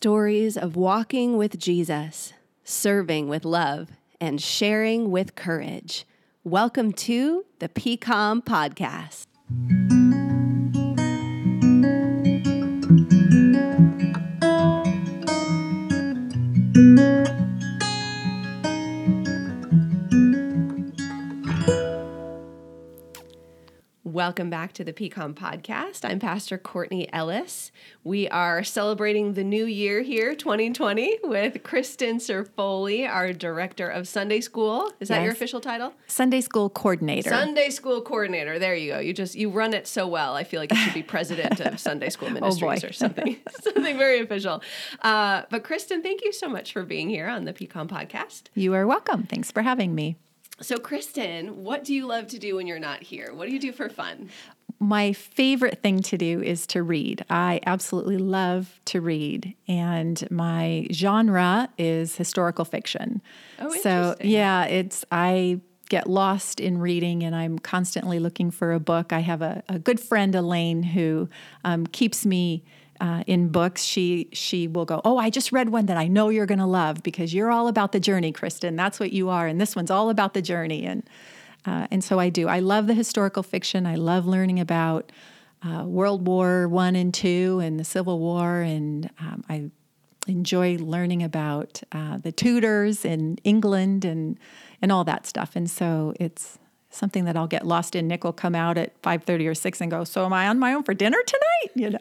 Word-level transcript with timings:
stories 0.00 0.56
of 0.56 0.76
walking 0.76 1.36
with 1.36 1.58
Jesus, 1.58 2.32
serving 2.64 3.28
with 3.28 3.44
love, 3.44 3.90
and 4.18 4.40
sharing 4.40 5.10
with 5.10 5.34
courage. 5.34 6.06
Welcome 6.42 6.94
to 6.94 7.44
the 7.58 7.68
PCOM 7.68 8.42
Podcast. 8.42 9.99
Welcome 24.20 24.50
back 24.50 24.74
to 24.74 24.84
the 24.84 24.92
PCOM 24.92 25.32
podcast. 25.32 26.06
I'm 26.06 26.18
Pastor 26.18 26.58
Courtney 26.58 27.10
Ellis. 27.10 27.72
We 28.04 28.28
are 28.28 28.62
celebrating 28.62 29.32
the 29.32 29.42
new 29.42 29.64
year 29.64 30.02
here, 30.02 30.34
2020, 30.34 31.20
with 31.24 31.62
Kristen 31.62 32.18
Serfoli, 32.18 33.08
our 33.08 33.32
director 33.32 33.88
of 33.88 34.06
Sunday 34.06 34.42
School. 34.42 34.92
Is 35.00 35.08
that 35.08 35.22
your 35.22 35.32
official 35.32 35.58
title? 35.58 35.94
Sunday 36.06 36.42
school 36.42 36.68
coordinator. 36.68 37.30
Sunday 37.30 37.70
School 37.70 38.02
Coordinator. 38.02 38.58
There 38.58 38.74
you 38.74 38.92
go. 38.92 38.98
You 38.98 39.14
just 39.14 39.36
you 39.36 39.48
run 39.48 39.72
it 39.72 39.86
so 39.86 40.06
well. 40.06 40.34
I 40.34 40.44
feel 40.44 40.60
like 40.60 40.70
you 40.70 40.76
should 40.76 40.92
be 40.92 41.02
president 41.02 41.58
of 41.58 41.80
Sunday 41.88 42.10
School 42.10 42.28
Ministries 42.28 42.82
boy. 42.82 42.88
or 42.88 42.92
something, 42.92 43.38
something 43.62 43.96
very 43.96 44.20
official. 44.20 44.62
Uh, 45.00 45.44
but 45.48 45.64
Kristen, 45.64 46.02
thank 46.02 46.22
you 46.22 46.34
so 46.34 46.46
much 46.46 46.74
for 46.74 46.82
being 46.82 47.08
here 47.08 47.26
on 47.26 47.46
the 47.46 47.54
PCOM 47.54 47.88
podcast. 47.88 48.48
you 48.54 48.74
are 48.74 48.86
welcome. 48.86 49.22
Thanks 49.22 49.50
for 49.50 49.62
having 49.62 49.94
me. 49.94 50.18
So, 50.62 50.76
Kristen, 50.76 51.64
what 51.64 51.84
do 51.84 51.94
you 51.94 52.06
love 52.06 52.26
to 52.28 52.38
do 52.38 52.56
when 52.56 52.66
you're 52.66 52.78
not 52.78 53.02
here? 53.02 53.32
What 53.32 53.46
do 53.46 53.52
you 53.52 53.60
do 53.60 53.72
for 53.72 53.88
fun? 53.88 54.28
My 54.78 55.12
favorite 55.12 55.82
thing 55.82 56.00
to 56.02 56.18
do 56.18 56.42
is 56.42 56.66
to 56.68 56.82
read. 56.82 57.24
I 57.28 57.60
absolutely 57.66 58.18
love 58.18 58.80
to 58.86 59.00
read, 59.00 59.54
and 59.68 60.26
my 60.30 60.86
genre 60.92 61.68
is 61.78 62.16
historical 62.16 62.64
fiction. 62.64 63.20
Oh, 63.58 63.74
so 63.76 64.16
yeah, 64.22 64.64
it's 64.64 65.04
I 65.10 65.60
get 65.88 66.08
lost 66.08 66.60
in 66.60 66.78
reading, 66.78 67.22
and 67.22 67.34
I'm 67.34 67.58
constantly 67.58 68.18
looking 68.18 68.50
for 68.50 68.72
a 68.72 68.80
book. 68.80 69.12
I 69.12 69.20
have 69.20 69.42
a, 69.42 69.62
a 69.68 69.78
good 69.78 70.00
friend, 70.00 70.34
Elaine, 70.34 70.82
who 70.82 71.28
um, 71.64 71.86
keeps 71.86 72.24
me. 72.24 72.64
Uh, 73.00 73.24
in 73.26 73.48
books, 73.48 73.82
she 73.82 74.28
she 74.32 74.68
will 74.68 74.84
go. 74.84 75.00
Oh, 75.04 75.16
I 75.16 75.30
just 75.30 75.52
read 75.52 75.70
one 75.70 75.86
that 75.86 75.96
I 75.96 76.06
know 76.06 76.28
you're 76.28 76.44
going 76.44 76.58
to 76.58 76.66
love 76.66 77.02
because 77.02 77.32
you're 77.32 77.50
all 77.50 77.66
about 77.66 77.92
the 77.92 78.00
journey, 78.00 78.30
Kristen. 78.30 78.76
That's 78.76 79.00
what 79.00 79.10
you 79.10 79.30
are, 79.30 79.46
and 79.46 79.58
this 79.58 79.74
one's 79.74 79.90
all 79.90 80.10
about 80.10 80.34
the 80.34 80.42
journey. 80.42 80.84
And 80.84 81.02
uh, 81.66 81.86
and 81.90 82.04
so 82.04 82.18
I 82.18 82.28
do. 82.28 82.46
I 82.46 82.60
love 82.60 82.86
the 82.86 82.94
historical 82.94 83.42
fiction. 83.42 83.86
I 83.86 83.94
love 83.94 84.26
learning 84.26 84.60
about 84.60 85.12
uh, 85.62 85.84
World 85.84 86.26
War 86.26 86.68
One 86.68 86.94
and 86.94 87.12
Two 87.12 87.60
and 87.62 87.80
the 87.80 87.84
Civil 87.84 88.18
War, 88.18 88.60
and 88.60 89.10
um, 89.18 89.44
I 89.48 89.70
enjoy 90.26 90.76
learning 90.76 91.22
about 91.22 91.82
uh, 91.92 92.18
the 92.18 92.32
Tudors 92.32 93.04
in 93.04 93.38
England 93.44 94.04
and 94.04 94.38
and 94.82 94.92
all 94.92 95.04
that 95.04 95.26
stuff. 95.26 95.56
And 95.56 95.70
so 95.70 96.14
it's 96.20 96.58
something 96.90 97.24
that 97.24 97.36
I'll 97.36 97.46
get 97.46 97.66
lost 97.66 97.94
in. 97.94 98.08
Nick 98.08 98.24
will 98.24 98.32
come 98.32 98.54
out 98.54 98.76
at 98.76 98.92
five 99.02 99.24
thirty 99.24 99.46
or 99.46 99.54
six 99.54 99.80
and 99.80 99.90
go. 99.90 100.04
So 100.04 100.24
am 100.24 100.32
I 100.32 100.48
on 100.48 100.58
my 100.58 100.74
own 100.74 100.82
for 100.82 100.94
dinner 100.94 101.18
tonight? 101.26 101.70
You 101.74 101.90
know. 101.90 101.98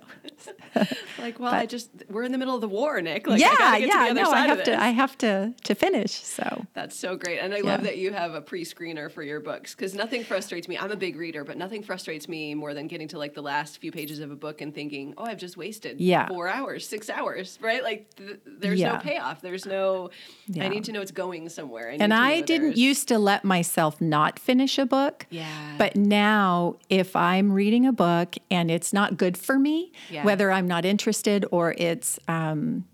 Like, 1.17 1.39
well, 1.39 1.53
I 1.53 1.65
just 1.65 1.89
we're 2.09 2.23
in 2.23 2.31
the 2.31 2.37
middle 2.37 2.55
of 2.55 2.61
the 2.61 2.69
war, 2.69 3.01
Nick. 3.01 3.27
Like, 3.27 3.41
yeah, 3.41 3.49
get 3.79 3.81
yeah. 3.81 4.07
to 4.07 4.13
the 4.13 4.21
other 4.21 4.31
no, 4.31 4.31
I 4.31 4.47
have 4.47 4.63
to. 4.63 4.81
I 4.81 4.89
have 4.89 5.17
to 5.17 5.53
to 5.63 5.75
finish. 5.75 6.11
So 6.11 6.65
That's 6.73 6.97
so 6.97 7.17
great. 7.17 7.39
And 7.39 7.53
I 7.53 7.59
love 7.59 7.83
that 7.83 7.97
you 7.97 8.13
have 8.13 8.33
a 8.35 8.41
pre 8.41 8.63
screener 8.63 9.11
for 9.11 9.21
your 9.21 9.41
books 9.41 9.75
because 9.75 9.93
nothing 9.93 10.23
frustrates 10.23 10.67
me. 10.69 10.77
I'm 10.77 10.91
a 10.91 10.95
big 10.95 11.17
reader, 11.17 11.43
but 11.43 11.57
nothing 11.57 11.83
frustrates 11.83 12.29
me 12.29 12.53
more 12.55 12.73
than 12.73 12.87
getting 12.87 13.07
to 13.09 13.17
like 13.17 13.33
the 13.33 13.41
last 13.41 13.79
few 13.79 13.91
pages 13.91 14.19
of 14.19 14.31
a 14.31 14.35
book 14.35 14.61
and 14.61 14.73
thinking, 14.73 15.13
oh, 15.17 15.25
I've 15.25 15.39
just 15.39 15.57
wasted 15.57 15.99
Yeah. 15.99 16.27
four 16.29 16.47
hours, 16.47 16.87
six 16.87 17.09
hours, 17.09 17.59
right? 17.61 17.83
Like, 17.83 18.15
th- 18.15 18.39
there's 18.45 18.79
no 18.81 18.97
payoff. 18.97 19.41
There's 19.41 19.65
no, 19.65 20.11
I 20.59 20.69
need 20.69 20.85
to 20.85 20.93
know 20.93 21.01
it's 21.01 21.11
going 21.11 21.49
somewhere. 21.49 21.91
need 21.91 22.01
and 22.01 22.13
I 22.13 22.41
didn't 22.41 22.67
there's- 22.67 22.77
used 22.77 23.07
to 23.09 23.19
let 23.19 23.43
myself 23.43 23.99
not 23.99 24.39
finish 24.39 24.78
a 24.79 24.85
book. 24.85 25.25
Yeah. 25.29 25.75
But 25.77 25.95
now, 25.95 26.75
if 26.89 27.15
I'm 27.15 27.51
reading 27.51 27.85
a 27.85 27.91
book 27.93 28.35
and 28.49 28.71
it's 28.71 28.91
not 28.93 29.17
good 29.17 29.37
for 29.37 29.59
me, 29.59 29.91
Yeah. 30.09 30.23
whether 30.23 30.51
I'm 30.51 30.67
not 30.67 30.85
interested 30.85 31.45
or 31.51 31.75
it's 31.77 32.17
um, 32.27 32.85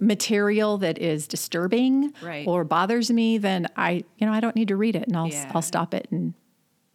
material 0.00 0.78
that 0.78 0.98
is 0.98 1.26
disturbing 1.26 2.12
Right. 2.22 2.46
or 2.46 2.64
bothers 2.64 3.10
me, 3.10 3.38
then 3.38 3.66
I, 3.76 4.04
you 4.18 4.26
know, 4.26 4.32
I 4.32 4.40
don't 4.40 4.56
need 4.56 4.68
to 4.68 4.76
read 4.76 4.96
it, 4.96 5.06
and 5.08 5.16
I'll 5.16 5.28
Yeah. 5.28 5.50
I'll 5.54 5.62
stop 5.62 5.94
it 5.94 6.08
and 6.10 6.34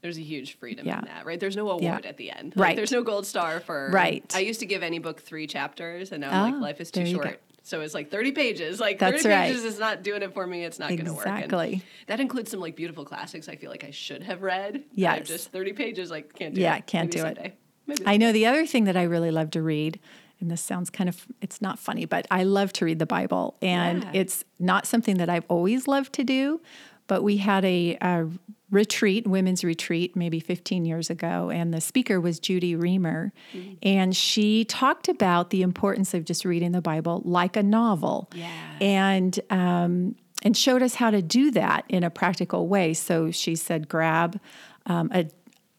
There's 0.02 0.18
a 0.18 0.22
huge 0.24 0.58
freedom 0.58 0.88
Yeah. 0.88 0.97
in 0.97 1.06
that, 1.06 1.28
right? 1.28 1.40
There's 1.40 1.56
no 1.56 1.69
award 1.69 1.84
Yeah. 1.84 2.09
at 2.09 2.18
the 2.18 2.31
end. 2.31 2.53
Like, 2.56 2.66
Right. 2.69 2.75
there's 2.75 2.91
no 2.91 3.03
gold 3.03 3.23
star 3.28 3.59
for. 3.59 3.91
Right. 3.94 4.25
I 4.35 4.40
used 4.40 4.59
to 4.62 4.66
give 4.66 4.81
any 4.81 4.97
book 4.97 5.22
three 5.22 5.46
chapters, 5.46 6.12
and 6.12 6.22
now 6.22 6.31
I'm 6.44 6.53
Oh, 6.56 6.58
like, 6.58 6.62
life 6.62 6.81
is 6.81 6.90
too 6.90 7.02
there 7.02 7.08
you 7.08 7.18
go. 7.18 7.23
short. 7.23 7.41
So 7.72 7.80
it's 7.80 7.94
like 7.94 8.12
30 8.12 8.34
pages. 8.34 8.82
Like 8.82 9.00
That's 9.00 9.24
30 9.24 9.34
right. 9.34 9.48
pages 9.48 9.64
is 9.64 9.80
not 9.80 10.04
doing 10.04 10.22
it 10.24 10.34
for 10.34 10.46
me. 10.46 10.66
It's 10.66 10.78
not 10.78 10.90
going 10.90 11.06
to 11.06 11.14
work. 11.14 11.26
Exactly. 11.26 11.82
that 12.08 12.20
includes 12.20 12.52
some 12.52 12.59
like 12.59 12.76
beautiful 12.76 13.06
classics 13.06 13.48
I 13.48 13.56
feel 13.56 13.72
like 13.72 13.86
I 13.86 13.92
should 13.92 14.24
have 14.24 14.42
read. 14.42 14.84
I'm 15.08 15.24
just 15.24 15.54
30 15.54 15.72
pages, 15.72 16.12
like 16.12 16.34
can't 16.36 16.54
do 16.54 16.59
Yeah, 16.59 16.76
it. 16.76 16.86
can't 16.86 17.09
Maybe 17.16 17.34
do 17.34 17.42
it. 17.42 17.58
Maybe 17.88 18.04
I 18.06 18.18
know 18.18 18.34
the 18.34 18.46
other 18.46 18.66
thing 18.66 18.84
that 18.84 18.98
I 18.98 19.04
really 19.04 19.32
love 19.32 19.52
to 19.52 19.62
read, 19.62 20.02
and 20.42 20.52
this 20.52 20.59
sounds 20.62 20.90
kind 20.90 21.08
of, 21.08 21.26
it's 21.42 21.62
not 21.62 21.80
funny, 21.80 22.04
but 22.06 22.28
I 22.30 22.44
love 22.44 22.74
to 22.74 22.86
read 22.86 23.00
the 23.00 23.06
Bible. 23.06 23.56
And 23.62 24.03
Yeah. 24.03 24.12
it's 24.16 24.44
not 24.59 24.86
something 24.86 25.16
that 25.18 25.30
I've 25.30 25.46
always 25.48 25.88
loved 25.88 26.12
to 26.14 26.26
do, 26.26 26.59
but 27.08 27.24
we 27.24 27.38
had 27.38 27.64
a, 27.64 27.98
a 28.02 28.28
retreat, 28.72 29.28
women's 29.28 29.64
retreat, 29.64 30.16
maybe 30.16 30.40
15 30.40 30.86
years 30.86 31.09
ago, 31.09 31.50
and 31.50 31.74
the 31.74 31.82
speaker 31.82 32.20
was 32.20 32.40
Judy 32.40 32.76
Reamer. 32.76 33.34
Mm-hmm. 33.54 33.74
And 33.84 34.16
she 34.16 34.66
talked 34.66 35.08
about 35.08 35.50
the 35.50 35.62
importance 35.62 36.14
of 36.14 36.26
just 36.26 36.46
reading 36.46 36.72
the 36.72 36.82
Bible 36.82 37.22
like 37.26 37.56
a 37.58 37.64
novel. 37.64 38.30
Yeah. 38.34 38.50
And, 38.80 39.40
um, 39.50 40.16
and 40.42 40.58
showed 40.58 40.82
us 40.82 40.96
how 40.96 41.12
to 41.12 41.22
do 41.22 41.52
that 41.52 41.86
in 41.90 42.04
a 42.04 42.09
practical 42.09 42.68
way. 42.68 42.94
So 42.94 43.30
she 43.30 43.56
said, 43.56 43.88
grab 43.88 44.40
um, 44.88 45.12
a 45.14 45.30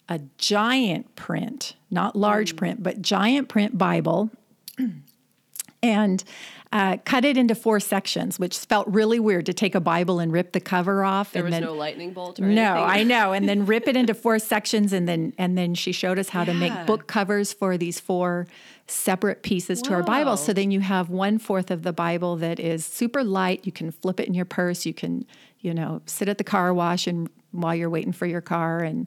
a 0.09 0.21
giant 0.37 1.15
print, 1.17 1.75
not 1.91 2.15
large 2.15 2.55
print, 2.57 2.83
but 2.83 3.01
giant 3.01 3.49
print 3.49 3.79
Bible, 3.79 4.31
and 5.83 6.25
uh, 6.73 6.97
cut 7.05 7.25
it 7.25 7.37
into 7.37 7.55
four 7.55 7.79
sections, 7.79 8.39
which 8.39 8.57
felt 8.57 8.89
really 8.89 9.21
weird 9.21 9.47
to 9.47 9.53
take 9.53 9.75
a 9.75 9.81
Bible 9.81 10.19
and 10.19 10.33
rip 10.33 10.53
the 10.53 10.61
cover 10.61 11.05
off. 11.05 11.33
There 11.33 11.41
and 11.41 11.51
was 11.51 11.53
then, 11.53 11.63
no 11.63 11.75
lightning 11.75 12.13
bolt 12.13 12.41
or 12.41 12.45
no, 12.45 12.75
anything. 12.75 12.91
I 12.91 13.03
know, 13.05 13.33
and 13.33 13.49
then 13.49 13.67
rip 13.67 13.87
it 13.87 13.97
into 13.97 14.15
four 14.15 14.39
sections, 14.39 14.93
and 14.93 15.07
then 15.07 15.35
and 15.37 15.57
then 15.59 15.75
she 15.75 15.93
showed 15.93 16.19
us 16.19 16.31
how 16.31 16.45
to 16.45 16.55
make 16.55 16.87
book 16.87 17.07
covers 17.07 17.53
for 17.53 17.77
these 17.77 18.01
four 18.01 18.47
separate 18.87 19.43
pieces 19.43 19.81
to 19.83 19.93
our 19.93 20.03
Bible. 20.03 20.37
So 20.37 20.53
then 20.53 20.71
you 20.71 20.81
have 20.81 21.11
one 21.11 21.39
fourth 21.39 21.71
of 21.71 21.83
the 21.83 21.93
Bible 21.93 22.37
that 22.37 22.59
is 22.59 22.85
super 22.85 23.23
light. 23.23 23.65
You 23.65 23.73
can 23.73 23.91
flip 23.91 24.19
it 24.19 24.27
in 24.27 24.35
your 24.35 24.45
purse. 24.45 24.87
You 24.87 24.95
can, 24.95 25.27
you 25.61 25.75
know, 25.75 26.03
sit 26.07 26.29
at 26.29 26.39
the 26.39 26.45
car 26.45 26.75
wash 26.75 27.07
and 27.07 27.29
while 27.53 27.75
you're 27.75 27.91
waiting 27.91 28.13
for 28.13 28.27
your 28.27 28.41
car 28.41 28.81
and 28.81 29.07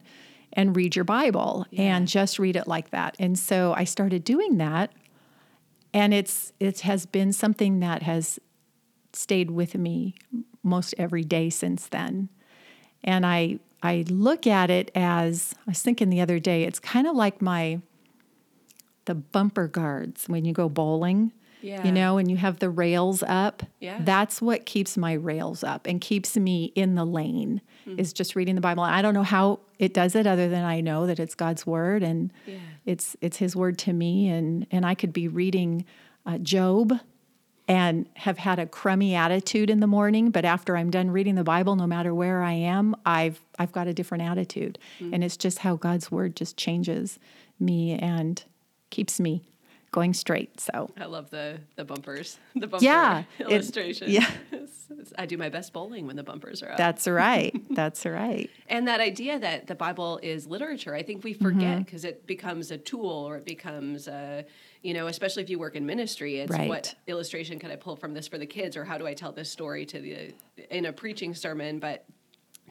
and 0.52 0.74
read 0.74 0.96
your 0.96 1.04
Bible 1.04 1.66
and 1.76 2.08
just 2.08 2.38
read 2.38 2.56
it 2.56 2.66
like 2.66 2.90
that. 2.90 3.14
And 3.18 3.38
so 3.38 3.74
I 3.76 3.84
started 3.84 4.24
doing 4.24 4.56
that, 4.56 4.90
and 5.96 6.12
it's 6.12 6.52
it 6.60 6.80
has 6.80 7.06
been 7.06 7.32
something 7.32 7.80
that 7.80 8.02
has 8.02 8.38
stayed 9.14 9.50
with 9.50 9.74
me 9.76 10.14
most 10.62 10.94
every 10.98 11.24
day 11.24 11.48
since 11.48 11.86
then. 11.86 12.28
And 13.02 13.24
I 13.24 13.60
I 13.82 14.04
look 14.10 14.46
at 14.46 14.70
it 14.70 14.90
as 14.94 15.54
I 15.66 15.70
was 15.70 15.80
thinking 15.80 16.10
the 16.10 16.20
other 16.20 16.38
day, 16.38 16.64
it's 16.64 16.78
kind 16.78 17.06
of 17.06 17.16
like 17.16 17.40
my 17.40 17.80
the 19.06 19.14
bumper 19.14 19.68
guards 19.68 20.28
when 20.28 20.44
you 20.44 20.52
go 20.52 20.68
bowling. 20.68 21.32
Yeah. 21.66 21.84
You 21.84 21.92
know, 21.92 22.16
and 22.18 22.30
you 22.30 22.36
have 22.36 22.58
the 22.60 22.70
rails 22.70 23.22
up. 23.26 23.62
Yeah. 23.80 23.98
That's 24.00 24.40
what 24.40 24.66
keeps 24.66 24.96
my 24.96 25.14
rails 25.14 25.64
up 25.64 25.86
and 25.86 26.00
keeps 26.00 26.36
me 26.36 26.66
in 26.74 26.94
the 26.94 27.04
lane 27.04 27.60
Hmm. 27.84 27.98
is 27.98 28.12
just 28.12 28.34
reading 28.36 28.54
the 28.54 28.60
Bible. 28.60 28.82
I 28.82 29.00
don't 29.02 29.14
know 29.14 29.22
how 29.22 29.60
it 29.78 29.92
does 29.94 30.14
it 30.14 30.26
other 30.26 30.48
than 30.48 30.64
I 30.64 30.80
know 30.80 31.06
that 31.06 31.18
it's 31.20 31.34
God's 31.34 31.66
word 31.66 32.02
and 32.02 32.32
Yeah. 32.46 32.54
it's 32.84 33.16
it's 33.20 33.36
his 33.38 33.54
word 33.56 33.78
to 33.78 33.92
me 33.92 34.28
and 34.28 34.66
and 34.70 34.84
I 34.86 34.94
could 34.94 35.12
be 35.12 35.28
reading 35.28 35.84
uh, 36.24 36.38
Job 36.38 36.92
and 37.68 38.08
have 38.14 38.38
had 38.38 38.58
a 38.60 38.66
crummy 38.66 39.14
attitude 39.16 39.70
in 39.70 39.80
the 39.80 39.86
morning 39.88 40.30
but 40.30 40.44
after 40.44 40.76
i'm 40.76 40.88
done 40.88 41.10
reading 41.10 41.34
the 41.34 41.42
bible 41.42 41.74
no 41.74 41.84
matter 41.86 42.14
where 42.14 42.40
i 42.44 42.52
am 42.52 42.94
i've 43.04 43.40
i've 43.58 43.72
got 43.72 43.88
a 43.88 43.92
different 43.92 44.22
attitude 44.22 44.78
and 45.12 45.24
it's 45.24 45.36
just 45.36 45.58
how 45.58 45.74
god's 45.74 46.08
word 46.08 46.36
just 46.36 46.56
changes 46.56 47.18
me 47.58 47.92
and 47.98 48.44
keeps 48.90 49.18
me 49.18 49.42
going 49.92 50.12
straight 50.14 50.60
so 50.60 50.90
I 50.98 51.06
love 51.06 51.30
the 51.30 51.60
the 51.76 51.84
bumpers, 51.84 52.38
the 52.54 52.66
bumper 52.66 52.84
Yeah, 52.84 53.22
it- 53.38 53.46
illustration. 53.50 54.10
yeah. 54.10 54.30
I 55.18 55.26
do 55.26 55.36
my 55.36 55.48
best 55.48 55.72
bowling 55.72 56.06
when 56.06 56.16
the 56.16 56.22
bumpers 56.22 56.62
are 56.62 56.70
up. 56.70 56.76
that's 56.76 57.06
right 57.08 57.54
that's 57.74 58.04
right 58.06 58.48
and 58.68 58.86
that 58.88 59.00
idea 59.00 59.38
that 59.38 59.66
the 59.66 59.74
Bible 59.74 60.18
is 60.22 60.46
literature, 60.46 60.94
I 60.94 61.02
think 61.02 61.24
we 61.24 61.34
Mm-hmm. 61.34 61.44
forget 61.44 61.78
because 61.84 62.04
it 62.04 62.26
becomes 62.26 62.70
a 62.70 62.78
tool 62.78 63.08
or 63.28 63.36
it 63.36 63.44
becomes 63.44 64.08
a, 64.08 64.44
you 64.82 64.94
know, 64.94 65.06
especially 65.08 65.42
if 65.42 65.50
you 65.50 65.58
work 65.58 65.76
in 65.76 65.84
ministry, 65.86 66.38
it's 66.40 66.50
Right. 66.50 66.68
what 66.68 66.94
illustration 67.06 67.58
can 67.58 67.70
I 67.70 67.76
pull 67.76 67.96
from 67.96 68.14
this 68.14 68.26
for 68.28 68.38
the 68.38 68.46
kids 68.46 68.76
or 68.76 68.84
how 68.84 68.96
do 68.98 69.06
I 69.06 69.14
tell 69.14 69.32
this 69.32 69.50
story 69.50 69.84
to 69.86 70.00
the 70.00 70.34
in 70.70 70.86
a 70.86 70.92
preaching 70.92 71.34
sermon, 71.34 71.78
but 71.78 72.04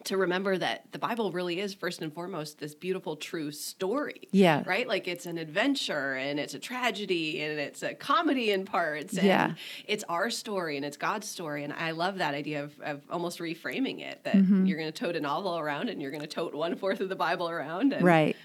to 0.06 0.18
remember 0.18 0.57
that 0.57 0.92
the 0.92 1.00
Bible 1.00 1.31
really 1.31 1.60
is 1.60 1.74
first 1.74 2.02
and 2.02 2.13
foremost 2.13 2.60
this 2.60 2.74
beautiful 2.74 3.16
true 3.16 3.52
story. 3.52 4.28
Yeah. 4.31 4.63
Right? 4.66 4.88
Like 4.88 5.07
it's 5.07 5.25
an 5.25 5.38
adventure 5.38 6.13
and 6.13 6.40
it's 6.40 6.54
a 6.54 6.60
tragedy 6.60 7.42
and 7.42 7.60
it's 7.60 7.84
a 7.84 7.94
comedy 7.94 8.52
in 8.52 8.66
parts. 8.66 9.18
And 9.18 9.28
Yeah. 9.28 9.54
it's 9.88 10.04
our 10.10 10.30
story 10.30 10.78
and 10.78 10.86
it's 10.86 10.98
God's 10.98 11.28
story. 11.28 11.63
And 11.63 11.74
I 11.74 11.92
love 11.92 12.18
that 12.19 12.34
idea 12.34 12.63
of, 12.63 12.80
of 12.81 13.02
almost 13.10 13.40
reframing 13.40 14.02
it 14.02 14.24
that 14.24 14.36
Mm-hmm. 14.36 14.66
you're 14.66 14.78
going 14.78 14.92
to 14.92 14.98
tote 14.98 15.16
a 15.16 15.19
novel 15.22 15.57
around 15.57 15.90
and 15.90 16.02
you're 16.02 16.12
going 16.12 16.22
to 16.22 16.28
tote 16.28 16.54
one 16.56 16.75
fourth 16.75 17.00
of 17.01 17.10
the 17.10 17.16
Bible 17.16 17.50
around. 17.50 17.94
And 17.94 18.04
Right. 18.06 18.36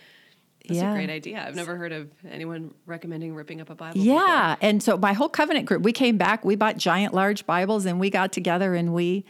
That's 0.66 0.78
yeah. 0.78 0.92
a 0.92 0.94
great 0.94 1.10
idea. 1.10 1.42
I've 1.46 1.54
never 1.56 1.76
heard 1.76 1.90
of 1.92 2.10
anyone 2.30 2.74
recommending 2.86 3.34
ripping 3.34 3.60
up 3.60 3.70
a 3.70 3.74
Bible. 3.74 3.98
Yeah. 3.98 4.56
And 4.60 4.82
so 4.82 4.96
my 4.98 5.14
whole 5.14 5.28
covenant 5.30 5.66
group, 5.66 5.82
we 5.82 5.92
came 5.92 6.18
back, 6.18 6.44
we 6.44 6.54
bought 6.54 6.76
giant 6.76 7.14
large 7.14 7.46
Bibles 7.46 7.86
and 7.86 7.98
we 7.98 8.10
got 8.10 8.30
together 8.32 8.74
and 8.74 8.92
we 8.92 9.24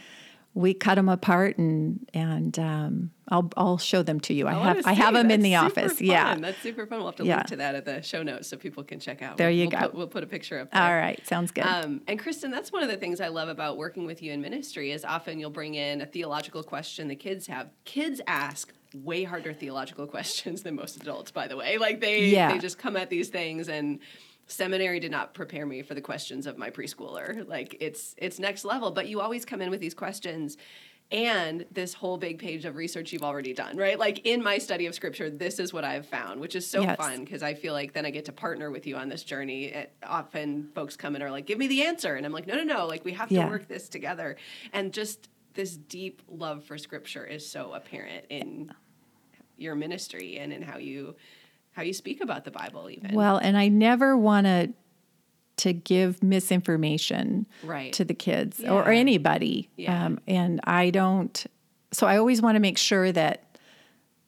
we 0.53 0.75
cut 0.75 0.97
them 0.97 1.09
apart 1.09 1.59
and 1.59 2.09
and 2.13 2.59
um, 2.59 3.11
I'll 3.29 3.51
I'll 3.57 3.79
show 3.79 4.03
them 4.03 4.19
to 4.21 4.35
you. 4.35 4.49
I, 4.49 4.51
before. 4.55 4.65
have 4.65 4.77
wanna 4.77 4.89
I 4.89 4.93
have 4.95 5.15
them 5.15 5.31
in 5.31 5.43
the 5.43 5.55
office. 5.55 5.99
fun. 5.99 6.07
Yeah. 6.07 6.35
That's 6.35 6.59
super 6.59 6.87
fun. 6.87 6.99
We'll 6.99 7.07
have 7.09 7.17
to 7.17 7.25
Yeah. 7.25 7.37
link 7.37 7.47
to 7.49 7.57
that 7.57 7.75
at 7.77 7.85
the 7.85 8.03
show 8.03 8.23
notes 8.25 8.49
so 8.49 8.57
people 8.57 8.83
can 8.83 8.99
check 8.99 9.23
out. 9.23 9.37
There 9.37 9.49
We'll- 9.49 9.57
you 9.57 9.69
we'll 9.69 9.81
go. 9.81 9.87
Put, 9.87 9.95
we'll 9.95 10.07
put 10.09 10.25
a 10.25 10.27
picture 10.27 10.59
up 10.59 10.73
there. 10.73 10.83
All 10.83 10.93
right. 10.95 11.25
Sounds 11.27 11.53
good. 11.53 11.65
Um, 11.65 12.01
and 12.09 12.19
Kristen, 12.19 12.51
that's 12.51 12.73
one 12.73 12.83
of 12.83 12.89
the 12.89 12.97
things 12.97 13.21
I 13.21 13.29
love 13.29 13.49
about 13.49 13.77
working 13.77 14.07
with 14.07 14.23
you 14.23 14.33
in 14.33 14.41
ministry 14.41 14.91
is 14.91 15.05
often 15.05 15.39
you'll 15.39 15.51
bring 15.51 15.75
in 15.75 16.01
a 16.01 16.07
theological 16.07 16.63
question 16.65 17.07
the 17.07 17.15
kids 17.17 17.47
have. 17.47 17.69
Kids 17.85 18.21
ask 18.27 18.73
way 18.93 19.23
harder 19.23 19.53
theological 19.53 20.07
questions 20.17 20.65
than 20.65 20.75
most 20.75 20.97
adults, 20.97 21.31
by 21.31 21.47
the 21.47 21.57
way. 21.57 21.79
Like 21.79 22.01
they 22.01 22.27
Yeah. 22.27 22.53
they 22.53 22.59
just 22.59 22.77
come 22.77 22.97
at 22.97 23.09
these 23.09 23.29
things 23.29 23.69
and 23.69 24.01
seminary 24.51 25.01
did 25.01 25.11
not 25.11 25.35
prepare 25.35 25.67
me 25.67 25.83
for 25.83 25.95
the 25.95 26.01
questions 26.01 26.47
of 26.47 26.59
my 26.59 26.71
preschooler. 26.71 27.47
Like 27.49 27.77
it's 27.81 28.15
it's 28.19 28.39
next 28.39 28.65
level, 28.65 28.91
but 28.91 29.09
you 29.09 29.21
always 29.21 29.45
come 29.45 29.61
in 29.63 29.71
with 29.71 29.81
these 29.81 29.95
questions 29.95 30.57
and 31.13 31.67
this 31.73 31.93
whole 31.93 32.17
big 32.17 32.39
page 32.39 32.65
of 32.65 32.77
research 32.77 33.13
you've 33.13 33.25
already 33.25 33.53
done, 33.53 33.77
right? 33.77 33.99
Like 33.99 34.25
in 34.27 34.43
my 34.45 34.59
study 34.59 34.87
of 34.87 34.95
scripture, 34.95 35.29
this 35.29 35.59
is 35.59 35.73
what 35.73 35.83
I've 35.85 36.07
found, 36.07 36.41
which 36.41 36.55
is 36.55 36.65
so 36.65 36.83
Yes. 36.83 36.97
fun 36.97 37.25
because 37.25 37.43
I 37.43 37.55
feel 37.55 37.73
like 37.73 37.93
then 37.93 38.07
I 38.07 38.11
get 38.11 38.27
to 38.27 38.33
partner 38.33 38.71
with 38.71 38.87
you 38.87 38.97
on 38.97 39.09
this 39.09 39.25
journey. 39.25 39.65
It, 39.67 39.93
often 40.05 40.71
folks 40.73 40.97
come 40.97 41.17
in 41.17 41.23
and 41.23 41.29
are 41.29 41.33
like, 41.33 41.47
"Give 41.47 41.59
me 41.59 41.67
the 41.67 41.83
answer," 41.83 42.15
and 42.15 42.25
I'm 42.25 42.33
like, 42.33 42.47
"No, 42.47 42.55
no, 42.55 42.63
no! 42.63 42.87
Like 42.87 43.05
we 43.05 43.13
have 43.13 43.29
to 43.31 43.35
Yeah. 43.35 43.49
work 43.49 43.67
this 43.67 43.89
together." 43.89 44.37
And 44.73 44.93
just 44.93 45.29
this 45.55 45.77
deep 45.77 46.23
love 46.29 46.63
for 46.65 46.79
scripture 46.79 47.27
is 47.27 47.49
so 47.49 47.73
apparent 47.73 48.25
in 48.31 48.73
your 49.57 49.75
ministry 49.75 50.39
and 50.39 50.53
in 50.53 50.63
how 50.63 50.79
you 50.79 51.17
how 51.73 51.83
you 51.83 51.93
speak 51.93 52.21
about 52.21 52.45
the 52.45 52.51
Bible, 52.51 52.91
even. 52.91 53.15
Well, 53.15 53.37
and 53.39 53.57
I 53.57 53.69
never 53.69 54.17
want 54.17 54.47
to 54.47 54.73
to 55.59 55.73
give 55.75 56.23
misinformation 56.23 57.47
Right. 57.63 57.93
to 57.93 58.03
the 58.03 58.15
kids 58.15 58.61
or, 58.65 58.85
or 58.85 58.91
anybody. 58.93 59.69
Yeah. 59.77 60.07
Um, 60.07 60.19
and 60.27 60.59
I 60.65 60.89
don't. 60.89 61.45
So 61.93 62.07
I 62.07 62.17
always 62.17 62.41
want 62.41 62.57
to 62.57 62.61
make 62.61 62.79
sure 62.79 63.13
that 63.13 63.59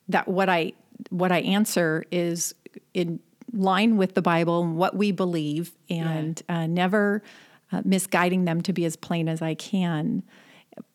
that 0.09 0.29
what 0.29 0.49
I 0.51 0.75
what 1.09 1.33
I 1.33 1.41
answer 1.41 2.05
is 2.13 2.55
in 2.93 3.19
line 3.53 3.97
with 3.97 4.15
the 4.15 4.23
Bible 4.23 4.63
and 4.63 4.77
what 4.77 4.97
we 4.97 5.11
believe, 5.11 5.73
and 5.89 6.41
uh, 6.49 6.67
never 6.67 7.23
uh, 7.71 7.83
misguiding 7.85 8.45
them 8.45 8.61
to 8.63 8.73
be 8.73 8.85
as 8.85 8.97
plain 8.97 9.29
as 9.29 9.41
I 9.41 9.55
can. 9.55 10.23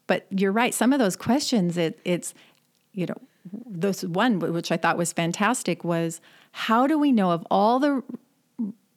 But 0.06 0.28
you're 0.30 0.52
right. 0.52 0.74
Some 0.74 0.94
of 0.94 1.00
those 1.00 1.16
questions, 1.16 1.78
it, 1.78 2.00
it's 2.06 2.34
you 2.94 3.06
know, 3.08 3.18
this 3.66 4.04
one 4.04 4.40
which 4.40 4.72
I 4.72 4.78
thought 4.78 4.98
was 4.98 5.14
fantastic 5.14 5.84
was 5.84 6.22
how 6.52 6.88
do 6.88 6.98
we 6.98 7.12
know 7.12 7.32
of 7.32 7.46
all 7.52 7.80
the 7.80 8.04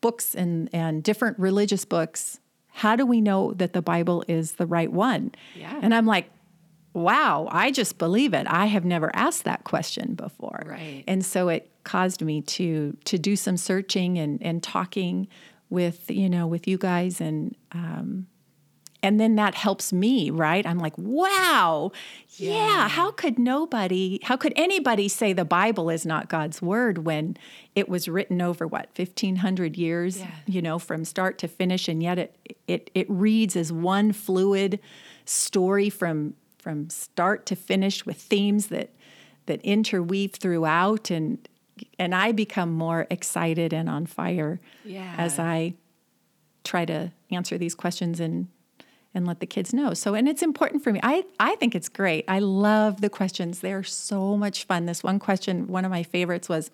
books 0.01 0.35
and 0.35 0.69
and 0.73 1.03
different 1.03 1.39
religious 1.39 1.85
books? 1.85 2.41
How 2.69 2.97
do 2.97 3.05
we 3.05 3.21
know 3.21 3.53
that 3.55 3.73
the 3.73 3.83
Bible 3.83 4.25
is 4.29 4.53
the 4.53 4.67
right 4.67 4.91
one? 4.91 5.33
Yeah. 5.55 5.79
And 5.83 5.95
I'm 5.95 6.07
like, 6.07 6.31
wow, 6.93 7.49
I 7.51 7.71
just 7.71 7.99
believe 7.99 8.33
it. 8.33 8.47
I 8.49 8.67
have 8.67 8.85
never 8.85 9.15
asked 9.15 9.45
that 9.45 9.65
question 9.65 10.15
before. 10.15 10.63
Right. 10.65 11.05
And 11.07 11.25
so 11.25 11.49
it 11.49 11.71
caused 11.85 12.23
me 12.23 12.43
to 12.43 12.97
to 13.05 13.19
do 13.19 13.37
some 13.37 13.57
searching 13.57 14.19
and 14.19 14.43
and 14.43 14.63
talking 14.63 15.29
with 15.69 16.11
you 16.11 16.29
know 16.29 16.47
with 16.47 16.67
you 16.67 16.79
guys 16.79 17.21
and 17.21 17.57
um, 17.73 18.27
and 19.03 19.19
then 19.19 19.35
that 19.37 19.55
helps 19.55 19.93
me 19.93 20.31
right 20.31 20.67
i'm 20.67 20.79
like 20.79 20.97
wow 20.99 21.91
yeah. 22.37 22.51
Yeah. 22.55 22.89
how 22.89 23.11
could 23.11 23.39
nobody 23.39 24.19
how 24.23 24.37
could 24.37 24.53
anybody 24.57 25.09
say 25.09 25.33
the 25.33 25.45
bible 25.45 25.91
is 25.91 26.05
not 26.07 26.29
god's 26.29 26.61
word 26.63 26.99
when 26.99 27.37
it 27.75 27.89
was 27.89 28.09
written 28.09 28.41
over 28.43 28.67
what 28.67 28.89
1500 28.97 29.77
years 29.77 30.19
Yeah. 30.21 30.31
you 30.47 30.63
know 30.63 30.79
from 30.79 31.05
start 31.05 31.39
to 31.39 31.49
finish 31.49 31.89
and 31.89 32.03
yet 32.03 32.19
it 32.19 32.37
it 32.67 32.91
it 32.95 33.07
reads 33.11 33.57
as 33.57 33.73
one 33.73 34.13
fluid 34.13 34.81
story 35.25 35.91
from 35.91 36.35
from 36.59 36.91
start 36.91 37.47
to 37.47 37.57
finish 37.57 38.05
with 38.05 38.17
themes 38.19 38.67
that 38.67 38.91
that 39.47 39.61
interweave 39.63 40.33
throughout 40.33 41.11
and 41.11 41.39
and 41.99 42.15
I 42.15 42.33
become 42.33 42.71
more 42.73 43.07
excited 43.11 43.73
and 43.73 43.89
on 43.89 44.05
fire 44.05 44.61
Yeah. 44.85 45.15
as 45.17 45.39
I 45.39 45.75
try 46.63 46.85
to 46.85 47.11
answer 47.31 47.57
these 47.57 47.75
questions 47.75 48.21
and 48.21 48.49
and 49.15 49.27
let 49.27 49.41
the 49.41 49.47
kids 49.47 49.75
know. 49.75 49.95
So 49.95 50.15
and 50.15 50.29
it's 50.29 50.43
important 50.43 50.85
for 50.85 50.93
me. 50.93 51.01
I 51.03 51.25
I 51.39 51.57
think 51.57 51.75
it's 51.75 51.89
great. 51.89 52.25
I 52.29 52.39
love 52.39 53.01
the 53.01 53.11
questions. 53.11 53.61
They're 53.61 53.83
so 53.83 54.37
much 54.37 54.65
fun. 54.65 54.87
This 54.87 55.03
one 55.03 55.19
question, 55.19 55.67
one 55.67 55.85
of 55.85 55.91
my 55.91 56.03
favorites 56.03 56.49
was 56.49 56.71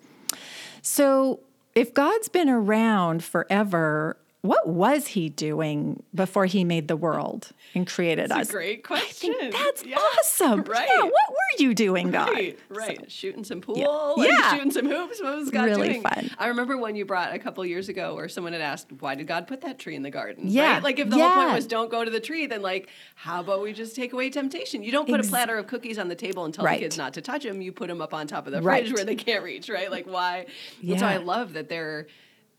so 0.81 1.39
if 1.75 1.93
God's 1.93 2.29
been 2.29 2.49
around 2.49 3.23
forever, 3.23 4.17
what 4.41 4.67
was 4.67 5.07
he 5.07 5.29
doing 5.29 6.03
before 6.13 6.45
he 6.45 6.63
made 6.63 6.87
the 6.87 6.95
world 6.95 7.49
and 7.73 7.85
created 7.87 8.25
us? 8.25 8.29
That's 8.29 8.41
us? 8.41 8.49
a 8.49 8.53
great 8.53 8.79
I 8.79 8.81
question. 8.87 9.33
think 9.33 9.53
that's 9.53 9.83
Yeah. 9.83 9.97
awesome. 9.97 10.63
Right. 10.67 10.87
Yeah, 10.87 11.01
what 11.03 11.11
were 11.11 11.59
you 11.63 11.73
doing, 11.73 12.11
God? 12.11 12.29
Right, 12.29 12.59
right. 12.69 13.11
Shooting 13.11 13.43
some 13.43 13.61
pool, 13.61 13.77
Yeah. 13.77 13.87
like 13.87 14.29
Yeah. 14.29 14.53
shooting 14.53 14.71
some 14.71 14.85
hoops. 14.85 15.21
What 15.21 15.35
was 15.37 15.49
God 15.49 15.65
Really 15.65 15.87
doing? 15.89 16.01
fun. 16.03 16.29
I 16.37 16.47
remember 16.47 16.77
one 16.77 16.95
you 16.95 17.03
brought 17.03 17.33
a 17.33 17.39
couple 17.39 17.65
years 17.65 17.89
ago 17.89 18.15
where 18.15 18.29
someone 18.29 18.53
had 18.53 18.61
asked, 18.61 18.87
why 18.99 19.15
did 19.15 19.27
God 19.27 19.47
put 19.47 19.61
that 19.61 19.79
tree 19.79 19.95
in 19.95 20.03
the 20.03 20.11
garden? 20.11 20.43
Yeah. 20.47 20.73
Right? 20.75 20.83
Like 20.83 20.99
if 20.99 21.09
the 21.09 21.17
whole 21.17 21.33
point 21.43 21.53
was 21.53 21.65
don't 21.67 21.89
go 21.89 22.05
to 22.05 22.11
the 22.11 22.19
tree, 22.19 22.45
then 22.45 22.61
like, 22.61 22.89
how 23.15 23.39
about 23.41 23.61
we 23.63 23.73
just 23.73 23.95
take 23.95 24.13
away 24.13 24.29
temptation? 24.29 24.83
You 24.83 24.91
don't 24.91 25.07
put 25.09 25.19
Ex- 25.19 25.27
a 25.27 25.31
platter 25.31 25.57
of 25.57 25.67
cookies 25.67 25.97
on 25.97 26.07
the 26.09 26.15
table 26.15 26.45
and 26.45 26.53
tell 26.53 26.63
Right. 26.63 26.79
the 26.79 26.85
kids 26.85 26.97
not 26.97 27.13
to 27.15 27.21
touch 27.21 27.43
them. 27.43 27.61
You 27.61 27.71
put 27.71 27.87
them 27.87 28.01
up 28.01 28.13
on 28.13 28.27
top 28.27 28.45
of 28.45 28.53
the 28.53 28.61
Right. 28.61 28.83
fridge 28.83 28.93
where 28.95 29.03
they 29.05 29.15
can't 29.15 29.43
reach, 29.43 29.67
right? 29.67 29.89
Like 29.91 30.05
why? 30.05 30.45
And 30.87 30.99
so 30.99 31.05
I 31.05 31.17
love 31.17 31.53
that 31.53 31.69
they're, 31.69 32.03
th- 32.03 32.13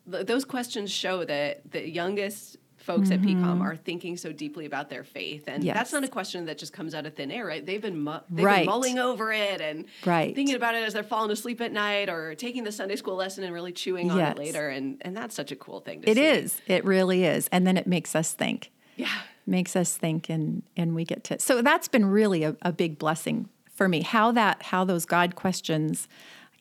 those 0.08 0.44
questions 0.44 0.90
show 0.90 1.24
that 1.24 1.70
the 1.70 1.88
youngest 1.88 2.56
folks 2.78 3.10
at 3.10 3.20
PCOM 3.20 3.60
are 3.60 3.76
thinking 3.76 4.16
so 4.16 4.32
deeply 4.32 4.64
about 4.64 4.88
their 4.88 5.04
faith. 5.04 5.44
And 5.46 5.62
that's 5.62 5.90
Mm-hmm. 5.90 5.96
Not 6.00 6.04
a 6.04 6.08
question 6.10 6.46
that 6.46 6.56
just 6.56 6.72
comes 6.72 6.94
out 6.94 7.04
of 7.04 7.14
thin 7.14 7.30
air, 7.30 7.44
right? 7.44 7.64
They've 7.64 7.82
been, 7.82 8.00
mu- 8.00 8.20
they've 8.30 8.42
Right. 8.46 8.58
been 8.60 8.66
mulling 8.66 8.98
over 8.98 9.30
it 9.30 9.60
and 9.60 9.84
Right. 10.06 10.34
thinking 10.34 10.54
about 10.54 10.74
it 10.74 10.82
as 10.84 10.94
they're 10.94 11.02
falling 11.02 11.30
asleep 11.30 11.60
at 11.60 11.70
night 11.70 12.08
or 12.08 12.34
taking 12.34 12.64
the 12.64 12.72
Sunday 12.72 12.96
school 12.96 13.16
lesson 13.16 13.44
and 13.44 13.52
really 13.52 13.72
chewing 13.72 14.10
on 14.10 14.18
it 14.18 14.38
later. 14.38 14.70
And, 14.70 14.96
and 15.02 15.14
that's 15.14 15.34
such 15.34 15.52
a 15.52 15.56
cool 15.56 15.80
thing 15.80 16.00
to 16.00 16.08
It 16.10 16.16
see. 16.16 16.24
is. 16.24 16.62
It 16.66 16.82
really 16.86 17.24
is. 17.24 17.46
And 17.52 17.66
then 17.66 17.76
it 17.76 17.86
makes 17.86 18.16
us 18.16 18.32
think. 18.32 18.70
Yeah. 18.96 19.08
Makes 19.46 19.76
us 19.76 19.96
think 19.96 20.30
and 20.30 20.62
and 20.76 20.94
we 20.94 21.04
get 21.04 21.24
to 21.24 21.38
so 21.40 21.62
that's 21.62 21.88
been 21.88 22.04
really 22.06 22.42
a, 22.42 22.54
a 22.62 22.70
big 22.72 22.98
blessing 22.98 23.48
for 23.74 23.88
me. 23.88 24.02
How 24.02 24.30
that 24.32 24.62
how 24.64 24.84
those 24.84 25.04
God 25.06 25.36
questions 25.36 26.06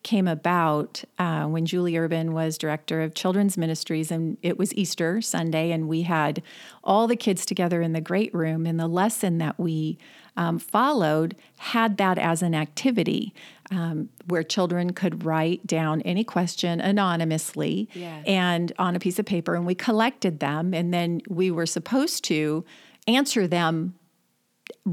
came 0.08 0.26
about 0.30 1.04
uh, 1.20 1.44
when 1.48 1.66
Julie 1.66 1.98
Urban 1.98 2.32
was 2.32 2.58
director 2.58 3.02
of 3.02 3.14
children's 3.14 3.58
ministries, 3.58 4.10
and 4.10 4.38
it 4.42 4.58
was 4.58 4.74
Easter 4.74 5.20
Sunday, 5.22 5.70
and 5.72 5.90
we 5.90 6.04
had 6.04 6.42
all 6.82 7.08
the 7.08 7.18
kids 7.18 7.46
together 7.46 7.82
in 7.82 7.92
the 7.92 8.00
great 8.00 8.34
room, 8.34 8.66
and 8.66 8.80
the 8.80 8.88
lesson 8.88 9.38
that 9.40 9.60
we 9.60 9.98
um, 10.38 10.60
followed 10.60 11.36
had 11.58 11.98
that 11.98 12.18
as 12.18 12.42
an 12.42 12.56
activity 12.56 13.34
um, 13.70 14.08
where 14.28 14.44
children 14.44 14.94
could 14.94 15.26
write 15.26 15.68
down 15.68 16.02
any 16.04 16.24
question 16.24 16.80
anonymously 16.80 17.90
Yeah. 17.94 18.24
and 18.26 18.72
on 18.80 18.96
a 18.96 19.00
piece 19.00 19.20
of 19.20 19.26
paper, 19.26 19.56
and 19.56 19.66
we 19.66 19.76
collected 19.76 20.40
them, 20.40 20.74
and 20.74 20.94
then 20.94 21.20
we 21.28 21.52
were 21.52 21.66
supposed 21.66 22.24
to 22.26 22.64
answer 23.08 23.46
them 23.46 23.96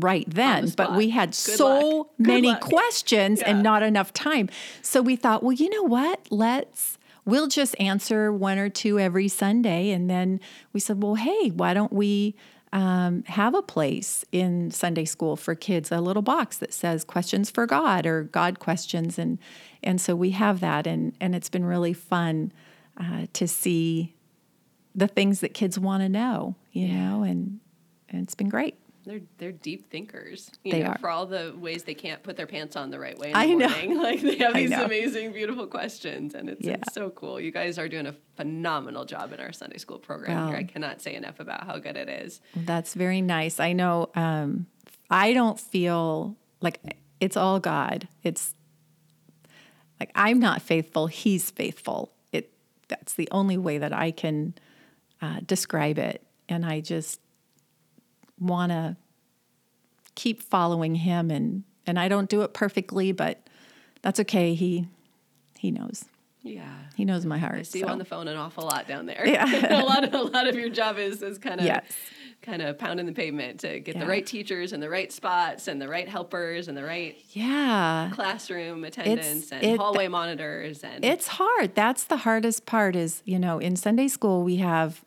right 0.01 0.25
then, 0.29 0.71
but 0.77 0.95
we 0.97 1.11
had 1.11 1.31
Good 1.31 1.35
so 1.35 1.79
luck. 1.99 2.07
Many 2.19 2.55
questions 2.57 3.41
Yeah. 3.41 3.51
and 3.51 3.63
not 3.63 3.83
enough 3.83 4.13
time. 4.13 4.49
So 4.83 5.01
we 5.01 5.17
thought, 5.17 5.43
well, 5.43 5.53
you 5.53 5.71
know 5.71 5.83
what? 5.85 6.27
Let's 6.31 6.99
we'll 7.25 7.47
just 7.49 7.75
answer 7.81 8.31
one 8.33 8.59
or 8.59 8.69
two 8.69 8.99
every 8.99 9.29
Sunday, 9.29 9.91
and 9.91 10.11
then 10.11 10.41
we 10.75 10.81
said, 10.81 11.03
well, 11.03 11.15
hey, 11.15 11.49
why 11.51 11.75
don't 11.75 11.93
we? 11.93 12.35
Um, 12.73 13.23
have 13.29 13.55
a 13.55 13.63
place 13.63 14.25
in 14.33 14.73
Sunday 14.73 15.05
school 15.05 15.37
for 15.37 15.55
kids, 15.55 15.93
a 15.93 16.01
little 16.01 16.23
box 16.23 16.59
that 16.59 16.75
says 16.75 17.05
questions 17.05 17.49
for 17.49 17.67
God 17.67 18.05
or 18.05 18.25
God 18.25 18.59
questions, 18.59 19.17
and 19.17 19.39
and 19.81 20.01
so 20.01 20.17
we 20.17 20.31
have 20.31 20.59
that, 20.59 20.85
and 20.85 21.13
and 21.21 21.37
it's 21.37 21.49
been 21.49 21.65
really 21.65 21.93
fun 21.93 22.51
uh, 22.97 23.27
to 23.35 23.47
see 23.47 24.17
the 24.93 25.07
things 25.07 25.39
that 25.39 25.55
kids 25.55 25.79
want 25.79 26.03
to 26.03 26.09
know, 26.09 26.57
you 26.73 26.89
know, 26.89 27.23
and 27.23 27.61
and 28.09 28.25
it's 28.25 28.35
been 28.35 28.49
great. 28.49 28.75
They're 29.05 29.21
they're 29.39 29.53
deep 29.53 29.91
thinkers. 29.91 30.51
You 30.65 30.73
They 30.73 30.83
know, 30.83 30.91
are. 30.91 30.99
for 30.99 31.11
all 31.11 31.27
the 31.27 31.55
ways 31.57 31.83
they 31.85 31.95
can't 31.95 32.23
put 32.23 32.37
their 32.37 32.47
pants 32.47 32.75
on 32.77 32.91
the 32.91 32.99
right 32.99 33.19
way 33.19 33.29
in 33.29 33.33
the 33.33 33.39
I 33.39 33.87
know. 33.87 33.95
Like 34.03 34.21
they 34.21 34.37
have 34.37 34.55
these 34.55 34.73
amazing, 34.73 35.33
beautiful 35.33 35.67
questions, 35.67 36.35
and 36.35 36.49
it's, 36.49 36.65
Yeah. 36.65 36.75
it's 36.75 36.95
so 36.95 37.11
cool. 37.11 37.39
You 37.41 37.51
guys 37.51 37.79
are 37.79 37.89
doing 37.89 38.07
a 38.07 38.15
phenomenal 38.37 39.05
job 39.05 39.33
in 39.33 39.41
our 39.41 39.53
Sunday 39.53 39.79
school 39.79 39.99
program 39.99 40.49
here. 40.49 40.57
I 40.57 40.65
cannot 40.65 41.01
say 41.03 41.15
enough 41.15 41.39
about 41.41 41.65
how 41.67 41.79
good 41.79 41.97
it 41.97 42.09
is. 42.09 42.41
That's 42.57 42.95
very 42.95 43.21
nice. 43.21 43.61
I 43.61 43.73
know 43.73 44.11
um, 44.15 44.67
I 45.11 45.33
don't 45.35 45.61
feel 45.61 46.37
like 46.61 46.81
it's 47.21 47.37
all 47.37 47.61
God. 47.61 48.09
It's 48.23 48.55
like 50.01 50.11
I'm 50.15 50.39
not 50.41 50.63
faithful; 50.63 51.07
He's 51.09 51.51
faithful. 51.51 52.13
It 52.33 52.51
that's 52.89 53.15
the 53.15 53.29
only 53.31 53.57
way 53.59 53.79
that 53.79 53.93
I 53.93 54.11
can 54.11 54.55
uh, 55.23 55.41
describe 55.47 55.99
it, 55.99 56.23
and 56.49 56.65
I 56.67 56.81
just 56.81 57.21
want 58.39 58.71
to 58.73 58.97
keep 60.15 60.43
following 60.43 60.95
Him, 60.97 61.31
and 61.31 61.65
and 61.87 61.99
I 61.99 62.09
don't 62.09 62.29
do 62.29 62.43
it 62.43 62.55
perfectly, 62.55 63.13
but 63.13 63.47
that's 64.03 64.21
okay. 64.21 64.55
He 64.55 64.87
He 65.59 65.71
knows. 65.71 66.05
Yeah. 66.43 66.69
He 66.95 67.07
knows 67.07 67.25
my 67.25 67.39
heart. 67.39 67.55
I 67.57 67.63
see 67.63 67.79
you 67.79 67.87
on 67.87 67.97
the 67.97 68.05
phone 68.05 68.29
an 68.29 68.37
awful 68.37 68.65
lot 68.65 68.87
down 68.87 69.07
there. 69.07 69.27
Yeah. 69.27 69.81
a 69.83 69.85
lot 69.85 70.05
of 70.05 70.13
a 70.13 70.23
lot 70.23 70.47
of 70.47 70.55
your 70.55 70.69
job 70.69 70.99
is 70.99 71.23
is 71.23 71.39
kind 71.39 71.59
of 71.59 71.65
Yes. 71.67 71.85
kind 72.43 72.61
of 72.61 72.79
pounding 72.79 73.07
the 73.07 73.13
pavement 73.13 73.61
to 73.61 73.81
get 73.81 73.99
the 73.99 74.05
right 74.07 74.27
teachers 74.27 74.75
and 74.75 74.83
the 74.83 74.91
right 74.91 75.11
spots 75.11 75.69
and 75.69 75.81
the 75.81 75.89
right 75.89 76.07
helpers 76.07 76.69
and 76.69 76.77
the 76.77 76.85
right 76.85 77.17
Yeah. 77.33 78.11
classroom 78.13 78.85
attendance 78.85 79.51
and 79.53 79.65
it- 79.65 79.79
hallway 79.79 80.07
monitors 80.09 80.85
and 80.85 81.03
It's 81.03 81.29
hard. 81.29 81.75
That's 81.75 82.05
the 82.05 82.19
hardest 82.19 82.67
part 82.67 82.95
is, 82.95 83.23
you 83.25 83.39
know, 83.39 83.59
in 83.59 83.75
Sunday 83.75 84.09
school 84.09 84.43
we 84.45 84.57
have 84.57 85.03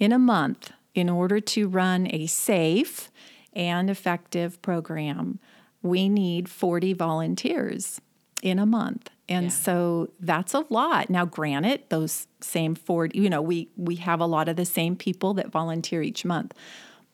in 0.00 0.10
a 0.10 0.18
month 0.18 0.72
in 0.94 1.08
order 1.08 1.40
to 1.40 1.68
run 1.68 2.06
a 2.10 2.26
safe 2.26 3.10
and 3.52 3.88
effective 3.90 4.60
program, 4.62 5.38
we 5.82 6.08
need 6.08 6.48
40 6.48 6.92
volunteers 6.92 8.00
in 8.42 8.58
a 8.58 8.66
month. 8.66 9.10
And 9.28 9.44
Yeah. 9.44 9.50
so 9.50 10.10
that's 10.20 10.52
a 10.54 10.64
lot. 10.68 11.08
Now 11.08 11.24
granted, 11.24 11.82
those 11.88 12.26
same 12.40 12.74
40, 12.74 13.18
you 13.18 13.30
know, 13.30 13.40
we 13.40 13.68
we 13.76 13.96
have 13.96 14.20
a 14.20 14.26
lot 14.26 14.48
of 14.48 14.56
the 14.56 14.64
same 14.64 14.96
people 14.96 15.32
that 15.34 15.50
volunteer 15.50 16.02
each 16.02 16.24
month. 16.24 16.52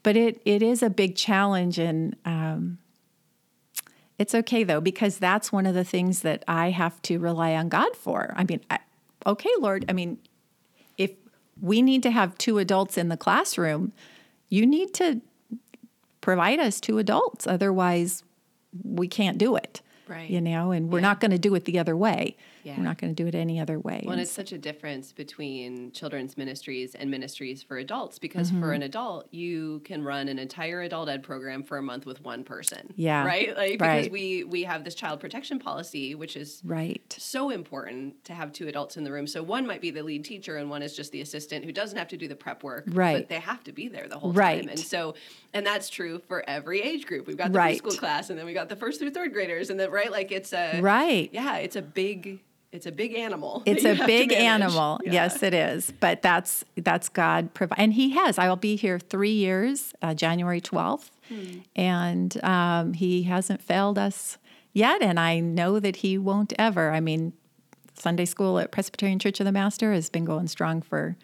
But 0.02 0.16
it 0.16 0.40
it 0.44 0.62
is 0.62 0.82
a 0.82 0.90
big 0.90 1.16
challenge 1.16 1.78
and 1.78 2.16
um 2.24 2.78
it's 4.18 4.34
okay 4.34 4.64
though, 4.64 4.80
because 4.80 5.18
that's 5.18 5.52
one 5.52 5.64
of 5.66 5.74
the 5.74 5.84
things 5.84 6.22
that 6.22 6.42
I 6.48 6.70
have 6.70 7.00
to 7.02 7.18
rely 7.18 7.54
on 7.54 7.68
God 7.68 7.94
for. 7.94 8.34
I 8.36 8.42
mean, 8.44 8.60
I, 8.68 8.80
okay, 9.24 9.50
Lord, 9.60 9.84
I 9.88 9.92
mean, 9.92 10.18
we 11.60 11.82
need 11.82 12.02
to 12.04 12.10
have 12.10 12.36
two 12.38 12.58
adults 12.58 12.96
in 12.96 13.08
the 13.08 13.16
classroom, 13.16 13.92
you 14.48 14.66
need 14.66 14.94
to 14.94 15.20
provide 16.20 16.58
us 16.58 16.80
two 16.80 16.98
adults. 16.98 17.46
Otherwise, 17.46 18.22
we 18.84 19.08
can't 19.08 19.38
do 19.38 19.56
it. 19.56 19.82
Right. 20.06 20.30
You 20.30 20.40
know, 20.40 20.72
and 20.72 20.90
we're 20.90 21.00
not 21.00 21.20
going 21.20 21.32
to 21.32 21.38
do 21.38 21.54
it 21.54 21.64
the 21.66 21.78
other 21.78 21.96
way. 21.96 22.36
Yeah. 22.68 22.76
We're 22.76 22.84
not 22.84 22.98
going 22.98 23.14
to 23.14 23.22
do 23.22 23.26
it 23.26 23.34
any 23.34 23.58
other 23.60 23.78
way. 23.78 24.02
Well, 24.04 24.12
and 24.12 24.20
it's 24.20 24.30
such 24.30 24.52
a 24.52 24.58
difference 24.58 25.12
between 25.12 25.90
children's 25.92 26.36
ministries 26.36 26.94
and 26.94 27.10
ministries 27.10 27.62
for 27.62 27.78
adults 27.78 28.18
because 28.18 28.48
Mm-hmm. 28.50 28.60
for 28.60 28.72
an 28.72 28.82
adult, 28.82 29.26
you 29.32 29.80
can 29.84 30.02
run 30.04 30.28
an 30.28 30.38
entire 30.38 30.82
adult 30.82 31.08
ed 31.08 31.22
program 31.22 31.62
for 31.62 31.76
a 31.78 31.82
month 31.82 32.06
with 32.06 32.22
one 32.24 32.44
person. 32.44 32.92
Yeah. 32.96 33.24
Right? 33.24 33.56
Like 33.56 33.72
because 33.78 34.08
we 34.10 34.44
we 34.44 34.62
have 34.64 34.84
this 34.84 34.94
child 34.94 35.20
protection 35.20 35.58
policy, 35.58 36.14
which 36.14 36.36
is 36.36 36.60
right. 36.64 37.02
so 37.18 37.50
important 37.50 38.24
to 38.24 38.32
have 38.34 38.52
two 38.52 38.68
adults 38.68 38.96
in 38.96 39.04
the 39.04 39.12
room. 39.12 39.26
So 39.26 39.42
one 39.42 39.66
might 39.66 39.80
be 39.80 39.90
the 39.90 40.02
lead 40.02 40.24
teacher 40.24 40.56
and 40.56 40.68
one 40.70 40.82
is 40.82 40.94
just 40.94 41.10
the 41.12 41.20
assistant 41.20 41.64
who 41.64 41.72
doesn't 41.72 41.96
have 41.98 42.08
to 42.08 42.16
do 42.16 42.28
the 42.28 42.36
prep 42.36 42.62
work. 42.62 42.84
Right. 42.88 43.16
But 43.18 43.28
they 43.28 43.40
have 43.40 43.64
to 43.64 43.72
be 43.72 43.88
there 43.88 44.06
the 44.08 44.18
whole 44.18 44.32
Right. 44.32 44.60
time. 44.62 44.68
And 44.70 44.78
so 44.78 45.14
and 45.54 45.66
that's 45.66 45.88
true 45.88 46.20
for 46.28 46.44
every 46.48 46.80
age 46.82 47.06
group. 47.06 47.26
We've 47.26 47.36
got 47.36 47.52
the 47.52 47.58
Right. 47.58 47.82
preschool 47.82 47.98
class 47.98 48.30
and 48.30 48.38
then 48.38 48.46
we 48.46 48.52
got 48.52 48.68
the 48.68 48.76
first 48.76 49.00
through 49.00 49.10
third 49.10 49.32
graders 49.32 49.70
and 49.70 49.78
then 49.80 49.90
right 49.90 50.10
like 50.10 50.30
it's 50.32 50.52
a 50.52 50.80
Right. 50.80 51.30
yeah, 51.32 51.56
it's 51.56 51.76
a 51.76 51.82
big 51.82 52.40
it's 52.72 52.86
a 52.86 52.92
big 52.92 53.14
animal. 53.14 53.62
It's 53.66 53.84
a 53.84 53.94
big 54.06 54.32
animal. 54.32 55.00
Yeah. 55.04 55.12
Yes, 55.12 55.42
it 55.42 55.54
is. 55.54 55.92
But 56.00 56.22
that's 56.22 56.64
that's 56.76 57.08
God 57.08 57.54
provide, 57.54 57.78
and 57.78 57.92
He 57.94 58.10
has. 58.10 58.38
I 58.38 58.48
will 58.48 58.56
be 58.56 58.76
here 58.76 58.98
three 58.98 59.32
years, 59.32 59.94
uh, 60.02 60.14
January 60.14 60.60
twelfth, 60.60 61.10
Hmm. 61.28 61.58
and 61.76 62.44
um, 62.44 62.92
He 62.94 63.24
hasn't 63.24 63.62
failed 63.62 63.98
us 63.98 64.38
yet, 64.72 65.02
and 65.02 65.18
I 65.20 65.40
know 65.40 65.78
that 65.80 65.96
He 65.96 66.18
won't 66.18 66.52
ever. 66.58 66.90
I 66.90 67.00
mean, 67.00 67.32
Sunday 67.94 68.24
school 68.26 68.58
at 68.58 68.70
Presbyterian 68.70 69.18
Church 69.18 69.40
of 69.40 69.44
the 69.46 69.52
Master 69.52 69.92
has 69.92 70.08
been 70.10 70.24
going 70.24 70.46
strong 70.48 70.82
for 70.82 71.16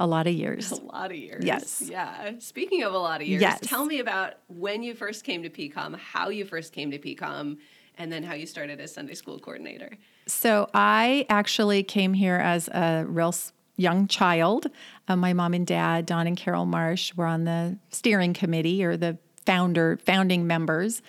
a 0.00 0.06
lot 0.06 0.26
of 0.26 0.32
years. 0.34 0.70
A 0.72 0.76
lot 0.76 1.10
of 1.10 1.16
years. 1.16 1.44
Yes. 1.44 1.82
Yeah. 1.88 2.32
Speaking 2.38 2.82
of 2.82 2.92
a 2.94 2.98
lot 2.98 3.20
of 3.20 3.26
years, 3.26 3.40
Yes. 3.42 3.60
tell 3.62 3.84
me 3.84 3.98
about 4.00 4.34
when 4.48 4.82
you 4.82 4.94
first 4.94 5.22
came 5.24 5.42
to 5.42 5.50
PCOM, 5.50 5.96
how 5.98 6.28
you 6.28 6.44
first 6.44 6.72
came 6.72 6.90
to 6.90 6.98
PCOM, 6.98 7.58
and 8.02 8.10
then 8.12 8.24
how 8.24 8.34
you 8.34 8.46
started 8.46 8.80
as 8.80 8.92
Sunday 8.92 9.14
school 9.14 9.38
coordinator. 9.38 9.90
So 10.26 10.68
I 10.74 11.24
actually 11.28 11.84
came 11.84 12.14
here 12.14 12.34
as 12.36 12.66
a 12.68 13.04
real 13.06 13.32
young 13.76 14.08
child. 14.08 14.66
Uh, 15.06 15.14
my 15.14 15.32
mom 15.32 15.54
and 15.54 15.64
dad, 15.64 16.04
Don 16.06 16.26
and 16.26 16.36
Carol 16.36 16.66
Marsh, 16.66 17.14
were 17.14 17.26
on 17.26 17.44
the 17.44 17.78
steering 17.90 18.34
committee 18.34 18.84
or 18.84 18.96
the 18.96 19.18
founder 19.46 19.98
founding 20.04 20.48
members. 20.48 21.00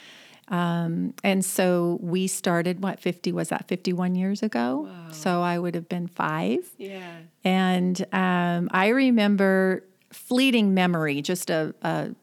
Um, 0.50 1.16
and 1.24 1.44
so 1.44 1.98
we 2.00 2.28
started 2.28 2.84
what 2.84 3.00
50 3.00 3.32
was 3.32 3.50
that 3.50 3.68
51 3.68 4.14
years 4.16 4.44
ago 4.44 4.90
so 5.10 5.42
i 5.42 5.58
would 5.58 5.74
have 5.74 5.88
been 5.88 6.06
five 6.08 6.60
Yeah. 6.78 7.16
and 7.46 8.06
um, 8.12 8.68
I 8.72 8.90
remember 8.90 9.86
fleeting 10.12 10.74
memory, 10.74 11.22
just 11.22 11.50
a, 11.50 11.74
a 11.82 12.14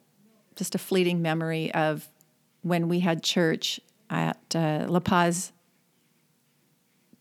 just 0.54 0.74
a 0.74 0.78
fleeting 0.78 1.22
memory 1.22 1.72
of 1.72 2.08
when 2.62 2.88
we 2.88 3.00
had 3.00 3.22
church 3.22 3.80
at 4.10 4.38
uh, 4.54 4.86
La 4.88 5.00
Paz 5.00 5.52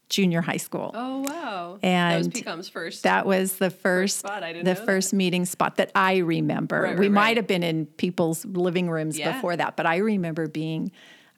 Junior 0.10 0.42
High 0.42 0.58
School. 0.58 0.92
Oh 0.96 1.20
wow. 1.20 1.78
that 1.82 2.18
was 2.18 2.28
And 2.28 2.68
first. 2.72 3.04
That 3.04 3.26
was 3.28 3.58
the 3.58 3.70
first, 3.70 4.26
didn't 4.26 4.66
the 4.66 4.72
know 4.72 4.74
that. 4.80 4.86
first 4.86 5.14
meeting 5.14 5.46
spot 5.46 5.76
that 5.76 5.92
I 5.94 6.18
remember. 6.18 6.82
Right, 6.82 6.98
we 6.98 7.06
right, 7.06 7.12
might 7.12 7.38
have 7.38 7.46
been 7.46 7.62
in 7.62 7.86
people's 7.86 8.44
living 8.46 8.90
rooms 8.90 9.20
Yeah. 9.20 9.34
before 9.34 9.56
that, 9.56 9.76
but 9.76 9.86
I 9.86 9.98
remember 9.98 10.48
being 10.48 10.92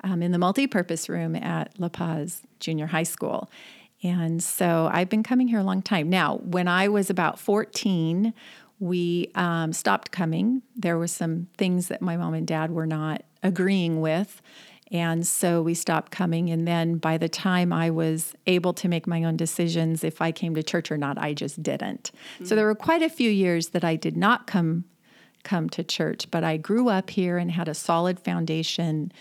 um, 0.03 0.21
in 0.23 0.31
the 0.31 0.37
multi-purpose 0.39 1.09
room 1.09 1.35
at 1.35 1.77
La 1.79 1.89
Paz 1.89 2.41
Junior 2.61 2.87
High 2.87 3.03
School. 3.03 3.51
And 4.03 4.41
so 4.41 4.89
I've 4.91 5.09
been 5.09 5.21
coming 5.21 5.47
here 5.49 5.59
a 5.59 5.63
long 5.63 5.81
time. 5.81 6.09
Now, 6.09 6.37
when 6.37 6.67
I 6.67 6.87
was 6.87 7.09
about 7.11 7.39
14, 7.39 8.33
we 8.79 9.29
um, 9.35 9.73
stopped 9.73 10.11
coming. 10.11 10.63
There 10.75 10.97
were 10.97 11.07
some 11.07 11.47
things 11.57 11.89
that 11.89 12.01
my 12.01 12.17
mom 12.17 12.33
and 12.33 12.47
dad 12.47 12.71
were 12.71 12.87
not 12.87 13.23
agreeing 13.43 14.01
with. 14.01 14.41
And 14.91 15.25
so 15.25 15.61
we 15.61 15.73
stopped 15.73 16.11
coming. 16.11 16.49
And 16.49 16.67
then 16.67 16.97
by 16.97 17.17
the 17.17 17.29
time 17.29 17.71
I 17.71 17.89
was 17.89 18.33
able 18.45 18.73
to 18.73 18.89
make 18.89 19.07
my 19.07 19.23
own 19.23 19.37
decisions 19.37 20.03
if 20.03 20.21
I 20.21 20.31
came 20.31 20.53
to 20.55 20.63
church 20.63 20.91
or 20.91 20.97
not, 20.97 21.17
I 21.17 21.33
just 21.33 21.63
didn't. 21.63 22.11
So 22.39 22.49
hmm. 22.49 22.55
there 22.55 22.65
were 22.65 22.75
quite 22.75 23.01
a 23.01 23.09
few 23.09 23.29
years 23.29 23.69
that 23.69 23.83
I 23.83 23.95
did 23.95 24.17
not 24.17 24.47
come 24.47 24.85
come 25.43 25.69
to 25.71 25.83
church, 25.83 26.29
but 26.29 26.43
I 26.43 26.57
grew 26.57 26.87
up 26.87 27.09
here 27.09 27.39
and 27.39 27.49
had 27.49 27.67
a 27.67 27.73
solid 27.73 28.19
foundation. 28.19 29.11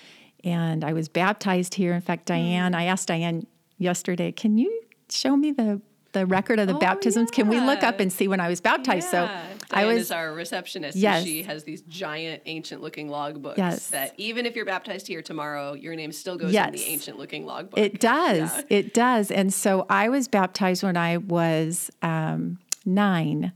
And 0.44 0.84
I 0.84 0.92
was 0.92 1.08
baptized 1.08 1.74
here. 1.74 1.94
In 1.94 2.02
fact, 2.02 2.28
hmm. 2.28 2.34
Diane, 2.34 2.74
I 2.74 2.84
asked 2.84 3.08
Diane 3.08 3.46
yesterday, 3.78 4.32
can 4.32 4.58
you 4.58 4.82
show 5.08 5.36
me 5.36 5.52
the 5.52 5.80
the 6.12 6.26
record 6.26 6.58
of 6.58 6.66
the 6.66 6.74
Oh, 6.74 6.78
baptisms? 6.78 7.30
Can 7.30 7.48
we 7.48 7.60
look 7.60 7.84
up 7.84 8.00
and 8.00 8.12
see 8.12 8.26
when 8.26 8.40
I 8.40 8.48
was 8.48 8.60
baptized? 8.60 9.12
Yeah. 9.12 9.28
So 9.28 9.49
Diane 9.70 9.84
I 9.88 9.92
was 9.92 10.02
is 10.02 10.10
our 10.10 10.32
receptionist. 10.32 10.96
and 10.96 11.02
Yes. 11.02 11.24
she 11.24 11.42
has 11.44 11.64
these 11.64 11.82
giant, 11.82 12.42
ancient-looking 12.46 13.08
logbooks. 13.08 13.56
Yes. 13.56 13.88
That 13.88 14.14
even 14.18 14.46
if 14.46 14.56
you're 14.56 14.64
baptized 14.64 15.06
here 15.06 15.22
tomorrow, 15.22 15.74
your 15.74 15.94
name 15.94 16.12
still 16.12 16.36
goes 16.36 16.54
in 16.54 16.72
the 16.72 16.84
ancient-looking 16.84 17.46
logbook. 17.46 17.78
It 17.78 18.00
does. 18.00 18.38
Yeah. 18.56 18.62
It 18.68 18.94
does. 18.94 19.30
And 19.30 19.52
so 19.54 19.86
I 19.88 20.08
was 20.08 20.28
baptized 20.28 20.82
when 20.82 20.96
I 20.96 21.16
was 21.18 21.90
um, 22.02 22.58
nine, 22.84 23.52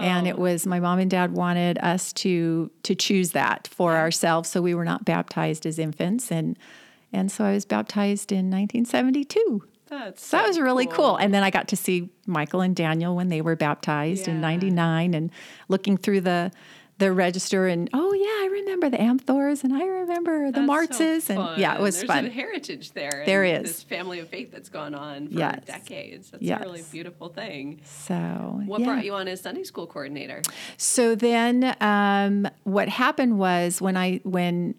and 0.00 0.26
it 0.26 0.38
was 0.38 0.66
my 0.66 0.80
mom 0.80 0.98
and 0.98 1.10
dad 1.10 1.32
wanted 1.32 1.78
us 1.78 2.12
to 2.14 2.70
to 2.82 2.94
choose 2.94 3.30
that 3.32 3.68
for 3.68 3.96
ourselves, 3.96 4.48
so 4.48 4.60
we 4.60 4.74
were 4.74 4.84
not 4.84 5.04
baptized 5.04 5.64
as 5.66 5.78
infants, 5.78 6.30
and 6.32 6.58
and 7.12 7.30
so 7.30 7.44
I 7.44 7.52
was 7.52 7.64
baptized 7.64 8.32
in 8.32 8.50
1972. 8.50 9.64
That's 9.92 10.24
So 10.26 10.38
that 10.38 10.46
was 10.46 10.58
really 10.58 10.86
cool. 10.86 11.16
And 11.16 11.34
then 11.34 11.42
I 11.42 11.50
got 11.50 11.68
to 11.68 11.76
see 11.76 12.08
Michael 12.26 12.62
and 12.62 12.74
Daniel 12.74 13.14
when 13.14 13.28
they 13.28 13.42
were 13.42 13.56
baptized 13.56 14.26
in 14.26 14.40
99 14.40 15.12
and 15.12 15.30
looking 15.68 15.96
through 15.98 16.22
the 16.22 16.50
the 16.98 17.10
register 17.12 17.66
and 17.66 17.90
oh 17.92 18.12
yeah, 18.12 18.24
I 18.46 18.48
remember 18.52 18.88
the 18.88 18.96
Amthors 18.98 19.64
and 19.64 19.72
I 19.74 19.84
remember 19.84 20.52
the 20.52 20.60
That's 20.60 20.66
so 20.66 20.72
Martzes 20.72 21.30
and 21.30 21.58
yeah, 21.60 21.72
it 21.72 21.76
fun. 21.76 21.82
was 21.82 21.96
There's 21.96 22.06
fun. 22.06 22.26
a 22.26 22.30
heritage 22.30 22.92
there. 22.92 23.24
There 23.26 23.44
is. 23.44 23.62
This 23.62 23.82
family 23.82 24.20
of 24.20 24.28
faith 24.28 24.52
that's 24.52 24.68
gone 24.68 24.94
on 24.94 25.26
for 25.28 25.38
Yes. 25.38 25.64
decades. 25.66 26.30
That's 26.30 26.42
Yes. 26.42 26.60
a 26.60 26.64
really 26.64 26.84
beautiful 26.92 27.28
thing. 27.28 27.80
So 27.84 28.14
What 28.66 28.80
yeah. 28.80 28.86
brought 28.86 29.04
you 29.04 29.14
on 29.14 29.26
as 29.26 29.40
Sunday 29.40 29.64
school 29.64 29.86
coordinator? 29.86 30.42
So 30.76 31.14
then, 31.16 31.74
um, 31.80 32.46
what 32.62 32.88
happened 32.88 33.36
was 33.38 33.80
when 33.82 33.96
I 33.96 34.20
when 34.22 34.74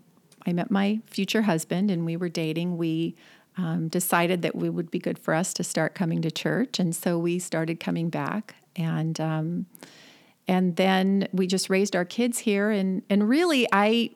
I 0.46 0.54
met 0.54 0.72
my 0.72 1.02
future 1.08 1.42
husband 1.42 1.92
and 1.92 2.06
we 2.06 2.16
were 2.16 2.30
dating, 2.30 2.78
we 2.78 3.16
um, 3.58 3.88
decided 3.88 4.42
that 4.42 4.56
we 4.56 4.70
would 4.70 4.92
be 4.92 5.00
good 5.00 5.20
for 5.20 5.34
us 5.34 5.54
to 5.56 5.64
start 5.64 5.96
coming 5.96 6.22
to 6.22 6.32
church, 6.32 6.80
and 6.80 6.96
so 6.96 7.18
we 7.18 7.40
started 7.40 7.80
coming 7.80 8.10
back. 8.10 8.56
And. 8.76 9.20
Um, 9.20 9.66
and 10.48 10.76
then 10.76 11.28
we 11.32 11.48
just 11.48 11.70
raised 11.70 11.96
our 11.96 12.06
kids 12.06 12.40
here. 12.40 12.70
And 12.70 13.02
and 13.10 13.28
really 13.28 13.68
I 13.72 14.12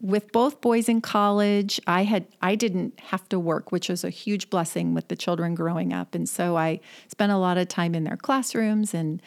with 0.00 0.30
both 0.32 0.60
boys 0.60 0.88
in 0.88 1.00
college 1.00 1.80
I 1.86 2.04
had 2.04 2.26
I 2.42 2.54
didn't 2.54 2.98
have 3.00 3.28
to 3.30 3.38
work 3.38 3.72
which 3.72 3.88
was 3.88 4.04
a 4.04 4.10
huge 4.10 4.50
blessing 4.50 4.94
with 4.94 5.08
the 5.08 5.16
children 5.16 5.54
growing 5.54 5.92
up. 5.92 6.14
And 6.14 6.28
so 6.28 6.56
I 6.56 6.80
spent 7.08 7.32
a 7.32 7.36
lot 7.38 7.58
of 7.58 7.68
time 7.68 7.94
in 7.94 8.04
their 8.04 8.16
classrooms 8.16 8.94
and 8.94 9.20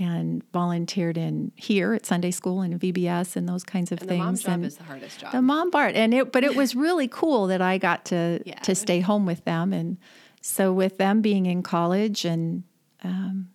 and 0.00 0.42
volunteered 0.52 1.16
in 1.18 1.52
here 1.56 1.92
at 1.92 2.06
Sunday 2.06 2.30
school 2.30 2.62
and 2.62 2.80
VBS 2.80 3.36
and 3.36 3.46
those 3.48 3.62
kinds 3.62 3.92
of 3.92 4.00
And 4.00 4.08
things. 4.08 4.18
the 4.18 4.24
mom 4.24 4.36
job 4.36 4.52
and 4.54 4.64
is 4.64 4.76
the 4.78 4.84
hardest 4.84 5.20
job. 5.20 5.32
the 5.32 5.42
mom 5.42 5.70
part, 5.70 5.94
and 5.94 6.14
it, 6.14 6.32
but 6.32 6.42
it 6.42 6.56
was 6.56 6.74
really 6.74 7.06
cool 7.06 7.46
that 7.48 7.60
I 7.60 7.76
got 7.78 8.06
to 8.06 8.40
Yeah. 8.46 8.58
to 8.60 8.74
stay 8.74 9.00
home 9.00 9.26
with 9.26 9.44
them, 9.44 9.72
and 9.72 9.98
so 10.40 10.72
with 10.72 10.96
them 10.98 11.20
being 11.20 11.44
in 11.46 11.62
college, 11.62 12.24
and 12.24 12.62
um, 13.04 13.50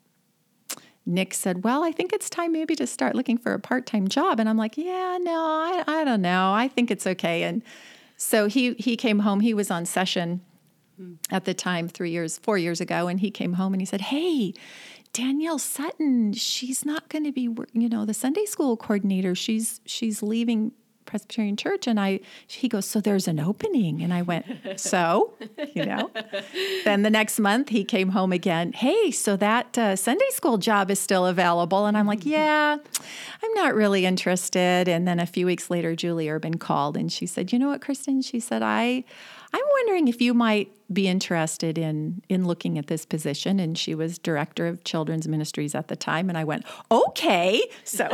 Nick 1.06 1.34
said, 1.34 1.64
"Well, 1.64 1.84
I 1.84 1.92
think 1.92 2.14
it's 2.14 2.30
time 2.30 2.52
maybe 2.52 2.76
to 2.76 2.88
start 2.88 3.16
looking 3.16 3.38
for 3.38 3.54
a 3.54 3.60
part 3.60 3.86
time 3.86 4.08
job," 4.08 4.40
and 4.40 4.48
I'm 4.48 4.58
like, 4.58 4.78
"Yeah, 4.78 5.18
no, 5.22 5.34
I, 5.40 5.84
I 5.88 6.04
don't 6.04 6.22
know, 6.22 6.54
I 6.54 6.68
think 6.68 6.92
it's 6.92 7.08
okay," 7.08 7.44
and 7.44 7.64
so 8.18 8.48
he 8.48 8.74
he 8.76 8.96
came 8.96 9.20
home. 9.20 9.40
He 9.40 9.54
was 9.54 9.70
on 9.72 9.86
session 9.86 10.42
at 11.30 11.44
the 11.44 11.54
time, 11.54 11.90
three 11.90 12.10
years, 12.12 12.38
four 12.38 12.58
years 12.58 12.80
ago, 12.80 13.08
and 13.08 13.20
he 13.20 13.30
came 13.30 13.54
home 13.54 13.74
and 13.74 13.82
he 13.82 13.86
said, 13.86 14.02
"Hey." 14.02 14.54
Danielle 15.16 15.60
Sutton, 15.60 16.34
she's 16.34 16.86
not 16.86 17.08
going 17.08 17.24
to 17.24 17.32
be, 17.32 17.44
you 17.72 17.88
know, 17.88 18.04
the 18.04 18.14
Sunday 18.14 18.44
school 18.44 18.76
coordinator. 18.76 19.34
She's 19.34 19.80
she's 19.86 20.22
leaving 20.22 20.74
Presbyterian 21.06 21.56
Church, 21.56 21.88
and 21.88 21.98
I. 21.98 22.20
He 22.48 22.68
goes, 22.68 22.86
so 22.86 23.00
there's 23.00 23.26
an 23.26 23.40
opening, 23.40 24.02
and 24.02 24.14
I 24.14 24.24
went, 24.24 24.46
so, 24.76 25.34
you 25.74 25.86
know. 25.86 26.12
then 26.84 27.04
the 27.04 27.10
next 27.10 27.40
month 27.40 27.70
he 27.70 27.86
came 27.86 28.10
home 28.10 28.34
again. 28.34 28.74
Hey, 28.74 29.10
so 29.10 29.38
that 29.38 29.78
uh, 29.78 29.96
Sunday 29.96 30.30
school 30.32 30.58
job 30.58 30.92
is 30.92 31.00
still 31.00 31.26
available, 31.26 31.86
and 31.86 31.98
I'm 31.98 32.08
like, 32.08 32.26
yeah, 32.26 32.76
I'm 33.42 33.54
not 33.54 33.74
really 33.74 34.06
interested. 34.06 34.90
And 34.90 35.08
then 35.08 35.22
a 35.22 35.26
few 35.26 35.46
weeks 35.46 35.70
later, 35.70 35.96
Julie 35.96 36.28
Urban 36.28 36.58
called, 36.58 36.98
and 36.98 37.10
she 37.10 37.26
said, 37.26 37.54
you 37.54 37.60
know 37.60 37.70
what, 37.70 37.80
Kristen? 37.80 38.22
She 38.22 38.42
said, 38.42 38.62
I. 38.62 39.06
I'm 39.56 39.66
wondering 39.78 40.10
if 40.10 40.22
you 40.22 40.34
might 40.34 40.70
be 40.92 41.08
interested 41.08 41.78
in 41.78 42.22
in 42.28 42.46
looking 42.46 42.78
at 42.78 42.88
this 42.88 43.06
position. 43.06 43.58
And 43.58 43.78
she 43.78 43.96
was 43.96 44.20
director 44.20 44.68
of 44.68 44.84
children's 44.84 45.30
ministries 45.30 45.74
at 45.74 45.88
the 45.88 45.96
time, 45.96 46.28
and 46.28 46.38
I 46.38 46.44
went, 46.44 46.66
okay. 46.92 47.64
So, 47.86 48.10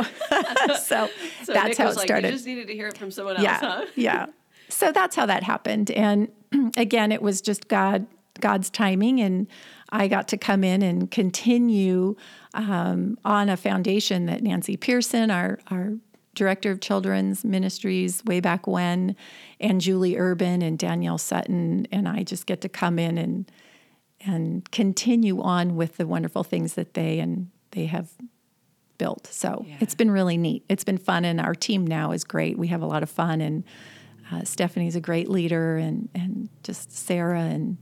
so, 0.80 1.08
So 1.42 1.52
that's 1.52 1.68
Nick 1.70 1.78
how 1.78 1.88
it 1.88 1.96
like, 1.96 2.06
started. 2.06 2.28
You 2.28 2.32
just 2.34 2.46
needed 2.46 2.68
to 2.68 2.74
hear 2.74 2.86
it 2.86 2.96
from 2.96 3.10
someone 3.10 3.36
else, 3.36 3.44
yeah, 3.44 3.58
huh? 3.58 3.86
yeah. 3.96 4.26
So 4.68 4.92
that's 4.92 5.16
how 5.16 5.26
that 5.26 5.42
happened. 5.42 5.90
And 5.90 6.28
again, 6.76 7.10
it 7.10 7.22
was 7.22 7.40
just 7.40 7.66
God 7.66 8.06
God's 8.40 8.70
timing, 8.70 9.20
and 9.20 9.48
I 9.90 10.06
got 10.06 10.28
to 10.28 10.36
come 10.36 10.62
in 10.62 10.80
and 10.80 11.10
continue 11.10 12.14
um, 12.54 13.18
on 13.24 13.48
a 13.48 13.56
foundation 13.56 14.26
that 14.26 14.44
Nancy 14.44 14.76
Pearson, 14.76 15.32
our 15.32 15.58
our 15.72 15.94
director 16.34 16.70
of 16.70 16.80
children's 16.80 17.44
ministries 17.44 18.24
way 18.24 18.40
back 18.40 18.66
when, 18.66 19.16
and 19.60 19.80
Julie 19.80 20.16
Urban 20.16 20.62
and 20.62 20.78
Danielle 20.78 21.18
Sutton, 21.18 21.86
and 21.92 22.08
I 22.08 22.22
just 22.22 22.46
get 22.46 22.60
to 22.62 22.68
come 22.68 22.98
in 22.98 23.18
and 23.18 23.50
and 24.24 24.70
continue 24.70 25.42
on 25.42 25.74
with 25.74 25.96
the 25.96 26.06
wonderful 26.06 26.44
things 26.44 26.74
that 26.74 26.94
they 26.94 27.18
and 27.18 27.50
they 27.72 27.86
have 27.86 28.08
built. 28.96 29.26
So 29.26 29.64
Yeah. 29.66 29.76
it's 29.80 29.94
been 29.96 30.10
really 30.12 30.36
neat. 30.36 30.64
It's 30.68 30.84
been 30.84 30.98
fun, 30.98 31.24
and 31.24 31.40
our 31.40 31.54
team 31.54 31.86
now 31.86 32.12
is 32.12 32.22
great. 32.24 32.56
We 32.56 32.68
have 32.68 32.82
a 32.82 32.86
lot 32.86 33.02
of 33.02 33.10
fun, 33.10 33.40
and 33.40 33.64
uh, 34.30 34.44
Stephanie's 34.44 34.96
a 34.96 35.00
great 35.00 35.28
leader, 35.28 35.76
and 35.76 36.08
and 36.14 36.48
just 36.62 36.92
Sarah 36.92 37.40
and 37.40 37.76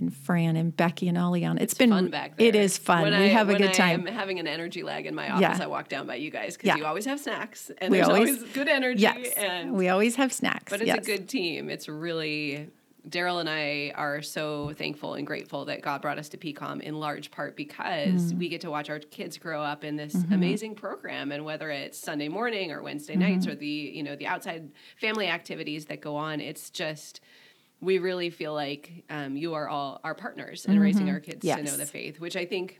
and 0.00 0.14
Fran 0.14 0.56
and 0.56 0.76
Becky 0.76 1.08
and 1.08 1.16
Oleana. 1.18 1.60
it's 1.60 1.74
been 1.74 1.90
fun 1.90 2.08
back 2.08 2.36
there. 2.36 2.46
It 2.48 2.54
is 2.54 2.78
fun. 2.78 3.02
When 3.02 3.12
we 3.18 3.26
I, 3.26 3.28
have 3.28 3.48
a 3.48 3.56
good 3.56 3.74
time. 3.74 4.06
am 4.06 4.14
having 4.14 4.38
an 4.38 4.46
energy 4.46 4.82
lag 4.82 5.06
in 5.06 5.14
my 5.14 5.30
office, 5.30 5.58
Yeah. 5.58 5.64
I 5.64 5.66
walk 5.66 5.88
down 5.88 6.06
by 6.06 6.16
you 6.16 6.30
guys 6.30 6.56
because 6.56 6.68
Yeah. 6.68 6.76
you 6.76 6.84
always 6.86 7.04
have 7.06 7.20
snacks 7.20 7.70
and 7.78 7.90
We 7.90 7.98
there's 7.98 8.08
always- 8.08 8.36
always, 8.38 8.52
good 8.52 8.68
energy. 8.68 9.00
yes, 9.02 9.32
And 9.36 9.72
we 9.74 9.88
always 9.88 10.16
have 10.16 10.32
snacks. 10.32 10.70
But 10.70 10.80
it's 10.80 10.86
yes. 10.88 10.98
a 10.98 11.00
good 11.00 11.28
team. 11.28 11.70
It's 11.70 11.88
really 11.88 12.68
Daryl 13.08 13.40
and 13.40 13.48
I 13.48 13.92
are 13.94 14.20
so 14.20 14.72
thankful 14.76 15.14
and 15.14 15.26
grateful 15.26 15.64
that 15.66 15.80
God 15.80 16.02
brought 16.02 16.18
us 16.18 16.28
to 16.30 16.36
PCOM 16.36 16.82
in 16.82 17.00
large 17.00 17.30
part 17.30 17.56
because 17.56 18.34
Mm. 18.34 18.38
we 18.38 18.48
get 18.50 18.60
to 18.62 18.70
watch 18.70 18.90
our 18.90 18.98
kids 18.98 19.38
grow 19.38 19.62
up 19.62 19.82
in 19.82 19.96
this 19.96 20.14
Mm-hmm. 20.14 20.32
amazing 20.34 20.74
program 20.74 21.32
and 21.32 21.42
whether 21.44 21.70
it's 21.70 21.96
Sunday 21.96 22.28
morning 22.28 22.70
or 22.70 22.82
Wednesday 22.82 23.14
Mm-hmm. 23.14 23.22
nights 23.22 23.46
or 23.46 23.54
the, 23.54 23.66
you 23.66 24.02
know, 24.02 24.14
the 24.14 24.26
outside 24.26 24.70
family 25.00 25.26
activities 25.28 25.86
that 25.86 26.02
go 26.02 26.16
on, 26.16 26.40
it's 26.40 26.68
just 26.68 27.20
we 27.80 27.98
really 27.98 28.30
feel 28.30 28.54
like 28.54 29.04
um, 29.08 29.36
you 29.36 29.54
are 29.54 29.68
all 29.68 30.00
our 30.04 30.14
partners 30.14 30.64
in 30.66 30.80
raising 30.80 31.08
our 31.10 31.20
kids 31.20 31.40
to 31.42 31.62
know 31.62 31.68
Mm-hmm. 31.68 31.78
The 31.78 31.86
faith, 31.86 32.20
which 32.20 32.36
I 32.36 32.44
think 32.44 32.78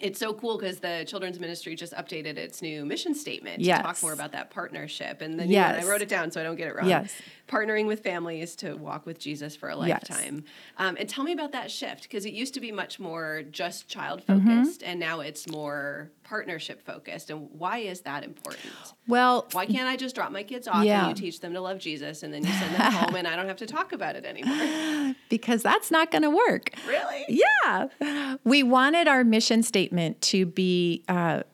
it's 0.00 0.18
so 0.18 0.32
cool 0.34 0.58
because 0.58 0.80
the 0.80 1.04
children's 1.06 1.40
ministry 1.40 1.74
just 1.74 1.92
updated 1.94 2.36
its 2.36 2.62
new 2.62 2.84
mission 2.84 3.14
statement 3.14 3.62
to 3.62 3.82
talk 3.82 4.02
more 4.02 4.12
about 4.12 4.32
that 4.32 4.50
partnership. 4.50 5.20
And 5.22 5.38
then 5.38 5.48
one, 5.76 5.84
I 5.84 5.88
wrote 5.88 6.02
it 6.02 6.08
down 6.08 6.30
so 6.30 6.40
I 6.40 6.44
don't 6.44 6.56
get 6.56 6.68
it 6.68 6.76
wrong. 6.76 6.88
Yes. 6.88 7.14
Partnering 7.48 7.86
with 7.86 8.00
families 8.02 8.54
to 8.56 8.74
walk 8.74 9.06
with 9.06 9.18
Jesus 9.18 9.56
for 9.56 9.68
a 9.70 9.76
Yes. 9.86 10.08
lifetime. 10.08 10.44
Um, 10.76 10.96
and 11.00 11.08
tell 11.08 11.24
me 11.24 11.32
about 11.32 11.52
that 11.52 11.70
shift 11.70 12.02
because 12.04 12.26
it 12.26 12.32
used 12.34 12.52
to 12.54 12.60
be 12.60 12.70
much 12.70 13.00
more 13.00 13.42
just 13.50 13.88
child 13.88 14.22
Mm-hmm. 14.26 14.48
focused 14.62 14.82
and 14.82 15.00
now 15.00 15.20
it's 15.20 15.48
more 15.50 16.10
partnership 16.24 16.84
focused. 16.84 17.30
And 17.30 17.48
why 17.52 17.78
is 17.78 18.02
that 18.02 18.22
important? 18.22 18.72
well, 19.06 19.46
Why 19.52 19.64
can't 19.64 19.88
I 19.88 19.96
just 19.96 20.14
drop 20.14 20.30
my 20.30 20.42
kids 20.42 20.68
off 20.68 20.84
Yeah. 20.84 21.08
and 21.08 21.16
you 21.18 21.22
teach 21.24 21.40
them 21.40 21.54
to 21.54 21.60
love 21.60 21.78
Jesus 21.78 22.22
and 22.22 22.32
then 22.34 22.44
you 22.44 22.52
send 22.52 22.74
them 22.74 22.92
home 22.92 23.14
and 23.16 23.26
I 23.26 23.34
don't 23.34 23.48
have 23.48 23.56
to 23.58 23.66
talk 23.66 23.92
about 23.92 24.14
it 24.14 24.24
anymore? 24.26 25.14
because 25.30 25.62
that's 25.62 25.90
not 25.90 26.10
going 26.10 26.22
to 26.22 26.30
work. 26.30 26.70
Really? 26.86 27.24
Yeah. 27.28 28.36
We 28.44 28.62
wanted 28.62 29.08
our 29.08 29.24
mission 29.24 29.62
statement 29.62 30.20
to 30.22 30.44
be 30.44 31.02
uh, 31.08 31.44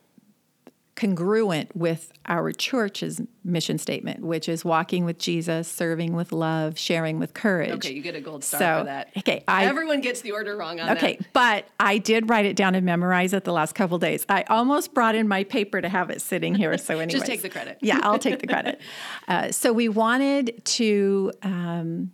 congruent 0.96 1.74
with 1.74 2.12
our 2.26 2.52
church's 2.52 3.20
mission 3.42 3.78
statement, 3.78 4.20
which 4.20 4.48
is 4.48 4.64
walking 4.64 5.04
with 5.04 5.18
Jesus, 5.18 5.66
serving 5.68 6.14
with 6.14 6.30
love, 6.33 6.78
sharing 6.78 7.18
with 7.18 7.35
courage. 7.35 7.72
Okay, 7.72 7.92
you 7.92 8.00
get 8.00 8.14
a 8.14 8.20
gold 8.20 8.44
star 8.44 8.61
So, 8.61 8.78
for 8.80 8.85
that. 8.85 9.09
okay, 9.18 9.42
I- 9.48 9.66
Everyone 9.66 10.00
gets 10.00 10.20
the 10.20 10.33
order 10.33 10.57
wrong 10.57 10.78
on 10.80 10.90
Okay, 10.90 10.94
that. 10.94 11.04
Okay, 11.04 11.18
but 11.33 11.66
I 11.80 11.98
did 11.98 12.28
write 12.30 12.46
it 12.46 12.54
down 12.57 12.74
and 12.74 12.87
memorize 12.87 13.33
it 13.33 13.44
the 13.44 13.52
last 13.52 13.74
couple 13.74 13.98
days. 13.98 14.24
I 14.28 14.42
almost 14.44 14.94
brought 14.94 15.14
in 15.14 15.26
my 15.26 15.44
paper 15.44 15.80
to 15.80 15.88
have 15.88 16.11
it 16.11 16.22
sitting 16.22 16.54
here. 16.54 16.78
So, 16.78 16.94
anyway, 16.98 17.07
just 17.18 17.26
take 17.26 17.42
the 17.42 17.50
credit. 17.50 17.78
Yeah, 17.80 17.98
I'll 18.02 18.18
take 18.18 18.38
the 18.38 18.46
credit. 18.46 18.80
Uh, 19.26 19.50
so 19.50 19.72
we 19.72 19.88
wanted 19.88 20.62
to 20.64 21.33
um, 21.42 22.12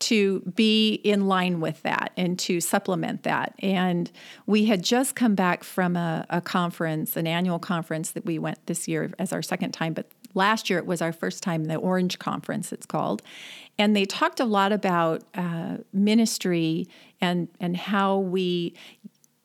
to 0.00 0.40
be 0.40 0.94
in 0.94 1.26
line 1.26 1.60
with 1.60 1.82
that 1.82 2.12
and 2.16 2.38
to 2.40 2.60
supplement 2.60 3.22
that. 3.22 3.54
And 3.60 4.10
we 4.46 4.64
had 4.64 4.82
just 4.82 5.14
come 5.14 5.34
back 5.34 5.62
from 5.62 5.96
a, 5.96 6.26
a 6.30 6.40
conference, 6.40 7.16
an 7.16 7.26
annual 7.26 7.58
conference 7.58 8.10
that 8.12 8.24
we 8.24 8.38
went 8.38 8.66
this 8.66 8.88
year 8.88 9.10
as 9.18 9.32
our 9.32 9.42
second 9.42 9.72
time, 9.72 9.92
but 9.92 10.10
last 10.34 10.70
year 10.70 10.78
it 10.78 10.86
was 10.86 11.02
our 11.02 11.12
first 11.12 11.42
time, 11.42 11.64
the 11.64 11.76
Orange 11.76 12.18
Conference, 12.18 12.72
it's 12.72 12.86
called. 12.86 13.22
And 13.78 13.96
they 13.96 14.04
talked 14.04 14.40
a 14.40 14.44
lot 14.44 14.72
about 14.72 15.22
uh, 15.34 15.78
ministry 15.92 16.86
and 17.20 17.48
and 17.60 17.76
how 17.76 18.18
we 18.18 18.74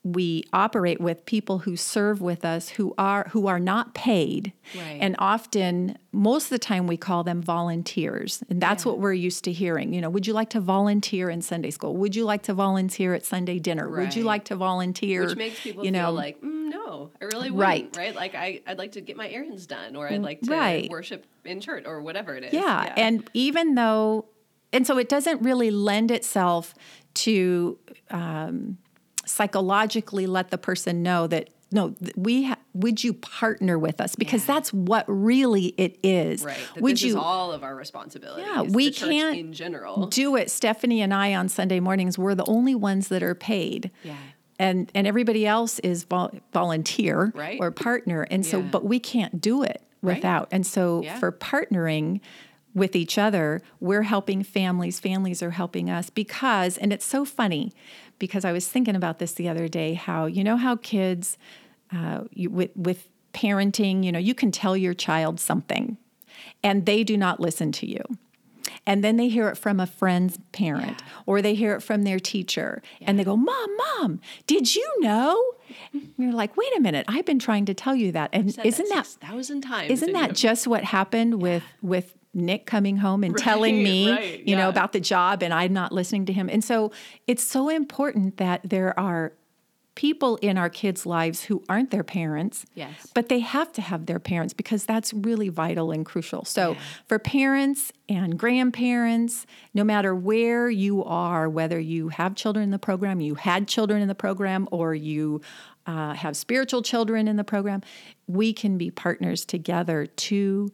we 0.05 0.43
operate 0.53 1.01
with 1.01 1.25
people 1.25 1.57
who 1.59 1.75
serve 1.75 2.21
with 2.21 2.45
us 2.45 2.69
who 2.69 2.93
are 2.95 3.27
who 3.31 3.47
are 3.47 3.59
not 3.59 3.95
paid 3.95 4.53
Right. 4.77 4.99
and 5.01 5.15
often 5.17 5.97
most 6.11 6.43
of 6.45 6.49
the 6.51 6.59
time 6.59 6.85
we 6.85 6.95
call 6.95 7.23
them 7.23 7.41
volunteers 7.41 8.43
and 8.47 8.61
that's 8.61 8.85
Yeah. 8.85 8.91
what 8.91 8.99
we're 9.01 9.13
used 9.13 9.43
to 9.45 9.51
hearing 9.51 9.93
you 9.93 10.01
know 10.01 10.09
would 10.11 10.27
you 10.27 10.33
like 10.33 10.51
to 10.51 10.59
volunteer 10.59 11.29
in 11.31 11.41
sunday 11.41 11.71
school 11.71 11.95
would 11.97 12.15
you 12.15 12.23
like 12.23 12.43
to 12.43 12.53
volunteer 12.53 13.15
at 13.15 13.25
sunday 13.25 13.57
dinner 13.57 13.89
would 13.89 14.15
you 14.15 14.23
like 14.23 14.45
to 14.45 14.55
volunteer 14.55 15.25
Which 15.25 15.35
makes 15.37 15.59
people 15.61 15.83
you 15.83 15.89
know 15.91 16.05
feel 16.05 16.13
like, 16.13 16.39
mm, 16.41 16.69
no, 16.69 17.09
I 17.19 17.25
really 17.25 17.49
wouldn't. 17.49 17.57
Right. 17.57 17.95
Right. 17.97 18.15
Like, 18.15 18.35
I, 18.35 18.61
I'd 18.67 18.77
like 18.77 18.91
to 18.93 19.01
get 19.01 19.15
my 19.17 19.27
errands 19.29 19.65
done, 19.65 19.95
or 19.95 20.07
I'd 20.09 20.21
like 20.21 20.41
to 20.41 20.51
Right. 20.51 20.89
worship 20.89 21.25
in 21.43 21.59
church, 21.61 21.83
or 21.87 22.01
whatever 22.01 22.35
it 22.35 22.43
is. 22.43 22.53
yeah. 22.53 22.93
and 22.97 23.27
even 23.33 23.73
though 23.75 24.25
and 24.73 24.85
so 24.85 24.97
it 24.97 25.07
doesn't 25.09 25.41
really 25.41 25.71
lend 25.71 26.11
itself 26.11 26.75
to 27.15 27.77
um, 28.11 28.77
psychologically 29.25 30.27
let 30.27 30.51
the 30.51 30.57
person 30.57 31.01
know 31.03 31.27
that 31.27 31.49
no 31.71 31.95
we 32.15 32.43
ha- 32.45 32.57
would 32.73 33.03
you 33.03 33.13
partner 33.13 33.77
with 33.79 33.99
us 33.99 34.15
because 34.15 34.47
Yeah. 34.47 34.53
that's 34.55 34.71
what 34.73 35.03
really 35.07 35.73
it 35.77 35.97
is 36.03 36.43
right. 36.43 36.57
That 36.75 36.81
would 36.83 37.01
you 37.01 37.09
is 37.09 37.15
all 37.15 37.51
of 37.51 37.63
our 37.63 37.75
responsibility. 37.75 38.43
Yeah, 38.43 38.61
we 38.61 38.91
can't 38.91 39.37
in 39.37 39.53
general. 39.53 40.07
do 40.07 40.35
it. 40.35 40.51
Stephanie 40.51 41.01
and 41.01 41.13
I 41.13 41.33
on 41.33 41.49
Sunday 41.49 41.79
mornings, 41.79 42.17
we're 42.17 42.35
the 42.35 42.45
only 42.45 42.75
ones 42.75 43.07
that 43.07 43.23
are 43.23 43.35
paid. 43.35 43.91
Yeah. 44.03 44.15
And 44.59 44.89
and 44.95 45.05
everybody 45.07 45.45
else 45.45 45.79
is 45.79 46.03
vol- 46.05 46.31
volunteer 46.53 47.31
Right. 47.35 47.57
or 47.59 47.71
partner. 47.71 48.21
And 48.29 48.45
so 48.45 48.59
Yeah. 48.59 48.67
but 48.71 48.85
we 48.85 48.99
can't 48.99 49.41
do 49.41 49.63
it 49.63 49.81
Right. 50.01 50.17
without. 50.17 50.47
And 50.51 50.65
so 50.67 51.01
Yeah. 51.01 51.17
for 51.19 51.31
partnering 51.31 52.21
with 52.75 52.95
each 52.95 53.17
other, 53.17 53.61
we're 53.79 54.03
helping 54.03 54.43
families, 54.43 54.99
families 54.99 55.41
are 55.41 55.51
helping 55.51 55.89
us 55.89 56.11
because 56.11 56.77
and 56.77 56.93
it's 56.93 57.05
so 57.05 57.25
funny 57.25 57.71
because 58.19 58.45
I 58.45 58.51
was 58.51 58.67
thinking 58.67 58.95
about 58.95 59.17
this 59.19 59.31
the 59.33 59.49
other 59.49 59.67
day 59.67 59.93
how 59.95 60.25
you 60.27 60.43
know 60.43 60.57
how 60.57 60.75
kids 60.75 61.37
uh, 61.95 62.25
you, 62.31 62.49
with 62.51 62.71
with 62.75 63.07
parenting, 63.33 64.03
you 64.03 64.11
know, 64.11 64.19
you 64.19 64.35
can 64.35 64.51
tell 64.51 64.75
your 64.77 64.93
child 64.93 65.39
something 65.39 65.97
and 66.63 66.85
they 66.85 67.03
do 67.03 67.17
not 67.17 67.39
listen 67.39 67.71
to 67.71 67.87
you. 67.89 68.01
And 68.87 69.03
then 69.03 69.17
they 69.17 69.29
hear 69.29 69.49
it 69.49 69.57
from 69.57 69.79
a 69.79 69.87
friend's 69.87 70.37
parent 70.51 71.01
Yeah. 71.01 71.07
or 71.25 71.41
they 71.41 71.55
hear 71.55 71.75
it 71.75 71.81
from 71.81 72.03
their 72.03 72.19
teacher 72.19 72.81
and 73.01 73.17
they 73.17 73.23
go, 73.23 73.35
Mom, 73.35 73.69
Mom, 73.77 74.19
did 74.47 74.75
you 74.75 74.87
know? 75.01 75.41
And 75.93 76.13
you're 76.17 76.31
like, 76.33 76.55
wait 76.55 76.75
a 76.77 76.81
minute, 76.81 77.05
I've 77.07 77.25
been 77.25 77.39
trying 77.39 77.65
to 77.65 77.73
tell 77.73 77.95
you 77.95 78.11
that. 78.11 78.29
And 78.33 78.55
isn't 78.63 78.89
that 78.89 79.07
thousand 79.07 79.61
times? 79.61 79.91
isn't 79.91 80.13
that 80.13 80.33
just 80.35 80.67
what 80.67 80.83
happened 80.83 81.41
with 81.41 81.63
with 81.81 82.13
Nick 82.35 82.65
coming 82.65 82.97
home 82.97 83.23
and 83.23 83.35
telling 83.37 83.81
me, 83.81 84.11
right, 84.11 84.47
you 84.47 84.55
know, 84.55 84.69
about 84.69 84.91
the 84.91 84.99
job 84.99 85.41
and 85.41 85.53
I'm 85.53 85.73
not 85.73 85.91
listening 85.91 86.25
to 86.27 86.33
him. 86.33 86.49
And 86.49 86.63
so 86.63 86.91
it's 87.25 87.43
so 87.43 87.69
important 87.69 88.37
that 88.37 88.61
there 88.63 88.97
are 88.99 89.33
people 89.95 90.35
in 90.37 90.57
our 90.57 90.69
kids' 90.69 91.05
lives 91.05 91.45
who 91.45 91.63
aren't 91.69 91.89
their 91.89 92.03
parents. 92.03 92.65
Yes. 92.75 93.07
But 93.13 93.29
they 93.29 93.39
have 93.39 93.71
to 93.73 93.81
have 93.81 94.05
their 94.05 94.19
parents 94.19 94.53
because 94.53 94.85
that's 94.85 95.13
really 95.13 95.49
vital 95.49 95.91
and 95.91 96.05
crucial. 96.05 96.43
So, 96.45 96.75
for 97.07 97.17
parents 97.17 97.91
and 98.07 98.37
grandparents, 98.37 99.45
no 99.73 99.83
matter 99.83 100.13
where 100.13 100.69
you 100.69 101.03
are, 101.03 101.49
whether 101.49 101.79
you 101.79 102.09
have 102.09 102.35
children 102.35 102.63
in 102.63 102.71
the 102.71 102.79
program, 102.79 103.21
you 103.21 103.35
had 103.35 103.67
children 103.67 104.01
in 104.01 104.09
the 104.09 104.15
program, 104.15 104.67
or 104.71 104.93
you 104.93 105.41
uh, 105.87 106.13
have 106.13 106.35
spiritual 106.35 106.81
children 106.81 107.27
in 107.27 107.37
the 107.37 107.43
program, 107.43 107.81
we 108.27 108.53
can 108.53 108.77
be 108.77 108.91
partners 108.91 109.45
together 109.45 110.05
to 110.05 110.71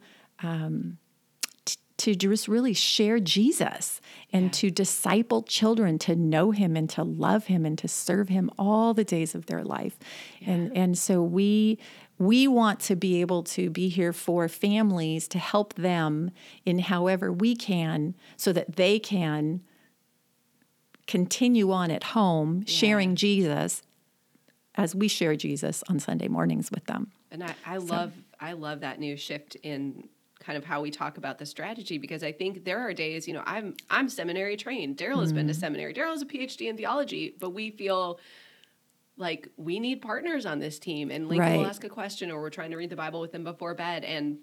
to 2.01 2.15
just 2.15 2.47
really 2.47 2.73
share 2.73 3.19
Jesus 3.19 4.01
and 4.33 4.51
to 4.53 4.71
disciple 4.71 5.43
children 5.43 5.99
to 5.99 6.15
know 6.15 6.49
him 6.49 6.75
and 6.75 6.89
to 6.89 7.03
love 7.03 7.45
him 7.45 7.63
and 7.63 7.77
to 7.77 7.87
serve 7.87 8.29
him 8.29 8.49
all 8.57 8.93
the 8.95 9.03
days 9.03 9.35
of 9.35 9.45
their 9.45 9.63
life. 9.63 9.99
And 10.45 10.75
and 10.75 10.97
so 10.97 11.21
we 11.21 11.77
we 12.17 12.47
want 12.47 12.79
to 12.81 12.95
be 12.95 13.21
able 13.21 13.43
to 13.43 13.69
be 13.69 13.87
here 13.89 14.13
for 14.13 14.47
families 14.47 15.27
to 15.29 15.39
help 15.39 15.75
them 15.75 16.31
in 16.65 16.79
however 16.79 17.31
we 17.31 17.55
can 17.55 18.15
so 18.35 18.51
that 18.53 18.75
they 18.75 18.97
can 18.97 19.61
continue 21.05 21.71
on 21.71 21.91
at 21.91 22.03
home 22.03 22.65
sharing 22.65 23.15
Jesus 23.15 23.83
as 24.75 24.95
we 24.95 25.07
share 25.07 25.35
Jesus 25.35 25.83
on 25.89 25.99
Sunday 25.99 26.27
mornings 26.27 26.71
with 26.71 26.85
them. 26.85 27.11
And 27.29 27.43
I, 27.43 27.53
I 27.65 27.77
love 27.77 28.13
I 28.39 28.53
love 28.53 28.79
that 28.79 28.99
new 28.99 29.15
shift 29.17 29.55
in 29.55 30.09
kind 30.41 30.57
of 30.57 30.65
how 30.65 30.81
we 30.81 30.91
talk 30.91 31.17
about 31.17 31.37
the 31.37 31.45
strategy 31.45 31.97
because 31.97 32.23
I 32.23 32.31
think 32.31 32.65
there 32.65 32.79
are 32.79 32.93
days, 32.93 33.27
you 33.27 33.33
know, 33.33 33.43
I'm 33.45 33.75
I'm 33.89 34.09
seminary 34.09 34.57
trained. 34.57 34.97
Daryl 34.97 35.21
has 35.21 35.31
been 35.31 35.47
to 35.47 35.53
mm. 35.53 35.59
seminary. 35.59 35.93
Daryl 35.93 36.09
has 36.09 36.21
a 36.21 36.25
PhD 36.25 36.67
in 36.67 36.75
theology, 36.75 37.35
but 37.39 37.51
we 37.51 37.71
feel 37.71 38.19
like 39.17 39.47
we 39.55 39.79
need 39.79 40.01
partners 40.01 40.45
on 40.45 40.59
this 40.59 40.79
team. 40.79 41.11
And 41.11 41.29
Lincoln 41.29 41.57
will 41.57 41.67
ask 41.67 41.83
a 41.83 41.89
question 41.89 42.31
or 42.31 42.41
we're 42.41 42.49
trying 42.49 42.71
to 42.71 42.77
read 42.77 42.89
the 42.89 42.95
Bible 42.95 43.21
with 43.21 43.31
them 43.31 43.43
before 43.43 43.75
bed. 43.75 44.03
And 44.03 44.39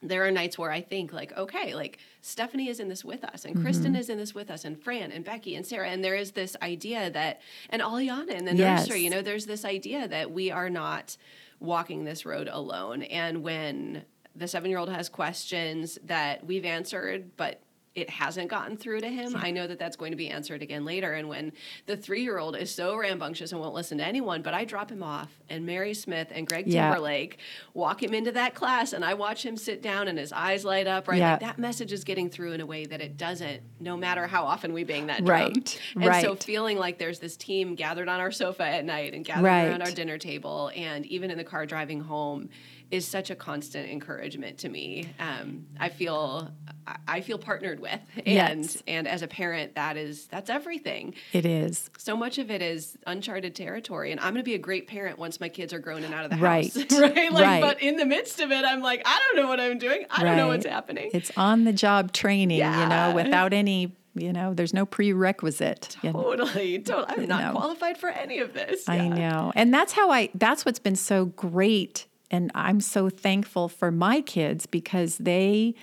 there 0.00 0.26
are 0.26 0.30
nights 0.30 0.58
where 0.58 0.70
I 0.70 0.80
think 0.80 1.12
like, 1.12 1.36
okay, 1.36 1.74
like 1.74 1.98
Stephanie 2.20 2.68
is 2.68 2.80
in 2.80 2.88
this 2.88 3.04
with 3.04 3.24
us 3.24 3.44
and 3.44 3.60
Kristen 3.60 3.92
mm-hmm. 3.92 4.00
is 4.00 4.08
in 4.08 4.18
this 4.18 4.34
with 4.34 4.50
us 4.50 4.64
and 4.64 4.80
Fran 4.80 5.12
and 5.12 5.24
Becky 5.24 5.54
and 5.54 5.66
Sarah. 5.66 5.88
And 5.88 6.04
there 6.04 6.16
is 6.16 6.32
this 6.32 6.56
idea 6.62 7.10
that, 7.10 7.40
and 7.70 7.82
Aliana 7.82 8.30
in 8.30 8.44
the 8.44 8.54
Yes. 8.54 8.86
nursery, 8.86 9.02
you 9.02 9.10
know, 9.10 9.22
there's 9.22 9.46
this 9.46 9.64
idea 9.64 10.08
that 10.08 10.30
we 10.30 10.50
are 10.50 10.70
not 10.70 11.16
walking 11.60 12.04
this 12.04 12.26
road 12.26 12.48
alone. 12.50 13.02
And 13.02 13.42
when 13.42 14.04
the 14.34 14.48
seven 14.48 14.70
year 14.70 14.78
old 14.78 14.88
has 14.90 15.08
questions 15.08 15.98
that 16.04 16.44
we've 16.46 16.64
answered, 16.64 17.30
but 17.36 17.60
it 17.94 18.08
hasn't 18.08 18.48
gotten 18.48 18.74
through 18.74 18.98
to 19.00 19.08
him. 19.10 19.36
I 19.36 19.50
know 19.50 19.66
that 19.66 19.78
that's 19.78 19.96
going 19.96 20.12
to 20.12 20.16
be 20.16 20.30
answered 20.30 20.62
again 20.62 20.86
later. 20.86 21.12
And 21.12 21.28
when 21.28 21.52
the 21.84 21.94
three 21.94 22.22
year 22.22 22.38
old 22.38 22.56
is 22.56 22.74
so 22.74 22.96
rambunctious 22.96 23.52
and 23.52 23.60
won't 23.60 23.74
listen 23.74 23.98
to 23.98 24.04
anyone, 24.06 24.40
but 24.40 24.54
I 24.54 24.64
drop 24.64 24.90
him 24.90 25.02
off, 25.02 25.28
and 25.50 25.66
Mary 25.66 25.92
Smith 25.92 26.28
and 26.30 26.46
Greg 26.46 26.66
Yeah. 26.66 26.84
Timberlake 26.88 27.36
walk 27.74 28.02
him 28.02 28.14
into 28.14 28.32
that 28.32 28.54
class, 28.54 28.94
and 28.94 29.04
I 29.04 29.12
watch 29.12 29.44
him 29.44 29.58
sit 29.58 29.82
down 29.82 30.08
and 30.08 30.18
his 30.18 30.32
eyes 30.32 30.64
light 30.64 30.86
up, 30.86 31.06
right? 31.06 31.18
Yeah. 31.18 31.32
Like 31.32 31.40
that 31.40 31.58
message 31.58 31.92
is 31.92 32.02
getting 32.02 32.30
through 32.30 32.52
in 32.52 32.62
a 32.62 32.66
way 32.66 32.86
that 32.86 33.02
it 33.02 33.18
doesn't, 33.18 33.60
no 33.78 33.94
matter 33.98 34.26
how 34.26 34.44
often 34.44 34.72
we 34.72 34.84
bang 34.84 35.08
that 35.08 35.22
drum. 35.26 35.42
Right, 35.52 35.80
And 35.94 36.22
so 36.24 36.34
feeling 36.34 36.78
like 36.78 36.96
there's 36.96 37.18
this 37.18 37.36
team 37.36 37.74
gathered 37.74 38.08
on 38.08 38.20
our 38.20 38.32
sofa 38.32 38.64
at 38.64 38.86
night 38.86 39.12
and 39.12 39.22
gathered 39.22 39.44
Right. 39.44 39.64
around 39.68 39.82
our 39.82 39.90
dinner 39.90 40.16
table, 40.16 40.70
and 40.74 41.04
even 41.04 41.30
in 41.30 41.36
the 41.36 41.44
car 41.44 41.66
driving 41.66 42.00
home, 42.00 42.48
is 42.92 43.06
such 43.08 43.30
a 43.30 43.34
constant 43.34 43.90
encouragement 43.90 44.58
to 44.58 44.68
me. 44.68 45.08
Um, 45.18 45.66
I 45.80 45.88
feel 45.88 46.50
I- 46.86 46.96
I 47.06 47.20
feel 47.20 47.38
partnered 47.38 47.78
with, 47.80 48.00
and 48.16 48.26
Yes. 48.64 48.82
and 48.88 49.06
as 49.06 49.22
a 49.22 49.28
parent, 49.28 49.76
that 49.76 49.96
is 49.96 50.26
that's 50.26 50.50
everything. 50.50 51.14
It 51.32 51.46
is. 51.46 51.90
So 51.96 52.16
much 52.16 52.38
of 52.38 52.50
it 52.50 52.60
is 52.60 52.98
uncharted 53.06 53.54
territory, 53.54 54.10
and 54.12 54.20
I'm 54.20 54.34
going 54.34 54.44
to 54.44 54.48
be 54.48 54.54
a 54.54 54.58
great 54.58 54.88
parent 54.88 55.18
once 55.18 55.40
my 55.40 55.48
kids 55.48 55.72
are 55.72 55.78
grown 55.78 56.02
and 56.04 56.12
out 56.12 56.24
of 56.24 56.30
the 56.32 56.36
Right. 56.38 56.72
house, 56.74 56.92
right? 57.00 57.32
Like, 57.32 57.44
Right. 57.44 57.60
but 57.62 57.80
in 57.82 57.96
the 57.96 58.04
midst 58.06 58.40
of 58.40 58.50
it, 58.52 58.64
I'm 58.64 58.82
like, 58.82 59.02
I 59.06 59.18
don't 59.32 59.42
know 59.42 59.48
what 59.48 59.60
I'm 59.60 59.78
doing. 59.78 60.04
I 60.10 60.22
don't 60.24 60.36
know 60.36 60.48
what's 60.48 60.66
happening. 60.66 61.10
It's 61.14 61.30
on 61.36 61.64
the 61.64 61.72
job 61.72 62.12
training, 62.12 62.58
you 62.58 62.64
know, 62.88 63.12
without 63.14 63.52
any, 63.52 63.94
you 64.14 64.32
know, 64.32 64.52
there's 64.52 64.74
no 64.74 64.84
prerequisite. 64.84 65.96
you 66.02 66.12
know. 66.12 66.20
Totally, 66.22 66.80
totally. 66.80 67.22
I'm 67.22 67.28
not 67.28 67.54
No. 67.54 67.58
qualified 67.60 67.96
for 67.96 68.10
any 68.10 68.38
of 68.40 68.52
this. 68.54 68.88
I 68.88 68.96
Yeah. 68.96 69.08
know. 69.08 69.52
And 69.54 69.72
that's 69.72 69.92
how 69.92 70.10
I, 70.10 70.30
that's 70.34 70.64
what's 70.66 70.78
been 70.80 70.96
so 70.96 71.26
great. 71.26 72.06
And 72.32 72.50
I'm 72.54 72.80
so 72.80 73.08
thankful 73.08 73.68
for 73.68 73.90
my 73.90 74.22
kids 74.22 74.66
because 74.66 75.18
they 75.18 75.74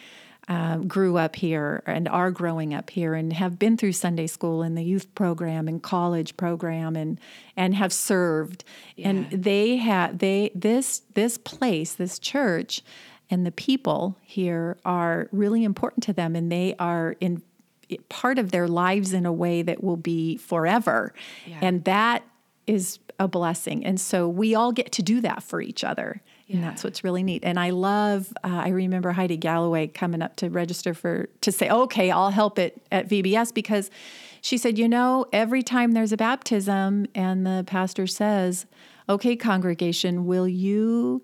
um, 0.49 0.87
grew 0.87 1.15
up 1.15 1.35
here 1.35 1.83
and 1.85 2.07
are 2.07 2.31
growing 2.31 2.73
up 2.73 2.89
here 2.89 3.13
and 3.13 3.31
have 3.33 3.59
been 3.59 3.77
through 3.77 3.91
Sunday 3.91 4.25
school 4.25 4.63
and 4.63 4.75
the 4.75 4.81
youth 4.83 5.13
program 5.13 5.67
and 5.67 5.81
college 5.81 6.35
program 6.37 6.95
and 6.95 7.19
and 7.55 7.75
have 7.75 7.93
served. 7.93 8.63
And 8.97 9.29
they 9.29 9.77
have 9.77 10.17
they 10.17 10.49
this 10.55 11.03
this 11.13 11.37
place, 11.37 11.93
this 11.93 12.17
church 12.17 12.81
and 13.29 13.45
the 13.45 13.51
people 13.51 14.17
here 14.23 14.77
are 14.83 15.27
really 15.31 15.63
important 15.63 16.03
to 16.05 16.13
them 16.13 16.35
and 16.35 16.51
they 16.51 16.73
are 16.79 17.15
in 17.19 17.43
part 18.09 18.39
of 18.39 18.51
their 18.51 18.67
lives 18.67 19.13
in 19.13 19.25
a 19.25 19.33
way 19.33 19.61
that 19.61 19.83
will 19.83 19.97
be 19.97 20.37
forever. 20.37 21.13
And 21.61 21.83
that 21.85 22.23
is 22.67 22.99
a 23.19 23.27
blessing. 23.27 23.85
And 23.85 23.99
so 23.99 24.27
we 24.27 24.55
all 24.55 24.71
get 24.71 24.91
to 24.93 25.03
do 25.03 25.21
that 25.21 25.43
for 25.43 25.61
each 25.61 25.83
other. 25.83 26.21
And 26.51 26.63
that's 26.63 26.83
what's 26.83 27.03
really 27.03 27.21
neat. 27.23 27.43
And 27.45 27.59
I 27.59 27.69
love, 27.69 28.33
uh, 28.43 28.47
I 28.47 28.69
remember 28.69 29.11
Heidi 29.11 29.37
Galloway 29.37 29.87
coming 29.87 30.21
up 30.21 30.35
to 30.37 30.49
register 30.49 30.93
for, 30.95 31.29
to 31.41 31.51
say, 31.51 31.69
okay, 31.69 32.09
I'll 32.09 32.31
help 32.31 32.57
it 32.57 32.81
at 32.91 33.07
VBS 33.07 33.53
because 33.53 33.91
she 34.41 34.57
said, 34.57 34.77
you 34.77 34.87
know, 34.89 35.25
every 35.31 35.61
time 35.61 35.91
there's 35.91 36.11
a 36.11 36.17
baptism 36.17 37.05
and 37.13 37.45
the 37.45 37.63
pastor 37.67 38.07
says, 38.07 38.65
okay, 39.07 39.35
congregation, 39.35 40.25
will 40.25 40.47
you 40.47 41.21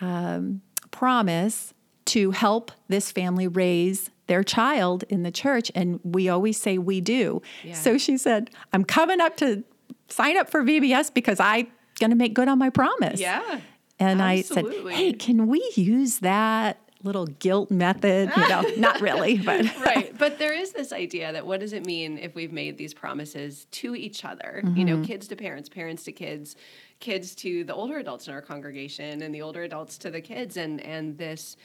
um, 0.00 0.60
promise 0.90 1.74
to 2.06 2.30
help 2.30 2.70
this 2.88 3.10
family 3.10 3.48
raise 3.48 4.10
their 4.28 4.42
child 4.44 5.04
in 5.08 5.22
the 5.22 5.30
church 5.30 5.70
and 5.74 6.00
we 6.04 6.28
always 6.28 6.60
say 6.60 6.78
we 6.78 7.00
do 7.00 7.40
so 7.74 7.96
she 7.96 8.16
said 8.18 8.50
i'm 8.74 8.84
coming 8.84 9.20
up 9.22 9.36
to 9.38 9.64
sign 10.08 10.36
up 10.36 10.50
for 10.50 10.62
vbs 10.62 11.12
because 11.14 11.40
i'm 11.40 11.66
going 11.98 12.10
to 12.10 12.16
make 12.16 12.34
good 12.34 12.46
on 12.46 12.58
my 12.58 12.68
promise 12.70 13.20
Yeah. 13.20 13.60
And 13.98 14.22
i 14.22 14.40
said 14.40 14.64
hey 14.90 15.12
can 15.12 15.46
we 15.46 15.62
use 15.74 16.18
that 16.20 16.78
little 17.04 17.26
guilt 17.26 17.70
method 17.70 18.30
you 18.36 18.48
know 18.48 18.62
not 18.78 19.00
really 19.00 19.38
but 19.38 19.64
right. 19.80 20.08
But 20.18 20.38
there 20.38 20.52
is 20.52 20.72
this 20.72 20.92
idea 20.92 21.32
that 21.32 21.46
what 21.46 21.60
does 21.60 21.72
it 21.72 21.86
mean 21.86 22.18
if 22.18 22.34
we've 22.34 22.52
made 22.52 22.76
these 22.76 22.92
promises 22.92 23.66
to 23.70 23.94
each 23.94 24.24
other? 24.24 24.62
You 24.74 24.84
know, 24.84 24.96
mm-hmm. 24.96 25.04
kids 25.04 25.28
to 25.28 25.36
parents, 25.36 25.68
parents 25.68 26.02
to 26.04 26.12
kids, 26.12 26.56
kids 26.98 27.36
to 27.36 27.62
the 27.62 27.72
older 27.72 27.98
adults 27.98 28.26
in 28.26 28.34
our 28.34 28.42
congregation, 28.42 29.22
and 29.22 29.32
the 29.32 29.42
older 29.42 29.62
adults 29.62 29.96
to 29.98 30.10
the 30.10 30.20
kids, 30.20 30.56
and 30.56 30.80
and 30.80 31.16
this 31.16 31.56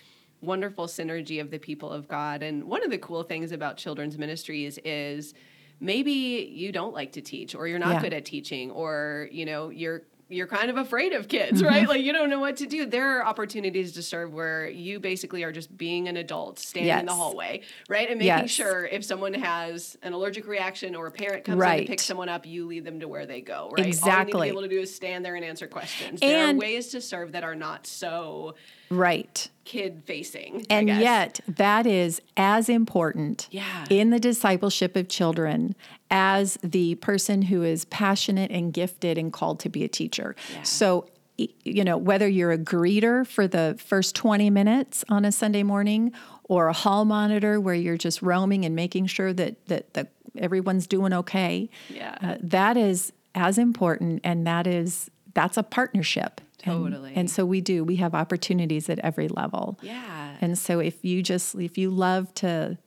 wonderful 0.42 0.86
synergy 0.86 1.42
of 1.42 1.50
the 1.50 1.58
people 1.58 1.90
of 1.90 2.08
God. 2.08 2.44
And 2.44 2.66
one 2.66 2.84
of 2.84 2.92
the 2.92 3.00
cool 3.00 3.24
things 3.24 3.52
about 3.52 3.78
children's 3.78 4.18
ministries 4.20 4.78
is 4.86 5.34
maybe 5.80 6.12
you 6.54 6.72
don't 6.72 6.94
like 6.94 7.14
to 7.14 7.22
teach 7.22 7.56
or 7.56 7.68
you're 7.68 7.80
not 7.80 7.94
Yeah. 7.94 8.02
good 8.02 8.14
at 8.14 8.26
teaching 8.26 8.70
or 8.70 9.30
you 9.32 9.46
know 9.46 9.70
you're 9.70 10.04
you're 10.34 10.48
kind 10.48 10.70
of 10.70 10.78
afraid 10.78 11.14
of 11.14 11.28
kids, 11.28 11.62
right? 11.64 11.82
Mm-hmm. 11.82 11.90
Like 11.90 12.02
you 12.02 12.12
don't 12.12 12.30
know 12.30 12.40
what 12.40 12.58
to 12.58 12.66
do. 12.66 12.86
There 12.86 13.18
are 13.20 13.26
opportunities 13.26 13.92
to 13.94 14.04
serve 14.04 14.34
where 14.34 14.68
you 14.68 15.00
basically 15.00 15.44
are 15.44 15.52
just 15.52 15.76
being 15.78 16.08
an 16.08 16.18
adult 16.18 16.60
standing 16.60 16.98
in 17.00 17.06
the 17.06 17.14
hallway, 17.14 17.62
right? 17.88 18.10
And 18.10 18.18
making 18.20 18.28
Yes. 18.44 18.50
sure 18.52 18.86
if 18.86 19.06
someone 19.06 19.34
has 19.36 19.98
an 20.02 20.14
allergic 20.14 20.48
reaction 20.48 20.96
or 20.96 21.08
a 21.08 21.12
parent 21.12 21.44
comes 21.44 21.54
in 21.56 21.60
Right. 21.60 21.82
to 21.82 21.88
pick 21.88 22.00
someone 22.00 22.30
up, 22.30 22.46
you 22.46 22.66
lead 22.66 22.84
them 22.86 23.00
to 23.00 23.08
where 23.08 23.26
they 23.26 23.42
go, 23.42 23.54
right? 23.54 23.72
All 23.72 23.78
you 23.80 23.84
need 23.84 23.84
to 23.84 23.88
Exactly. 23.90 24.42
be 24.42 24.48
able 24.50 24.62
to 24.64 24.68
do 24.68 24.80
is 24.80 24.94
stand 24.94 25.24
there 25.24 25.36
and 25.36 25.46
answer 25.46 25.68
questions. 25.68 26.20
there 26.20 26.48
are 26.48 26.54
ways 26.54 26.88
to 26.90 27.02
serve 27.02 27.32
that 27.34 27.44
are 27.44 27.56
not 27.56 27.86
so 27.88 28.56
right 28.94 29.50
kid 29.66 30.04
facing. 30.06 30.66
and 30.70 30.88
yet 30.90 31.40
that 31.48 31.86
is 31.88 32.22
as 32.36 32.68
important 32.70 33.48
Yeah. 33.52 33.86
in 33.90 34.10
the 34.10 34.20
discipleship 34.20 34.96
of 34.96 35.08
children 35.08 35.76
as 36.12 36.58
the 36.62 36.96
person 36.96 37.44
who 37.44 37.64
is 37.64 37.86
passionate 37.86 38.52
and 38.52 38.74
gifted 38.74 39.18
and 39.18 39.32
called 39.32 39.60
to 39.62 39.70
be 39.70 39.84
a 39.84 39.88
teacher 39.88 40.36
so 40.64 41.08
you 41.38 41.84
know 41.84 41.98
whether 41.98 42.28
you're 42.28 42.52
a 42.52 42.58
greeter 42.58 43.26
for 43.26 43.48
the 43.48 43.76
first 43.84 44.16
20 44.16 44.50
minutes 44.50 45.04
on 45.10 45.26
a 45.26 45.32
sunday 45.32 45.64
morning 45.64 46.12
or 46.44 46.68
a 46.68 46.74
hall 46.74 47.06
monitor 47.06 47.60
where 47.60 47.74
you're 47.74 47.98
just 47.98 48.22
roaming 48.22 48.66
and 48.66 48.76
making 48.76 49.06
sure 49.08 49.32
that 49.34 49.66
that, 49.68 49.94
that 49.94 50.12
everyone's 50.38 50.86
doing 50.88 51.14
okay 51.14 51.70
Yeah. 51.90 52.18
uh, 52.22 52.38
that 52.42 52.76
is 52.78 53.14
as 53.34 53.58
important 53.58 54.22
and 54.24 54.46
that 54.46 54.68
is 54.68 55.10
that's 55.34 55.58
a 55.58 55.64
partnership 55.64 56.42
And- 56.64 56.74
Totally. 56.84 57.14
and 57.16 57.30
so 57.30 57.46
we 57.46 57.62
do 57.62 57.84
we 57.84 57.98
have 57.98 58.14
opportunities 58.16 58.90
at 58.90 59.00
every 59.00 59.28
level 59.28 59.80
yeah. 59.82 60.36
and 60.42 60.58
so 60.58 60.80
if 60.80 61.04
you 61.04 61.22
just 61.24 61.56
if 61.56 61.78
you 61.78 61.90
love 61.90 62.34
to 62.36 62.78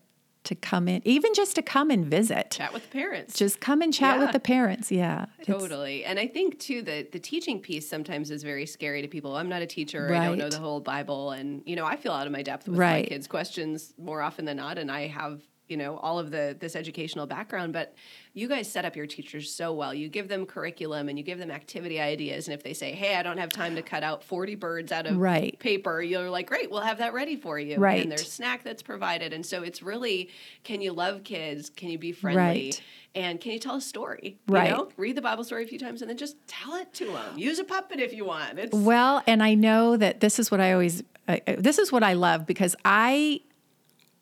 to 0.44 0.54
come 0.54 0.86
in, 0.86 1.02
even 1.04 1.34
just 1.34 1.56
to 1.56 1.62
come 1.62 1.90
and 1.90 2.06
visit, 2.06 2.52
Chat 2.52 2.72
with 2.72 2.84
the 2.84 2.88
parents. 3.00 3.34
just 3.36 3.58
come 3.58 3.82
and 3.82 3.92
chat 3.92 4.14
Yeah. 4.14 4.22
with 4.22 4.30
the 4.32 4.38
parents. 4.38 4.92
Yeah. 4.92 5.26
Totally. 5.44 6.04
And 6.04 6.20
I 6.20 6.28
think 6.28 6.60
too 6.60 6.82
that 6.82 7.10
the 7.10 7.18
teaching 7.18 7.58
piece 7.58 7.88
sometimes 7.90 8.30
is 8.30 8.44
very 8.44 8.64
scary 8.64 9.02
to 9.02 9.08
people. 9.08 9.34
I'm 9.36 9.48
not 9.48 9.62
a 9.62 9.66
teacher. 9.66 10.14
I 10.14 10.24
don't 10.26 10.38
know 10.38 10.48
the 10.48 10.60
whole 10.60 10.78
Bible 10.78 11.32
and 11.32 11.64
you 11.66 11.74
know, 11.74 11.84
I 11.84 11.96
feel 11.96 12.12
out 12.12 12.26
of 12.28 12.32
my 12.32 12.42
depth 12.42 12.68
with 12.68 12.78
my 12.78 13.02
kids' 13.02 13.26
questions 13.26 13.92
more 13.98 14.22
often 14.22 14.44
than 14.44 14.58
not 14.58 14.78
and 14.78 14.88
I 14.88 15.08
have 15.08 15.42
you 15.68 15.76
know 15.76 15.96
all 15.98 16.18
of 16.18 16.30
the 16.30 16.56
this 16.60 16.76
educational 16.76 17.26
background 17.26 17.72
but 17.72 17.94
you 18.34 18.48
guys 18.48 18.70
set 18.70 18.84
up 18.84 18.94
your 18.94 19.06
teachers 19.06 19.52
so 19.52 19.72
well 19.72 19.92
you 19.92 20.08
give 20.08 20.28
them 20.28 20.46
curriculum 20.46 21.08
and 21.08 21.18
you 21.18 21.24
give 21.24 21.38
them 21.38 21.50
activity 21.50 22.00
ideas 22.00 22.46
and 22.46 22.54
if 22.54 22.62
they 22.62 22.72
say 22.72 22.92
hey 22.92 23.16
i 23.16 23.22
don't 23.22 23.38
have 23.38 23.50
time 23.50 23.74
to 23.74 23.82
cut 23.82 24.02
out 24.02 24.22
40 24.22 24.54
birds 24.54 24.92
out 24.92 25.06
of 25.06 25.16
Right. 25.16 25.58
paper 25.58 26.00
you're 26.02 26.30
like 26.30 26.46
great 26.46 26.70
we'll 26.70 26.80
have 26.82 26.98
that 26.98 27.12
ready 27.14 27.36
for 27.36 27.58
you 27.58 27.78
Right. 27.78 28.02
and 28.02 28.10
there's 28.12 28.30
snack 28.30 28.62
that's 28.62 28.82
provided 28.82 29.32
and 29.32 29.44
so 29.44 29.62
it's 29.62 29.82
really 29.82 30.30
can 30.64 30.80
you 30.80 30.92
love 30.92 31.24
kids 31.24 31.70
can 31.70 31.88
you 31.90 31.98
be 31.98 32.12
friendly 32.12 32.36
Right. 32.38 32.82
and 33.14 33.40
can 33.40 33.52
you 33.52 33.58
tell 33.58 33.76
a 33.76 33.80
story 33.80 34.38
Right. 34.46 34.68
you 34.70 34.76
know 34.76 34.88
read 34.96 35.16
the 35.16 35.22
bible 35.22 35.44
story 35.44 35.64
a 35.64 35.66
few 35.66 35.78
times 35.78 36.00
and 36.02 36.08
then 36.10 36.16
just 36.18 36.36
tell 36.46 36.74
it 36.76 36.92
to 36.94 37.06
them 37.06 37.36
use 37.36 37.58
a 37.58 37.64
puppet 37.64 37.98
if 38.00 38.12
you 38.12 38.24
want 38.24 38.58
it's 38.58 38.76
Well, 38.76 39.22
and 39.26 39.42
I 39.42 39.54
know 39.54 39.96
that 39.96 40.20
this 40.20 40.38
is 40.38 40.50
what 40.50 40.60
I 40.60 40.72
always 40.72 41.02
uh, 41.28 41.38
this 41.58 41.78
is 41.78 41.90
what 41.90 42.04
I 42.04 42.12
love 42.12 42.46
because 42.46 42.76
I 42.84 43.40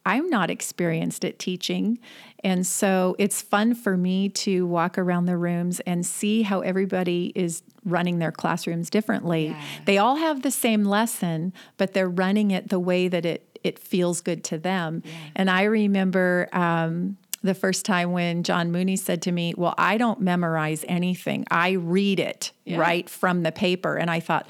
I'm 0.06 0.28
not 0.28 0.50
experienced 0.50 1.24
at 1.24 1.38
teaching. 1.38 1.98
And 2.42 2.66
so 2.66 3.16
it's 3.18 3.40
fun 3.40 3.74
for 3.74 3.96
me 3.96 4.28
to 4.30 4.66
walk 4.66 4.98
around 4.98 5.24
the 5.26 5.36
rooms 5.36 5.80
and 5.80 6.04
see 6.04 6.42
how 6.42 6.60
everybody 6.60 7.32
is 7.34 7.62
running 7.84 8.18
their 8.18 8.32
classrooms 8.32 8.90
differently. 8.90 9.46
Yeah. 9.48 9.62
They 9.86 9.98
all 9.98 10.16
have 10.16 10.42
the 10.42 10.50
same 10.50 10.84
lesson, 10.84 11.52
but 11.78 11.94
they're 11.94 12.08
running 12.08 12.50
it 12.50 12.68
the 12.68 12.80
way 12.80 13.08
that 13.08 13.24
it 13.24 13.48
it 13.62 13.78
feels 13.78 14.20
good 14.20 14.44
to 14.44 14.58
them. 14.58 15.02
And 15.34 15.48
I 15.48 15.62
remember 15.62 16.50
um, 16.52 17.16
the 17.42 17.54
first 17.54 17.86
time 17.86 18.12
when 18.12 18.42
John 18.42 18.70
Mooney 18.72 18.96
said 18.96 19.22
to 19.22 19.32
me, 19.32 19.54
Well, 19.56 19.74
I 19.78 19.96
don't 19.96 20.20
memorize 20.20 20.84
anything, 20.86 21.46
I 21.50 21.70
read 21.70 22.20
it 22.20 22.52
Yeah. 22.66 22.76
right 22.78 23.08
from 23.08 23.42
the 23.42 23.52
paper. 23.52 23.96
And 23.96 24.10
I 24.10 24.20
thought, 24.20 24.46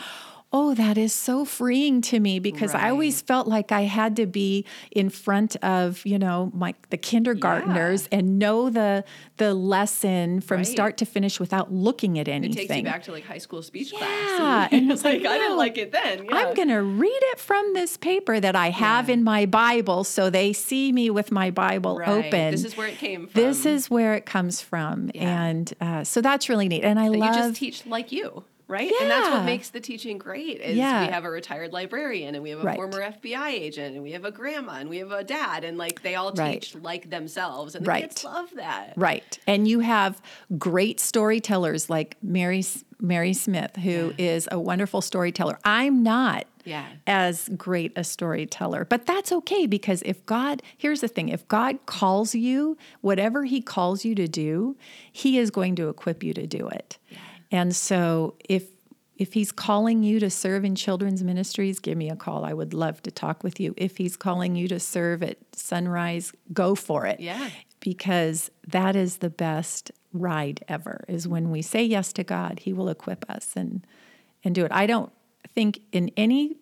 Oh, 0.57 0.73
that 0.75 0.97
is 0.97 1.13
so 1.13 1.45
freeing 1.45 2.01
to 2.03 2.21
me 2.21 2.39
because 2.39 2.77
I 2.77 2.89
always 2.91 3.21
felt 3.21 3.49
like 3.49 3.73
I 3.73 3.83
had 3.83 4.15
to 4.17 4.27
be 4.27 4.65
in 4.93 5.11
front 5.11 5.57
of, 5.57 6.07
you 6.07 6.17
know, 6.17 6.53
my 6.55 6.77
the 6.91 6.97
kindergartners 6.97 8.07
and 8.13 8.39
know 8.39 8.71
the 8.71 9.03
the 9.39 9.53
lesson 9.53 10.41
from 10.41 10.59
Right. 10.59 10.67
start 10.67 10.97
to 10.99 11.07
finish 11.07 11.41
without 11.41 11.73
looking 11.73 12.21
at 12.21 12.29
anything. 12.29 12.53
it 12.53 12.69
takes 12.69 12.77
you 12.77 12.85
back 12.85 13.03
to 13.05 13.11
like 13.13 13.25
high 13.25 13.39
school 13.39 13.63
speech 13.63 13.93
Yeah, 13.93 13.99
class 13.99 14.71
and 14.73 14.73
and 14.85 14.93
it's 14.93 15.03
like 15.03 15.23
like, 15.23 15.27
i 15.33 15.39
didn't 15.39 15.57
like 15.57 15.77
it 15.77 15.91
then 15.91 16.25
yeah. 16.25 16.37
I'm 16.37 16.55
going 16.55 16.69
to 16.69 16.83
read 16.83 17.21
it 17.33 17.41
from 17.41 17.75
this 17.75 17.97
paper 17.97 18.39
that 18.39 18.55
I 18.55 18.71
have 18.71 19.11
in 19.11 19.25
my 19.25 19.47
Bible 19.47 20.05
so 20.05 20.31
they 20.31 20.53
see 20.53 20.93
me 20.93 21.11
with 21.11 21.33
my 21.33 21.51
Bible 21.51 21.97
Right. 21.99 22.09
open. 22.09 22.51
This 22.53 22.65
is 22.65 22.77
where 22.77 22.87
it 22.87 22.99
came 22.99 23.27
from. 23.27 23.43
This 23.43 23.67
is 23.67 23.91
where 23.91 24.15
it 24.15 24.25
comes 24.25 24.61
from. 24.61 25.11
And 25.17 25.73
uh, 25.81 26.05
so 26.05 26.21
that's 26.21 26.49
really 26.49 26.69
neat. 26.69 26.85
And 26.85 27.01
I 27.01 27.09
that 27.09 27.19
love 27.19 27.35
you 27.35 27.43
just 27.43 27.57
teach 27.57 27.85
like 27.87 28.13
you, 28.13 28.45
right? 28.69 28.91
And 29.01 29.11
that's 29.11 29.29
what 29.31 29.45
makes 29.45 29.71
the 29.71 29.81
teaching 29.81 30.19
great. 30.19 30.61
Is 30.61 30.77
Yeah. 30.77 31.07
we 31.07 31.13
have 31.13 31.25
a 31.25 31.31
retired 31.31 31.73
librarian 31.73 32.35
and 32.35 32.43
we 32.43 32.51
have 32.51 32.61
a 32.61 32.63
Right. 32.65 32.77
former 32.77 33.01
FBI 33.03 33.51
agent 33.51 33.95
and 33.95 34.03
we 34.03 34.13
have 34.13 34.25
a 34.25 34.31
grandma 34.31 34.75
and 34.75 34.89
we 34.89 34.99
have 34.99 35.13
a 35.13 35.25
dad 35.25 35.65
and 35.65 35.77
like 35.77 36.03
they 36.03 36.15
all 36.15 36.33
Right. 36.33 36.63
teach 36.63 36.75
like 36.75 37.11
themselves 37.11 37.75
and 37.75 37.85
the 37.85 37.91
Right. 37.91 38.03
kids 38.05 38.25
love 38.25 38.51
that. 38.57 38.95
Right. 38.97 39.39
And 39.47 39.69
you 39.69 39.81
have 39.81 40.21
great 40.59 41.01
storytellers 41.01 41.91
like 41.91 42.17
Mary 42.23 42.65
Mary 43.01 43.35
Smith, 43.35 43.77
who 43.77 44.15
is 44.17 44.49
a 44.51 44.59
wonderful 44.59 45.03
storyteller. 45.03 45.59
I'm 45.65 46.03
not 46.03 46.47
Yeah. 46.65 46.87
as 47.07 47.51
great 47.55 47.93
a 47.97 48.05
storyteller, 48.05 48.87
but 48.87 49.05
that's 49.05 49.31
okay 49.31 49.67
because 49.67 50.01
if 50.07 50.25
God, 50.25 50.63
here's 50.79 51.03
the 51.03 51.09
thing, 51.09 51.29
if 51.29 51.47
God 51.49 51.85
calls 51.85 52.35
you, 52.35 52.79
whatever 53.03 53.45
he 53.45 53.61
calls 53.61 54.07
you 54.07 54.15
to 54.15 54.27
do, 54.27 54.77
he 55.13 55.37
is 55.39 55.51
going 55.51 55.75
to 55.77 55.89
equip 55.91 56.23
you 56.23 56.33
to 56.33 56.47
do 56.47 56.67
it. 56.69 56.97
And 57.55 57.75
so 57.75 58.35
if 58.49 58.65
if 59.17 59.33
he's 59.35 59.53
calling 59.53 60.03
you 60.03 60.19
to 60.19 60.29
serve 60.29 60.65
in 60.65 60.75
children's 60.75 61.23
ministries, 61.23 61.79
give 61.79 61.97
me 61.97 62.11
a 62.11 62.17
call. 62.17 62.45
I 62.45 62.53
would 62.53 62.75
love 62.75 63.01
to 63.05 63.13
talk 63.13 63.45
with 63.45 63.61
you. 63.61 63.73
If 63.77 63.97
he's 63.97 64.17
calling 64.17 64.57
you 64.57 64.67
to 64.67 64.81
serve 64.81 65.23
at 65.23 65.39
Sunrise, 65.55 66.33
go 66.53 66.75
for 66.75 67.07
it 67.07 67.21
Yeah. 67.21 67.51
because 67.79 68.51
that 68.67 68.97
is 68.97 69.19
the 69.19 69.31
best 69.31 69.93
ride 70.13 70.65
ever 70.67 71.05
is 71.07 71.29
when 71.29 71.53
we 71.53 71.63
say 71.63 71.85
yes 71.85 72.13
to 72.15 72.25
God, 72.25 72.59
he 72.65 72.73
will 72.73 72.89
equip 72.89 73.25
us 73.31 73.53
and 73.55 73.87
and 74.43 74.53
do 74.53 74.65
it. 74.65 74.73
I 74.73 74.87
don't 74.87 75.13
think 75.55 75.81
in 75.93 76.11
any 76.17 76.57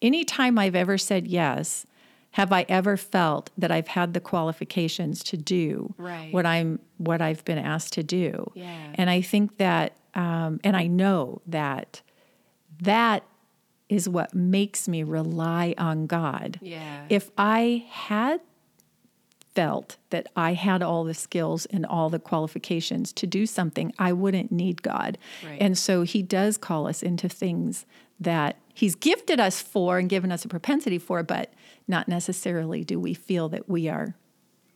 any 0.00 0.24
time 0.24 0.56
I've 0.56 0.76
ever 0.76 0.96
said 0.98 1.26
yes, 1.26 1.84
have 2.32 2.52
I 2.52 2.64
ever 2.68 2.96
felt 2.96 3.50
that 3.58 3.70
I've 3.72 3.88
had 3.88 4.14
the 4.14 4.20
qualifications 4.20 5.24
to 5.24 5.36
do 5.36 5.94
Right. 5.98 6.32
what 6.32 6.46
I'm 6.46 6.78
what 6.98 7.20
I've 7.20 7.44
been 7.44 7.58
asked 7.58 7.92
to 7.94 8.02
do. 8.02 8.52
Yeah. 8.54 8.92
And 8.94 9.10
I 9.10 9.20
think 9.20 9.56
that 9.58 9.96
um, 10.14 10.60
and 10.64 10.76
I 10.76 10.86
know 10.86 11.40
that 11.46 12.02
that 12.82 13.24
is 13.88 14.08
what 14.08 14.34
makes 14.34 14.86
me 14.88 15.02
rely 15.02 15.74
on 15.76 16.06
God 16.06 16.58
Yeah. 16.62 17.04
if 17.08 17.30
I 17.36 17.84
had 17.90 18.40
felt 19.54 19.96
that 20.10 20.28
I 20.36 20.52
had 20.52 20.82
all 20.82 21.02
the 21.04 21.14
skills 21.14 21.66
and 21.66 21.84
all 21.84 22.08
the 22.08 22.20
qualifications 22.20 23.12
to 23.14 23.26
do 23.26 23.46
something, 23.46 23.92
I 23.98 24.12
wouldn't 24.12 24.52
need 24.52 24.82
God. 24.82 25.18
Right. 25.44 25.58
And 25.60 25.76
so 25.76 26.02
He 26.02 26.22
does 26.22 26.56
call 26.56 26.86
us 26.86 27.02
into 27.02 27.28
things 27.28 27.84
that 28.20 28.56
He's 28.72 28.94
gifted 28.94 29.40
us 29.40 29.60
for 29.60 29.98
and 29.98 30.08
given 30.08 30.30
us 30.30 30.44
a 30.44 30.48
propensity 30.48 30.98
for, 30.98 31.22
but 31.24 31.52
not 31.90 32.08
necessarily 32.08 32.84
do 32.84 32.98
we 32.98 33.12
feel 33.12 33.50
that 33.50 33.68
we 33.68 33.88
are 33.88 34.14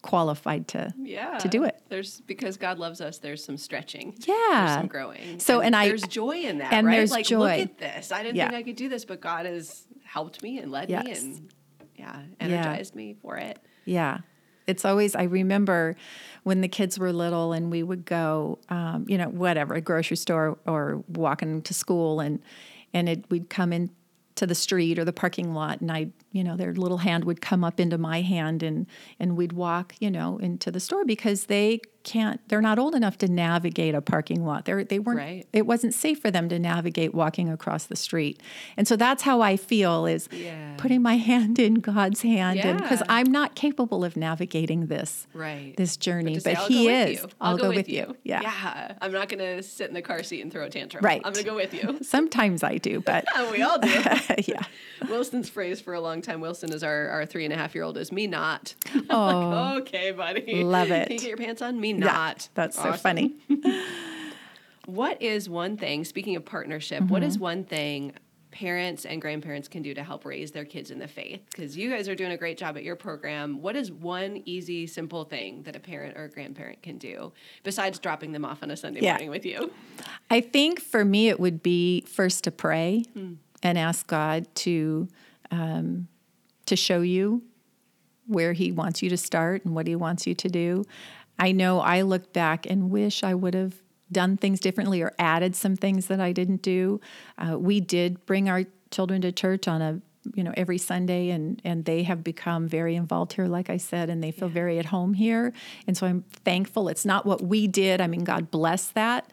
qualified 0.03 0.69
to 0.69 0.93
yeah. 0.99 1.39
to 1.39 1.49
do 1.49 1.65
it. 1.65 1.81
There's 1.89 2.21
because 2.23 2.59
God 2.59 2.79
loves 2.79 3.01
us, 3.01 3.19
there's 3.19 3.43
some 3.43 3.57
stretching. 3.57 4.15
Yeah. 4.27 4.35
There's 4.67 4.75
some 4.75 4.87
growing. 4.89 5.41
So, 5.41 5.63
and 5.63 5.75
I- 5.75 5.89
there's 5.89 6.03
joy 6.03 6.41
in 6.43 6.59
that, 6.59 6.75
and 6.75 6.87
right? 6.87 6.97
there's 6.97 7.11
like 7.11 7.25
joy. 7.25 7.39
look 7.39 7.71
at 7.71 7.79
this. 7.79 8.13
I 8.13 8.23
didn't 8.23 8.37
Yeah. 8.37 8.51
think 8.51 8.59
I 8.59 8.63
could 8.65 8.77
do 8.77 8.91
this, 8.91 9.07
but 9.07 9.23
God 9.23 9.47
has 9.47 9.87
helped 10.05 10.43
me 10.43 10.59
and 10.59 10.71
led 10.71 10.91
me 10.91 10.97
and 10.97 11.51
yeah, 11.97 12.23
energized 12.39 12.95
me 12.95 13.15
for 13.23 13.39
it. 13.39 13.59
Yeah. 13.87 14.19
It's 14.67 14.85
always, 14.85 15.15
I 15.15 15.25
remember 15.25 15.95
when 16.43 16.61
the 16.63 16.69
kids 16.69 16.99
were 16.99 17.13
little 17.13 17.53
and 17.53 17.71
we 17.71 17.83
would 17.83 18.05
go, 18.05 18.59
um, 18.71 19.05
you 19.09 19.19
know, 19.19 19.29
whatever, 19.29 19.75
a 19.75 19.81
grocery 19.81 20.17
store 20.17 20.59
or 20.67 21.05
walking 21.09 21.61
to 21.63 21.75
school 21.75 22.21
and, 22.21 22.41
and 22.95 23.09
it, 23.09 23.25
we'd 23.31 23.51
come 23.51 23.73
in 23.73 23.91
to 24.37 24.47
the 24.47 24.55
street 24.55 24.99
or 24.99 25.05
the 25.05 25.13
parking 25.13 25.55
lot 25.55 25.81
and 25.81 25.91
I, 25.93 26.09
you 26.33 26.43
know, 26.43 26.57
their 26.57 26.73
little 26.73 26.99
hand 26.99 27.25
would 27.25 27.41
come 27.41 27.63
up 27.63 27.79
into 27.79 27.99
my 27.99 28.21
hand 28.21 28.63
and, 28.63 28.87
and 29.19 29.37
we'd 29.37 29.53
walk, 29.53 29.95
you 30.01 30.11
know, 30.11 30.39
into 30.39 30.71
the 30.71 30.81
store 30.81 31.05
because 31.05 31.47
they 31.47 31.81
can't, 32.05 32.41
they're 32.49 32.61
not 32.63 32.79
old 32.79 32.95
enough 32.95 33.19
to 33.19 33.29
navigate 33.29 33.95
a 33.95 34.01
parking 34.01 34.45
lot. 34.45 34.65
They're, 34.67 34.85
they 34.85 34.99
weren't, 34.99 35.19
Right. 35.19 35.47
it 35.53 35.67
wasn't 35.67 35.95
safe 35.95 36.21
for 36.21 36.31
them 36.31 36.49
to 36.51 36.59
navigate 36.59 37.15
walking 37.15 37.49
across 37.49 37.85
the 37.87 37.97
street. 37.97 38.41
And 38.77 38.87
so 38.87 38.95
that's 38.97 39.23
how 39.23 39.41
I 39.41 39.57
feel 39.57 40.07
is 40.07 40.29
Yeah. 40.31 40.75
putting 40.77 41.03
my 41.03 41.17
hand 41.31 41.59
in 41.59 41.75
God's 41.75 42.23
hand 42.23 42.61
and 42.61 42.81
because 42.81 43.01
Yeah. 43.01 43.07
I'm 43.09 43.33
not 43.33 43.55
capable 43.55 44.05
of 44.05 44.17
navigating 44.17 44.87
this 44.87 45.27
Right. 45.35 45.75
this 45.77 45.97
journey, 45.97 46.35
but, 46.35 46.43
say, 46.43 46.55
"I'll 46.55 46.69
he 46.69 46.85
go 46.85 46.93
with 46.93 47.09
is. 47.09 47.23
you. 47.23 47.29
I'll, 47.41 47.57
go, 47.57 47.69
with 47.71 47.89
you. 47.89 48.17
Yeah. 48.23 48.41
Yeah. 48.43 48.95
I'm 49.01 49.13
not 49.13 49.29
going 49.29 49.39
to 49.41 49.63
sit 49.63 49.89
in 49.89 49.95
the 49.95 50.03
car 50.03 50.23
seat 50.23 50.43
and 50.43 50.53
throw 50.53 50.65
a 50.67 50.71
tantrum. 50.71 51.03
Right. 51.05 51.23
I'm 51.25 51.33
going 51.33 51.45
to 51.45 51.51
go 51.51 51.57
with 51.57 51.73
you. 51.75 51.99
Sometimes 52.03 52.63
I 52.63 52.77
do, 52.79 53.01
but 53.01 53.25
we 53.51 53.63
all 53.63 53.79
do. 53.79 53.89
yeah. 54.47 54.63
Wilson's 55.09 55.49
phrase 55.49 55.81
for 55.81 55.95
a 55.95 56.01
long 56.01 56.21
time, 56.23 56.41
Wilson 56.41 56.73
is 56.73 56.85
our, 56.85 57.09
our 57.09 57.27
three 57.27 57.45
and 57.45 57.53
a 57.53 57.57
half 57.57 57.75
year 57.75 57.85
old, 57.85 57.97
is 57.97 58.13
me 58.13 58.27
not. 58.27 58.75
Oh, 59.11 59.49
like, 59.75 59.83
okay, 59.83 60.11
buddy. 60.11 60.63
Love 60.63 60.91
it. 60.91 61.07
Can 61.09 61.15
you 61.15 61.21
get 61.21 61.29
your 61.29 61.37
pants 61.39 61.63
on? 61.63 61.81
Me 61.81 61.94
yeah, 62.01 62.07
not. 62.13 62.49
that's 62.55 62.77
so 62.81 62.93
funny. 62.95 63.35
What 64.87 65.23
is 65.23 65.49
one 65.49 65.79
thing, 65.79 66.05
speaking 66.05 66.37
of 66.37 66.45
partnership, 66.45 67.05
what 67.05 67.23
Mm-hmm. 67.23 67.29
is 67.29 67.39
one 67.39 67.65
thing 67.65 68.13
parents 68.51 69.05
and 69.07 69.21
grandparents 69.21 69.67
can 69.67 69.83
do 69.83 69.95
to 69.95 70.05
help 70.05 70.25
raise 70.27 70.51
their 70.53 70.67
kids 70.67 70.91
in 70.91 70.99
the 70.99 71.09
faith? 71.09 71.41
Because 71.51 71.75
you 71.75 71.89
guys 71.91 72.07
are 72.07 72.15
doing 72.15 72.33
a 72.33 72.37
great 72.37 72.59
job 72.59 72.77
at 72.77 72.85
your 72.85 72.95
program. 72.95 73.63
What 73.63 73.77
is 73.77 73.91
one 73.91 74.43
easy, 74.45 74.87
simple 74.87 75.25
thing 75.25 75.63
that 75.63 75.75
a 75.75 75.81
parent 75.81 76.19
or 76.19 76.25
a 76.25 76.29
grandparent 76.29 76.83
can 76.83 76.99
do 76.99 77.33
besides 77.63 77.99
dropping 77.99 78.33
them 78.33 78.45
off 78.45 78.63
on 78.63 78.71
a 78.71 78.77
Sunday 78.77 79.01
Yeah. 79.01 79.13
morning 79.15 79.31
with 79.31 79.47
you? 79.47 79.73
I 80.31 80.43
think 80.43 80.81
for 80.81 81.03
me, 81.03 81.29
it 81.31 81.41
would 81.41 81.63
be 81.63 82.03
first 82.03 82.45
to 82.45 82.51
pray 82.51 83.05
Hmm. 83.15 83.35
and 83.63 83.79
ask 83.79 84.07
God 84.07 84.47
to 84.57 85.09
um, 85.51 86.09
to 86.67 86.77
show 86.77 87.01
you 87.01 87.43
where 88.27 88.53
He 88.53 88.71
wants 88.71 89.03
you 89.03 89.09
to 89.11 89.17
start 89.17 89.65
and 89.65 89.75
what 89.75 89.87
He 89.87 89.97
wants 89.97 90.27
you 90.27 90.35
to 90.35 90.49
do. 90.49 90.85
I 91.39 91.53
know 91.53 91.81
I 91.81 92.03
look 92.03 92.33
back 92.33 92.67
and 92.67 92.91
wish 92.91 93.23
I 93.23 93.35
would 93.35 93.55
have 93.55 93.75
done 94.13 94.37
things 94.37 94.61
differently 94.61 95.03
or 95.03 95.13
added 95.19 95.57
some 95.57 95.77
things 95.77 96.07
that 96.07 96.21
I 96.21 96.33
didn't 96.33 96.63
do. 96.63 97.01
Uh, 97.39 97.59
we 97.59 97.81
did 97.81 98.25
bring 98.27 98.49
our 98.49 98.65
children 98.91 99.21
to 99.23 99.33
church 99.33 99.67
on 99.67 99.83
a 99.83 100.01
you 100.35 100.43
know 100.43 100.55
every 100.57 100.79
Sunday 100.79 101.29
and 101.29 101.61
and 101.65 101.85
they 101.85 102.03
have 102.05 102.25
become 102.25 102.67
very 102.67 102.97
involved 102.97 103.35
here 103.35 103.47
like 103.47 103.69
I 103.69 103.77
said 103.77 104.09
and 104.09 104.25
they 104.25 104.31
feel 104.31 104.49
very 104.49 104.79
at 104.79 104.87
home 104.87 105.13
here. 105.15 105.53
And 105.87 105.97
so 105.97 106.07
I'm 106.07 106.23
thankful. 106.23 106.89
It's 106.89 107.05
not 107.05 107.27
what 107.27 107.43
we 107.43 107.67
did. 107.67 108.01
I 108.01 108.07
mean 108.07 108.25
God 108.25 108.51
bless 108.51 108.89
that. 108.89 109.31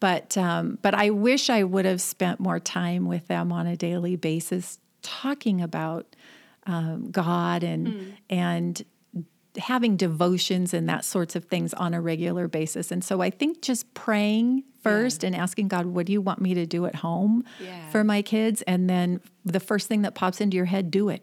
But 0.00 0.36
um, 0.36 0.78
but 0.82 0.94
I 0.94 1.10
wish 1.10 1.48
I 1.48 1.62
would 1.62 1.86
have 1.86 2.02
spent 2.02 2.40
more 2.40 2.60
time 2.60 3.06
with 3.06 3.26
them 3.28 3.52
on 3.52 3.66
a 3.66 3.76
daily 3.76 4.16
basis 4.16 4.78
talking 5.00 5.62
about 5.62 6.14
um, 6.66 7.10
God 7.10 7.62
and 7.62 8.16
and 8.28 8.84
having 9.58 9.96
devotions 9.96 10.74
and 10.74 10.88
that 10.88 11.04
sorts 11.04 11.36
of 11.36 11.44
things 11.44 11.72
on 11.74 11.94
a 11.94 12.00
regular 12.00 12.48
basis. 12.48 12.90
And 12.90 13.04
so 13.04 13.20
I 13.20 13.30
think 13.30 13.62
just 13.62 13.92
praying 13.94 14.64
first 14.82 15.22
and 15.24 15.34
asking 15.34 15.68
God, 15.68 15.86
what 15.86 16.06
do 16.06 16.12
you 16.12 16.20
want 16.20 16.40
me 16.40 16.54
to 16.54 16.66
do 16.66 16.86
at 16.86 16.96
home 16.96 17.44
Yeah. 17.60 17.88
for 17.90 18.02
my 18.04 18.20
kids? 18.22 18.62
And 18.62 18.90
then 18.90 19.20
the 19.44 19.60
first 19.60 19.86
thing 19.88 20.02
that 20.02 20.14
pops 20.14 20.40
into 20.40 20.56
your 20.56 20.66
head, 20.66 20.90
do 20.90 21.08
it. 21.08 21.22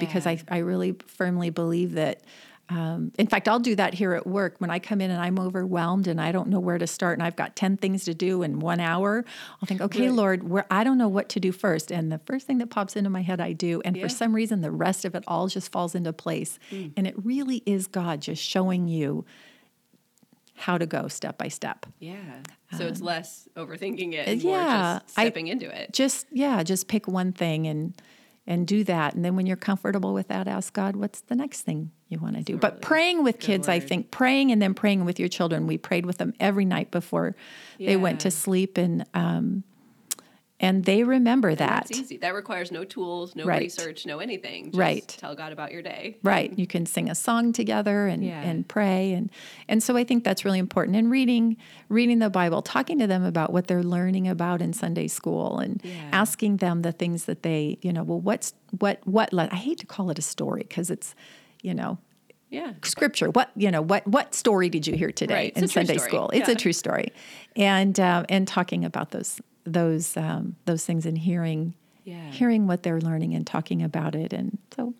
Because 0.00 0.26
I, 0.26 0.40
I 0.48 0.58
really 0.58 0.96
firmly 1.06 1.50
believe 1.50 1.92
that 1.94 2.22
um, 2.68 3.12
in 3.18 3.26
fact, 3.26 3.48
I'll 3.48 3.60
do 3.60 3.74
that 3.76 3.94
here 3.94 4.14
at 4.14 4.26
work 4.26 4.54
when 4.58 4.70
I 4.70 4.78
come 4.78 5.00
in 5.00 5.10
and 5.10 5.20
I'm 5.20 5.38
overwhelmed 5.38 6.06
and 6.06 6.20
I 6.20 6.32
don't 6.32 6.48
know 6.48 6.60
where 6.60 6.78
to 6.78 6.86
start 6.86 7.18
and 7.18 7.26
I've 7.26 7.36
got 7.36 7.56
10 7.56 7.76
things 7.76 8.04
to 8.04 8.14
do 8.14 8.42
in 8.42 8.60
one 8.60 8.80
hour. 8.80 9.24
I'll 9.60 9.66
think, 9.66 9.80
okay, 9.80 10.06
right. 10.06 10.12
Lord, 10.12 10.48
where 10.48 10.66
I 10.70 10.84
don't 10.84 10.96
know 10.96 11.08
what 11.08 11.28
to 11.30 11.40
do 11.40 11.52
first. 11.52 11.90
And 11.90 12.10
the 12.10 12.18
first 12.18 12.46
thing 12.46 12.58
that 12.58 12.68
pops 12.70 12.96
into 12.96 13.10
my 13.10 13.22
head, 13.22 13.40
I 13.40 13.52
do. 13.52 13.82
And 13.84 13.96
yeah. 13.96 14.02
for 14.02 14.08
some 14.08 14.34
reason, 14.34 14.60
the 14.60 14.70
rest 14.70 15.04
of 15.04 15.14
it 15.14 15.24
all 15.26 15.48
just 15.48 15.70
falls 15.70 15.94
into 15.94 16.12
place. 16.12 16.58
Mm. 16.70 16.92
And 16.96 17.06
it 17.06 17.14
really 17.22 17.62
is 17.66 17.86
God 17.86 18.22
just 18.22 18.42
showing 18.42 18.88
you 18.88 19.24
how 20.54 20.78
to 20.78 20.86
go 20.86 21.08
step 21.08 21.36
by 21.36 21.48
step. 21.48 21.86
Yeah. 21.98 22.16
So 22.76 22.84
um, 22.84 22.90
it's 22.92 23.00
less 23.00 23.48
overthinking 23.56 24.14
it 24.14 24.28
and 24.28 24.40
yeah, 24.40 25.00
just 25.00 25.10
stepping 25.10 25.48
I, 25.48 25.52
into 25.52 25.82
it. 25.82 25.92
Just 25.92 26.26
yeah, 26.30 26.62
just 26.62 26.88
pick 26.88 27.08
one 27.08 27.32
thing 27.32 27.66
and 27.66 28.00
and 28.46 28.66
do 28.66 28.84
that. 28.84 29.14
And 29.14 29.24
then 29.24 29.36
when 29.36 29.46
you're 29.46 29.56
comfortable 29.56 30.14
with 30.14 30.28
that, 30.28 30.48
ask 30.48 30.72
God, 30.72 30.96
what's 30.96 31.20
the 31.20 31.34
next 31.34 31.62
thing 31.62 31.90
you 32.12 32.18
want 32.18 32.36
to 32.36 32.42
do? 32.42 32.56
But 32.56 32.82
praying 32.82 33.22
with 33.24 33.40
kids, 33.40 33.66
word. 33.66 33.74
I 33.74 33.80
think 33.80 34.10
praying 34.10 34.52
and 34.52 34.60
then 34.60 34.74
praying 34.74 35.04
with 35.04 35.18
your 35.18 35.28
children. 35.28 35.66
We 35.66 35.78
prayed 35.78 36.06
with 36.06 36.18
them 36.18 36.34
every 36.38 36.64
night 36.64 36.90
before 36.90 37.34
yeah. 37.78 37.88
they 37.88 37.96
went 37.96 38.20
to 38.20 38.30
sleep, 38.30 38.78
and 38.78 39.04
um, 39.14 39.64
and 40.62 40.84
they 40.84 41.02
remember 41.02 41.48
and 41.48 41.58
that. 41.58 41.86
That's 41.88 41.98
easy. 41.98 42.16
That 42.18 42.34
requires 42.34 42.70
no 42.70 42.84
tools, 42.84 43.34
no 43.34 43.44
right. 43.44 43.60
research, 43.60 44.06
no 44.06 44.20
anything. 44.20 44.66
Just 44.66 44.78
right. 44.78 45.08
Tell 45.08 45.34
God 45.34 45.52
about 45.52 45.72
your 45.72 45.82
day. 45.82 46.18
Right. 46.22 46.56
You 46.56 46.68
can 46.68 46.86
sing 46.86 47.10
a 47.10 47.16
song 47.16 47.52
together 47.52 48.06
and, 48.06 48.24
yeah. 48.24 48.40
and 48.40 48.66
pray 48.66 49.12
and 49.12 49.30
and 49.66 49.82
so 49.82 49.96
I 49.96 50.04
think 50.04 50.22
that's 50.22 50.44
really 50.44 50.60
important. 50.60 50.96
And 50.96 51.10
reading 51.10 51.56
reading 51.88 52.20
the 52.20 52.30
Bible, 52.30 52.62
talking 52.62 53.00
to 53.00 53.08
them 53.08 53.24
about 53.24 53.52
what 53.52 53.66
they're 53.66 53.82
learning 53.82 54.28
about 54.28 54.62
in 54.62 54.72
Sunday 54.72 55.08
school, 55.08 55.58
and 55.58 55.80
yeah. 55.82 56.08
asking 56.12 56.58
them 56.58 56.82
the 56.82 56.92
things 56.92 57.24
that 57.24 57.42
they 57.42 57.78
you 57.82 57.92
know 57.92 58.04
well 58.04 58.20
what's 58.20 58.54
what 58.78 59.00
what 59.04 59.34
I 59.34 59.56
hate 59.56 59.78
to 59.78 59.86
call 59.86 60.10
it 60.10 60.18
a 60.18 60.22
story 60.22 60.62
because 60.62 60.90
it's 60.90 61.16
you 61.62 61.74
know 61.74 61.98
yeah 62.50 62.72
scripture 62.84 63.30
what 63.30 63.50
you 63.56 63.70
know 63.70 63.80
what 63.80 64.06
what 64.06 64.34
story 64.34 64.68
did 64.68 64.86
you 64.86 64.94
hear 64.94 65.10
today 65.10 65.34
right. 65.34 65.56
in 65.56 65.66
sunday 65.66 65.96
story. 65.96 66.10
school 66.10 66.30
it's 66.34 66.48
yeah. 66.48 66.54
a 66.54 66.56
true 66.56 66.72
story 66.72 67.12
and 67.56 67.98
uh, 67.98 68.24
and 68.28 68.46
talking 68.46 68.84
about 68.84 69.10
those 69.10 69.40
those 69.64 70.16
um, 70.16 70.56
those 70.66 70.84
things 70.84 71.06
and 71.06 71.16
hearing 71.16 71.74
yeah. 72.04 72.30
hearing 72.30 72.66
what 72.66 72.82
they're 72.82 73.00
learning 73.00 73.34
and 73.34 73.46
talking 73.46 73.82
about 73.82 74.14
it 74.14 74.32
and 74.32 74.58
so 74.76 74.92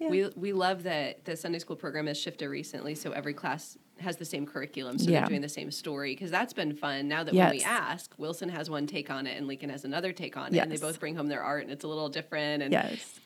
yeah. 0.00 0.08
we 0.08 0.28
we 0.34 0.52
love 0.52 0.82
that 0.82 1.24
the 1.24 1.36
Sunday 1.36 1.58
school 1.58 1.76
program 1.76 2.06
has 2.06 2.18
shifted 2.18 2.48
recently 2.48 2.94
so 2.94 3.12
every 3.12 3.34
class 3.34 3.76
has 3.98 4.16
the 4.16 4.24
same 4.24 4.44
curriculum 4.44 4.98
so 4.98 5.10
yeah. 5.10 5.20
they're 5.20 5.28
doing 5.28 5.40
the 5.40 5.48
same 5.48 5.70
story 5.70 6.14
because 6.14 6.30
that's 6.30 6.52
been 6.52 6.74
fun 6.74 7.08
now 7.08 7.22
that 7.22 7.32
yes. 7.32 7.50
when 7.50 7.58
we 7.58 7.64
ask 7.64 8.12
Wilson 8.18 8.48
has 8.48 8.68
one 8.68 8.86
take 8.86 9.10
on 9.10 9.26
it 9.26 9.36
and 9.36 9.46
Lincoln 9.46 9.70
has 9.70 9.84
another 9.84 10.12
take 10.12 10.36
on 10.36 10.48
it 10.48 10.54
yes. 10.54 10.64
and 10.64 10.72
they 10.72 10.76
both 10.76 10.98
bring 11.00 11.14
home 11.14 11.28
their 11.28 11.42
art 11.42 11.62
and 11.62 11.72
it's 11.72 11.84
a 11.84 11.88
little 11.88 12.08
different 12.08 12.62
and 12.62 12.72
yes 12.72 13.20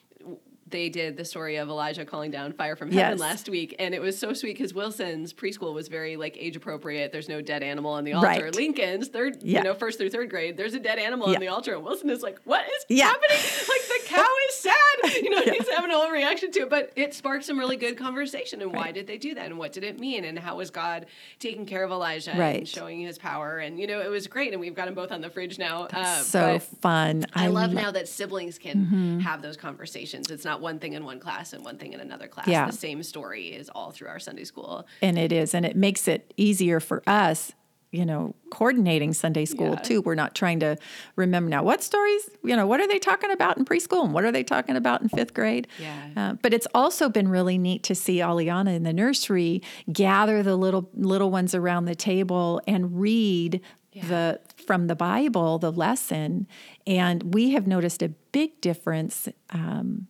they 0.70 0.88
did 0.88 1.16
the 1.16 1.24
story 1.24 1.56
of 1.56 1.68
Elijah 1.68 2.04
calling 2.04 2.30
down 2.30 2.52
fire 2.52 2.76
from 2.76 2.90
heaven 2.90 3.12
yes. 3.12 3.20
last 3.20 3.48
week, 3.48 3.74
and 3.78 3.94
it 3.94 4.00
was 4.00 4.18
so 4.18 4.33
sweet 4.33 4.56
because 4.56 4.74
Wilson's 4.74 5.33
preschool 5.33 5.74
was 5.74 5.88
very 5.88 6.16
like 6.16 6.37
age 6.38 6.56
appropriate. 6.56 7.12
There's 7.12 7.28
no 7.28 7.40
dead 7.40 7.62
animal 7.62 7.92
on 7.92 8.04
the 8.04 8.12
altar. 8.12 8.28
Right. 8.28 8.54
Lincoln's 8.54 9.09
third, 9.09 9.42
yeah. 9.42 9.59
you 9.59 9.64
know, 9.64 9.74
first 9.74 9.98
through 9.98 10.11
third 10.11 10.30
grade, 10.30 10.56
there's 10.56 10.74
a 10.74 10.80
dead 10.80 10.98
animal 10.98 11.28
yeah. 11.28 11.35
on 11.35 11.40
the 11.40 11.48
altar, 11.48 11.74
and 11.74 11.85
Wilson 11.85 12.11
is 12.11 12.22
like, 12.22 12.40
"What 12.44 12.64
is 12.64 12.85
yeah. 12.88 13.06
happening? 13.06 13.38
Like 13.68 13.83
the 13.88 14.00
cow 14.06 14.35
is 14.48 14.54
sad." 14.54 14.76
You 15.20 15.30
know, 15.30 15.42
he's 15.42 15.68
having 15.68 15.90
a 15.90 15.94
whole 15.94 16.11
reaction 16.11 16.50
to 16.52 16.61
it, 16.61 16.70
but 16.70 16.92
it 16.96 17.14
sparked 17.14 17.44
some 17.44 17.59
really 17.59 17.76
good 17.76 17.96
conversation. 17.98 18.62
And 18.62 18.72
right. 18.72 18.87
why 18.87 18.92
did 18.92 19.06
they 19.06 19.18
do 19.18 19.35
that? 19.35 19.46
And 19.46 19.59
what 19.59 19.72
did 19.72 19.85
it 19.85 19.98
mean? 19.98 20.24
And 20.24 20.38
how 20.38 20.56
was 20.56 20.70
God 20.70 21.06
taking 21.38 21.66
care 21.66 21.85
of 21.85 21.90
Elijah 21.90 22.35
right. 22.37 22.59
and 22.59 22.68
showing 22.68 23.00
His 23.00 23.18
power? 23.18 23.59
And 23.59 23.78
you 23.78 23.87
know, 23.87 24.00
it 24.00 24.09
was 24.09 24.26
great. 24.26 24.52
And 24.52 24.61
we've 24.61 24.74
got 24.74 24.87
them 24.87 24.94
both 24.94 25.12
on 25.12 25.20
the 25.20 25.30
fridge 25.30 25.59
now. 25.59 25.88
Uh, 25.92 26.22
so 26.22 26.59
fun. 26.59 27.26
I, 27.35 27.44
I 27.44 27.48
love 27.48 27.72
lo- 27.72 27.83
now 27.83 27.90
that 27.90 28.09
siblings 28.09 28.59
can 28.59 28.87
mm-hmm. 28.87 29.18
have 29.20 29.42
those 29.42 29.56
conversations. 29.56 30.30
It's 30.30 30.44
not 30.44 30.60
one 30.61 30.79
thing 30.79 30.92
in 30.92 31.05
one 31.05 31.20
class 31.20 31.53
and 31.53 31.64
one 31.64 31.79
thing 31.79 31.92
in 31.92 32.01
another 32.01 32.29
class. 32.29 32.49
Yeah. 32.49 32.66
The 32.66 32.73
same 32.73 33.03
story 33.03 33.49
is 33.49 33.68
all 33.68 33.90
through 33.90 34.09
our 34.09 34.18
Sunday 34.18 34.44
school. 34.44 34.87
And 35.03 35.18
it 35.18 35.33
is. 35.33 35.55
And 35.55 35.64
it 35.64 35.77
makes 35.77 36.09
it 36.09 36.33
easier 36.37 36.81
for 36.81 37.03
us 37.07 37.53
you 37.92 38.07
know, 38.07 38.35
coordinating 38.51 39.12
Sunday 39.12 39.44
school 39.44 39.70
yeah. 39.70 39.81
too. 39.81 40.01
We're 40.03 40.14
not 40.14 40.35
trying 40.35 40.61
to 40.61 40.77
remember 41.16 41.51
now 41.51 41.64
what 41.64 41.83
stories, 41.83 42.31
you 42.44 42.55
know, 42.55 42.66
what 42.66 42.81
are 42.81 42.87
they 42.87 43.01
talking 43.01 43.33
about 43.33 43.59
in 43.59 43.64
preschool 43.64 44.05
and 44.05 44.14
what 44.14 44.25
are 44.25 44.31
they 44.31 44.44
talking 44.44 44.77
about 44.77 45.03
in 45.03 45.09
fifth 45.09 45.35
grade. 45.35 45.66
Yeah. 45.79 46.09
Uh, 46.16 46.33
but 46.35 46.55
it's 46.55 46.68
also 46.73 47.09
been 47.09 47.29
really 47.29 47.59
neat 47.59 47.83
to 47.85 47.94
see 47.94 48.18
Aliana 48.18 48.77
in 48.77 48.85
the 48.85 48.92
nursery 48.92 49.62
gather 49.92 50.42
the 50.42 50.57
little 50.57 50.88
little 50.94 51.31
ones 51.31 51.55
around 51.55 51.87
the 51.87 51.96
table 51.96 52.61
and 52.66 53.01
read 53.01 53.61
yeah. 53.92 54.07
the 54.07 54.40
from 54.66 54.87
the 54.87 54.94
Bible 54.94 55.59
the 55.59 55.73
lesson, 55.73 56.46
and 56.87 57.35
we 57.35 57.51
have 57.51 57.66
noticed 57.66 58.03
a 58.03 58.09
big 58.09 58.61
difference 58.61 59.29
um, 59.51 60.07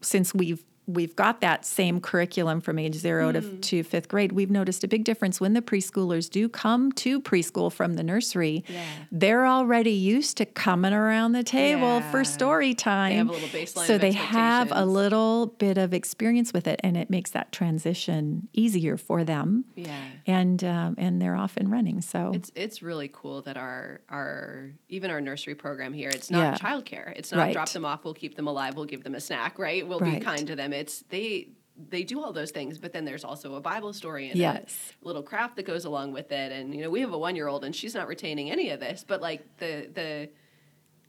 since 0.00 0.34
we've 0.34 0.64
we've 0.94 1.14
got 1.16 1.40
that 1.40 1.64
same 1.64 2.00
curriculum 2.00 2.60
from 2.60 2.78
age 2.78 2.94
zero 2.94 3.30
mm. 3.30 3.34
to, 3.34 3.40
hmm. 3.40 3.60
to 3.60 3.82
fifth 3.82 4.08
grade, 4.08 4.32
we've 4.32 4.50
noticed 4.50 4.84
a 4.84 4.88
big 4.88 5.04
difference 5.04 5.40
when 5.40 5.52
the 5.52 5.62
preschoolers 5.62 6.28
do 6.30 6.48
come 6.48 6.92
to 6.92 7.20
preschool 7.20 7.72
from 7.72 7.94
the 7.94 8.02
nursery. 8.02 8.64
Yeah. 8.68 8.84
They're 9.10 9.46
already 9.46 9.92
used 9.92 10.36
to 10.38 10.46
coming 10.46 10.92
around 10.92 11.32
the 11.32 11.42
table 11.44 12.00
yeah. 12.00 12.10
for 12.10 12.24
story 12.24 12.74
time. 12.74 13.10
They 13.10 13.16
have 13.16 13.28
a 13.28 13.32
little 13.32 13.48
baseline. 13.48 13.86
So 13.86 13.98
they 13.98 14.12
have 14.12 14.72
a 14.72 14.84
little 14.84 15.46
bit 15.46 15.78
of 15.78 15.94
experience 15.94 16.52
with 16.52 16.66
it, 16.66 16.80
and 16.82 16.96
it 16.96 17.10
makes 17.10 17.30
that 17.30 17.52
transition 17.52 18.48
easier 18.52 18.96
for 18.96 19.24
them. 19.24 19.64
Yeah. 19.74 19.96
And 20.26 20.62
um, 20.64 20.94
and 20.98 21.20
they're 21.20 21.36
off 21.36 21.56
and 21.56 21.70
running. 21.70 22.00
So 22.00 22.32
it's 22.34 22.50
it's 22.54 22.82
really 22.82 23.10
cool 23.12 23.42
that 23.42 23.56
our 23.56 24.00
our 24.08 24.70
even 24.88 25.10
our 25.10 25.20
nursery 25.20 25.54
program 25.54 25.92
here, 25.92 26.08
it's 26.08 26.30
not 26.30 26.38
yeah. 26.38 26.54
childcare. 26.56 27.12
It's 27.16 27.32
not 27.32 27.40
right. 27.40 27.52
drop 27.52 27.68
them 27.70 27.84
off, 27.84 28.04
we'll 28.04 28.14
keep 28.14 28.36
them 28.36 28.46
alive, 28.46 28.76
we'll 28.76 28.84
give 28.84 29.04
them 29.04 29.14
a 29.14 29.20
snack, 29.20 29.58
right? 29.58 29.86
We'll 29.86 30.00
right. 30.00 30.18
be 30.18 30.24
kind 30.24 30.46
to 30.46 30.56
them 30.56 30.72
it's 30.80 31.04
they 31.08 31.48
they 31.88 32.02
do 32.02 32.22
all 32.22 32.32
those 32.32 32.50
things, 32.50 32.78
but 32.78 32.92
then 32.92 33.04
there's 33.04 33.24
also 33.24 33.54
a 33.54 33.60
Bible 33.60 33.92
story 33.92 34.28
and 34.28 34.38
yes. 34.38 34.92
a 35.02 35.06
little 35.06 35.22
craft 35.22 35.56
that 35.56 35.64
goes 35.64 35.84
along 35.84 36.12
with 36.12 36.30
it. 36.30 36.52
And 36.52 36.74
you 36.74 36.82
know, 36.82 36.90
we 36.90 37.00
have 37.00 37.12
a 37.12 37.18
one 37.18 37.36
year 37.36 37.48
old 37.48 37.64
and 37.64 37.74
she's 37.74 37.94
not 37.94 38.08
retaining 38.08 38.50
any 38.50 38.70
of 38.70 38.80
this, 38.80 39.04
but 39.06 39.20
like 39.20 39.42
the 39.58 39.88
the 39.94 40.28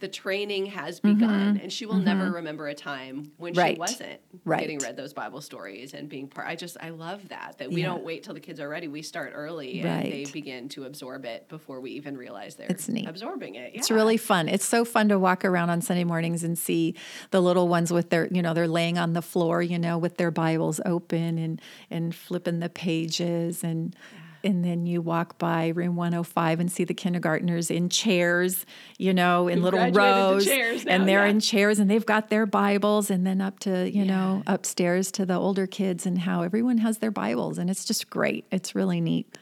the 0.02 0.08
training 0.08 0.66
has 0.66 1.00
begun 1.00 1.56
mm-hmm. 1.56 1.64
and 1.64 1.72
she 1.72 1.86
will 1.86 1.96
mm-hmm. 1.96 2.06
never 2.06 2.32
remember 2.32 2.68
a 2.68 2.74
time 2.74 3.32
when 3.38 3.54
right. 3.54 3.76
she 3.76 3.80
wasn't 3.80 4.20
right. 4.44 4.60
getting 4.60 4.80
read 4.80 4.98
those 4.98 5.14
bible 5.14 5.40
stories 5.40 5.94
and 5.94 6.10
being 6.10 6.28
part 6.28 6.48
i 6.48 6.56
just 6.56 6.76
i 6.82 6.90
love 6.90 7.30
that 7.30 7.56
that 7.60 7.70
we 7.70 7.82
yeah. 7.82 7.88
don't 7.88 8.04
wait 8.04 8.24
till 8.24 8.34
the 8.34 8.40
kids 8.40 8.60
are 8.60 8.68
ready 8.68 8.88
we 8.88 9.04
start 9.04 9.32
early 9.34 9.82
right. 9.84 9.92
and 9.92 10.12
they 10.12 10.26
begin 10.32 10.68
to 10.68 10.84
absorb 10.86 11.24
it 11.24 11.48
before 11.48 11.80
we 11.80 11.92
even 11.92 12.18
realize 12.18 12.56
they're 12.56 12.68
it's 12.68 12.90
neat. 12.90 13.08
absorbing 13.08 13.56
it 13.56 13.74
yeah. 13.74 13.80
it's 13.80 13.92
really 13.92 14.18
fun 14.18 14.50
it's 14.50 14.66
so 14.66 14.84
fun 14.84 15.08
to 15.08 15.18
walk 15.18 15.46
around 15.46 15.70
on 15.70 15.82
sunday 15.82 16.04
mornings 16.04 16.44
and 16.44 16.58
see 16.58 16.96
the 17.30 17.40
little 17.40 17.68
ones 17.68 17.94
with 17.94 18.10
their 18.10 18.28
you 18.32 18.42
know 18.42 18.54
they're 18.54 18.68
laying 18.68 18.98
on 18.98 19.14
the 19.14 19.22
floor 19.22 19.62
you 19.62 19.78
know 19.78 19.98
with 19.98 20.18
their 20.18 20.32
bibles 20.32 20.82
open 20.86 21.38
and 21.38 21.62
and 21.92 22.16
flipping 22.16 22.60
the 22.60 22.70
pages 22.70 23.64
and 23.64 23.96
and 24.44 24.64
then 24.64 24.86
you 24.86 25.02
walk 25.02 25.38
by 25.38 25.70
room 25.70 25.96
105 25.96 26.60
and 26.60 26.72
see 26.72 26.84
the 26.84 26.94
kindergartners 26.94 27.70
in 27.70 27.90
chairs, 27.90 28.66
you 28.98 29.14
know, 29.14 29.48
in 29.48 29.62
little 29.62 29.92
rows. 29.92 30.46
now, 30.46 30.60
and 30.88 31.08
they're 31.08 31.26
yeah. 31.26 31.32
in 31.32 31.40
chairs 31.40 31.80
and 31.80 31.90
they've 31.90 32.06
got 32.06 32.30
their 32.30 32.46
Bibles 32.46 33.10
and 33.10 33.26
then 33.26 33.42
up 33.42 33.60
to, 33.60 33.90
you 33.90 34.04
yeah. 34.04 34.16
know, 34.16 34.44
upstairs 34.48 35.12
to 35.14 35.26
the 35.26 35.36
older 35.36 35.68
kids 35.68 36.06
and 36.06 36.20
how 36.20 36.42
everyone 36.42 36.80
has 36.80 37.00
their 37.00 37.12
Bibles. 37.12 37.58
And 37.58 37.70
it's 37.70 37.86
just 37.86 38.10
great. 38.10 38.46
It's 38.52 38.76
really 38.76 39.02
neat. 39.02 39.38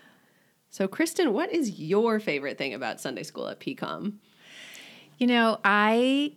So, 0.70 0.88
Kristen, 0.88 1.34
what 1.34 1.52
is 1.52 1.80
your 1.80 2.20
favorite 2.20 2.58
thing 2.58 2.74
about 2.74 3.02
Sunday 3.02 3.24
school 3.24 3.48
at 3.48 3.60
PCOM? 3.60 4.14
You 5.18 5.28
know, 5.28 5.60
I, 5.64 6.34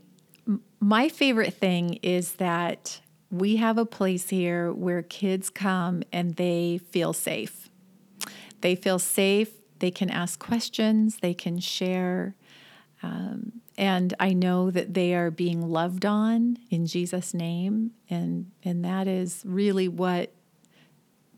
my 0.81 1.09
favorite 1.09 1.55
thing 1.55 1.95
is 2.03 2.35
that 2.35 3.01
we 3.31 3.57
have 3.57 3.79
a 3.79 3.87
place 3.87 4.29
here 4.29 4.73
where 4.73 5.03
kids 5.03 5.51
come 5.51 6.03
and 6.13 6.37
they 6.37 6.81
feel 6.91 7.13
safe 7.13 7.62
they 8.63 8.75
feel 8.75 8.99
safe. 8.99 9.51
They 9.79 9.91
can 9.91 10.11
ask 10.11 10.39
questions. 10.39 11.19
They 11.19 11.35
can 11.35 11.59
share. 11.59 12.35
Um, 13.03 13.61
and 13.77 14.15
I 14.21 14.33
know 14.33 14.71
that 14.71 14.95
they 14.95 15.15
are 15.15 15.31
being 15.31 15.69
loved 15.69 16.07
on 16.07 16.59
in 16.71 16.87
Jesus' 16.87 17.35
name, 17.35 17.93
and 18.09 18.51
and 18.65 18.85
that 18.85 19.09
is 19.09 19.43
really 19.45 19.89
what 19.89 20.33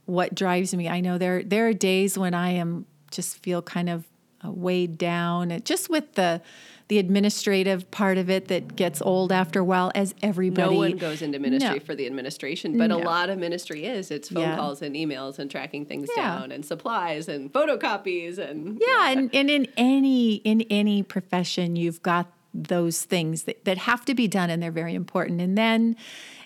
what 0.04 0.34
drives 0.34 0.74
me. 0.74 0.88
I 0.88 1.00
know 1.00 1.16
there 1.18 1.42
there 1.42 1.66
are 1.68 1.72
days 1.72 2.18
when 2.18 2.34
I 2.34 2.50
am 2.50 2.86
just 3.10 3.38
feel 3.38 3.62
kind 3.62 3.88
of 3.88 4.04
uh, 4.44 4.50
weighed 4.50 4.98
down, 4.98 5.58
just 5.64 5.88
with 5.88 6.14
the 6.14 6.42
the 6.88 6.98
administrative 6.98 7.90
part 7.90 8.18
of 8.18 8.28
it 8.28 8.48
that 8.48 8.76
gets 8.76 9.00
old 9.00 9.32
after 9.32 9.60
a 9.60 9.64
while, 9.64 9.90
as 9.94 10.14
everybody. 10.22 10.74
No 10.74 10.78
one 10.78 10.96
goes 10.96 11.22
into 11.22 11.38
ministry 11.38 11.78
no. 11.78 11.84
for 11.84 11.94
the 11.94 12.06
administration, 12.06 12.76
but 12.76 12.88
no. 12.88 12.98
a 12.98 13.02
lot 13.02 13.30
of 13.30 13.38
ministry 13.38 13.86
is. 13.86 14.10
It's 14.10 14.28
phone 14.28 14.42
yeah. 14.42 14.56
calls 14.56 14.82
and 14.82 14.94
emails 14.94 15.38
and 15.38 15.50
tracking 15.50 15.86
things 15.86 16.08
yeah. 16.16 16.38
down 16.38 16.52
and 16.52 16.64
supplies 16.64 17.28
and 17.28 17.52
photocopies 17.52 18.38
and 18.38 18.80
yeah, 18.80 19.10
and, 19.10 19.34
and 19.34 19.48
in 19.48 19.66
any 19.76 20.36
in 20.36 20.62
any 20.62 21.02
profession, 21.02 21.76
you've 21.76 22.02
got 22.02 22.30
those 22.52 23.02
things 23.02 23.44
that, 23.44 23.64
that 23.64 23.78
have 23.78 24.04
to 24.04 24.14
be 24.14 24.28
done 24.28 24.50
and 24.50 24.62
they're 24.62 24.70
very 24.70 24.94
important. 24.94 25.40
And 25.40 25.56
then 25.56 25.96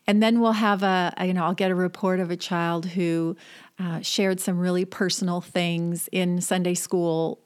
and 0.07 0.23
then 0.23 0.41
we'll 0.41 0.53
have 0.53 0.83
a, 0.83 1.13
you 1.21 1.35
know, 1.35 1.45
I'll 1.45 1.55
get 1.55 1.71
a 1.71 1.75
report 1.75 2.19
of 2.19 2.31
a 2.31 2.37
child 2.37 2.87
who 2.87 3.37
uh, 3.79 4.01
shared 4.01 4.41
some 4.41 4.59
really 4.59 4.85
personal 4.85 5.41
things 5.41 6.09
in 6.11 6.41
Sunday 6.41 6.75
school, 6.75 7.39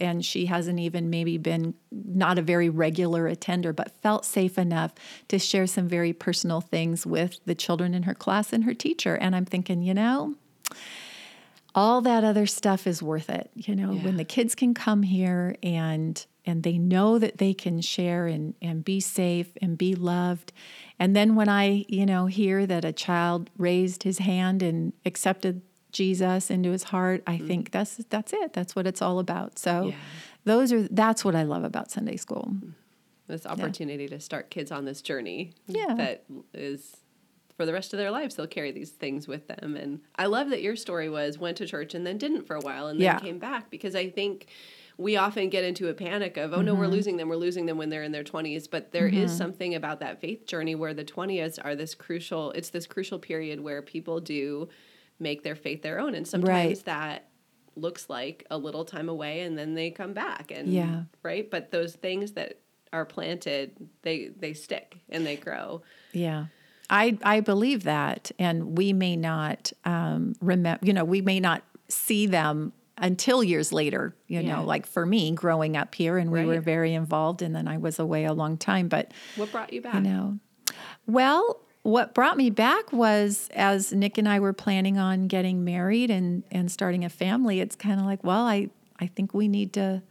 and 0.00 0.24
she 0.24 0.46
hasn't 0.46 0.78
even 0.78 1.10
maybe 1.10 1.38
been 1.38 1.74
not 1.90 2.38
a 2.38 2.42
very 2.42 2.68
regular 2.68 3.26
attender, 3.26 3.72
but 3.72 3.90
felt 4.00 4.24
safe 4.24 4.58
enough 4.58 4.92
to 5.28 5.38
share 5.40 5.66
some 5.66 5.88
very 5.88 6.12
personal 6.12 6.60
things 6.60 7.04
with 7.04 7.40
the 7.46 7.54
children 7.54 7.94
in 7.94 8.04
her 8.04 8.14
class 8.14 8.52
and 8.52 8.62
her 8.64 8.74
teacher. 8.74 9.16
And 9.16 9.34
I'm 9.34 9.44
thinking, 9.44 9.82
you 9.82 9.92
know, 9.94 10.36
all 11.74 12.00
that 12.02 12.22
other 12.22 12.46
stuff 12.46 12.86
is 12.86 13.02
worth 13.02 13.28
it. 13.30 13.50
You 13.54 13.74
know, 13.74 13.92
Yeah. 13.92 14.04
when 14.04 14.16
the 14.18 14.24
kids 14.24 14.54
can 14.54 14.74
come 14.74 15.02
here 15.02 15.56
and 15.62 16.24
and 16.44 16.64
they 16.64 16.76
know 16.76 17.20
that 17.20 17.38
they 17.38 17.54
can 17.54 17.80
share 17.80 18.26
and, 18.26 18.54
and 18.60 18.84
be 18.84 18.98
safe 18.98 19.56
and 19.62 19.78
be 19.78 19.94
loved. 19.94 20.52
And 20.98 21.14
then 21.14 21.36
when 21.36 21.48
I, 21.48 21.84
you 21.88 22.04
know, 22.04 22.26
hear 22.26 22.66
that 22.66 22.84
a 22.84 22.92
child 22.92 23.48
raised 23.56 24.02
his 24.02 24.18
hand 24.18 24.60
and 24.60 24.92
accepted 25.06 25.62
Jesus 25.92 26.50
into 26.50 26.70
his 26.70 26.84
heart, 26.84 27.22
I 27.26 27.38
think 27.38 27.70
that's 27.70 27.96
that's 28.10 28.32
it. 28.32 28.52
That's 28.52 28.74
what 28.74 28.86
it's 28.86 29.02
all 29.02 29.18
about. 29.18 29.58
So 29.58 29.70
Mm-hmm. 29.72 29.88
Yeah. 29.90 29.94
those 30.44 30.72
are 30.72 30.82
that's 30.88 31.24
what 31.24 31.34
I 31.36 31.42
love 31.44 31.64
about 31.64 31.90
Sunday 31.90 32.16
school. 32.16 32.54
This 33.28 33.46
opportunity 33.46 34.08
to 34.08 34.18
start 34.20 34.50
kids 34.50 34.70
on 34.72 34.84
this 34.84 35.00
journey 35.02 35.52
Yeah. 35.66 35.94
that 35.94 36.24
is 36.52 36.96
for 37.56 37.64
the 37.66 37.72
rest 37.72 37.92
of 37.92 37.98
their 37.98 38.10
lives 38.10 38.34
they'll 38.34 38.46
carry 38.46 38.72
these 38.72 38.90
things 38.90 39.28
with 39.28 39.46
them 39.46 39.76
and 39.76 40.00
i 40.16 40.24
love 40.26 40.48
that 40.50 40.62
your 40.62 40.74
story 40.74 41.08
was 41.10 41.38
went 41.38 41.56
to 41.58 41.66
church 41.66 41.94
and 41.94 42.04
then 42.06 42.16
didn't 42.18 42.46
for 42.46 42.56
a 42.56 42.60
while 42.60 42.86
and 42.88 42.98
then 42.98 43.04
Yeah. 43.04 43.18
came 43.18 43.38
back 43.38 43.68
because 43.70 43.94
i 43.94 44.08
think 44.08 44.46
we 44.96 45.16
often 45.18 45.50
get 45.50 45.62
into 45.62 45.88
a 45.88 45.94
panic 45.94 46.38
of 46.38 46.52
oh 46.54 46.62
no 46.62 46.72
Mm-hmm. 46.72 46.80
we're 46.80 46.86
losing 46.88 47.16
them 47.18 47.28
we're 47.28 47.36
losing 47.36 47.66
them 47.66 47.76
when 47.76 47.90
they're 47.90 48.02
in 48.02 48.10
their 48.10 48.24
20s 48.24 48.68
but 48.70 48.90
there 48.90 49.06
is 49.06 49.30
something 49.36 49.74
about 49.74 50.00
that 50.00 50.18
faith 50.20 50.46
journey 50.46 50.74
where 50.74 50.94
the 50.94 51.04
20s 51.04 51.58
are 51.62 51.76
this 51.76 51.94
crucial 51.94 52.50
it's 52.52 52.70
this 52.70 52.86
crucial 52.86 53.18
period 53.18 53.60
where 53.60 53.82
people 53.82 54.18
do 54.18 54.68
make 55.22 55.42
their 55.42 55.54
faith 55.56 55.82
their 55.82 55.98
own 56.00 56.14
and 56.14 56.26
sometimes 56.26 56.48
Right. 56.48 56.84
that 56.84 57.28
looks 57.76 58.10
like 58.10 58.44
a 58.50 58.58
little 58.58 58.84
time 58.84 59.08
away 59.08 59.40
and 59.40 59.56
then 59.56 59.74
they 59.74 59.90
come 59.90 60.12
back 60.12 60.50
and 60.50 60.68
Yeah. 60.68 61.02
right 61.22 61.50
but 61.50 61.70
those 61.70 61.94
things 61.94 62.32
that 62.32 62.58
are 62.92 63.06
planted 63.06 63.88
they 64.02 64.28
they 64.36 64.52
stick 64.52 64.98
and 65.08 65.24
they 65.26 65.36
grow 65.36 65.82
Yeah. 66.12 66.46
I, 66.90 67.16
I 67.22 67.40
believe 67.40 67.84
that. 67.84 68.30
And 68.38 68.76
we 68.76 68.92
may 68.92 69.16
not 69.16 69.72
um, 69.86 70.34
remember, 70.42 70.84
you 70.84 70.92
know, 70.92 71.04
we 71.06 71.22
may 71.22 71.40
not 71.40 71.62
see 71.88 72.26
them 72.26 72.74
until 72.98 73.42
years 73.42 73.72
later, 73.72 74.14
you 74.26 74.42
Yeah. 74.42 74.56
know, 74.56 74.64
like 74.64 74.84
for 74.84 75.06
me 75.06 75.30
growing 75.30 75.74
up 75.74 75.94
here 75.94 76.18
and 76.18 76.30
we 76.30 76.44
were 76.44 76.60
very 76.60 76.92
involved 76.92 77.40
and 77.40 77.56
then 77.56 77.66
I 77.66 77.78
was 77.78 77.98
away 77.98 78.24
a 78.26 78.34
long 78.34 78.58
time. 78.58 78.88
But, 78.88 79.12
what 79.36 79.50
brought 79.50 79.72
you 79.72 79.80
back 79.80 79.94
you 79.94 80.00
know, 80.02 80.38
well, 81.06 81.62
what 81.82 82.14
brought 82.14 82.36
me 82.36 82.48
back 82.50 82.92
was 82.92 83.48
as 83.54 83.92
Nick 83.92 84.16
and 84.18 84.28
I 84.28 84.38
were 84.40 84.52
planning 84.52 84.98
on 84.98 85.26
getting 85.26 85.64
married 85.64 86.10
and, 86.10 86.44
and 86.50 86.70
starting 86.70 87.04
a 87.04 87.08
family, 87.08 87.60
it's 87.60 87.74
kind 87.74 87.98
of 87.98 88.06
like, 88.06 88.22
well, 88.22 88.46
I, 88.46 88.68
I 89.00 89.06
think 89.06 89.34
we 89.34 89.48
need 89.48 89.72
to 89.74 90.02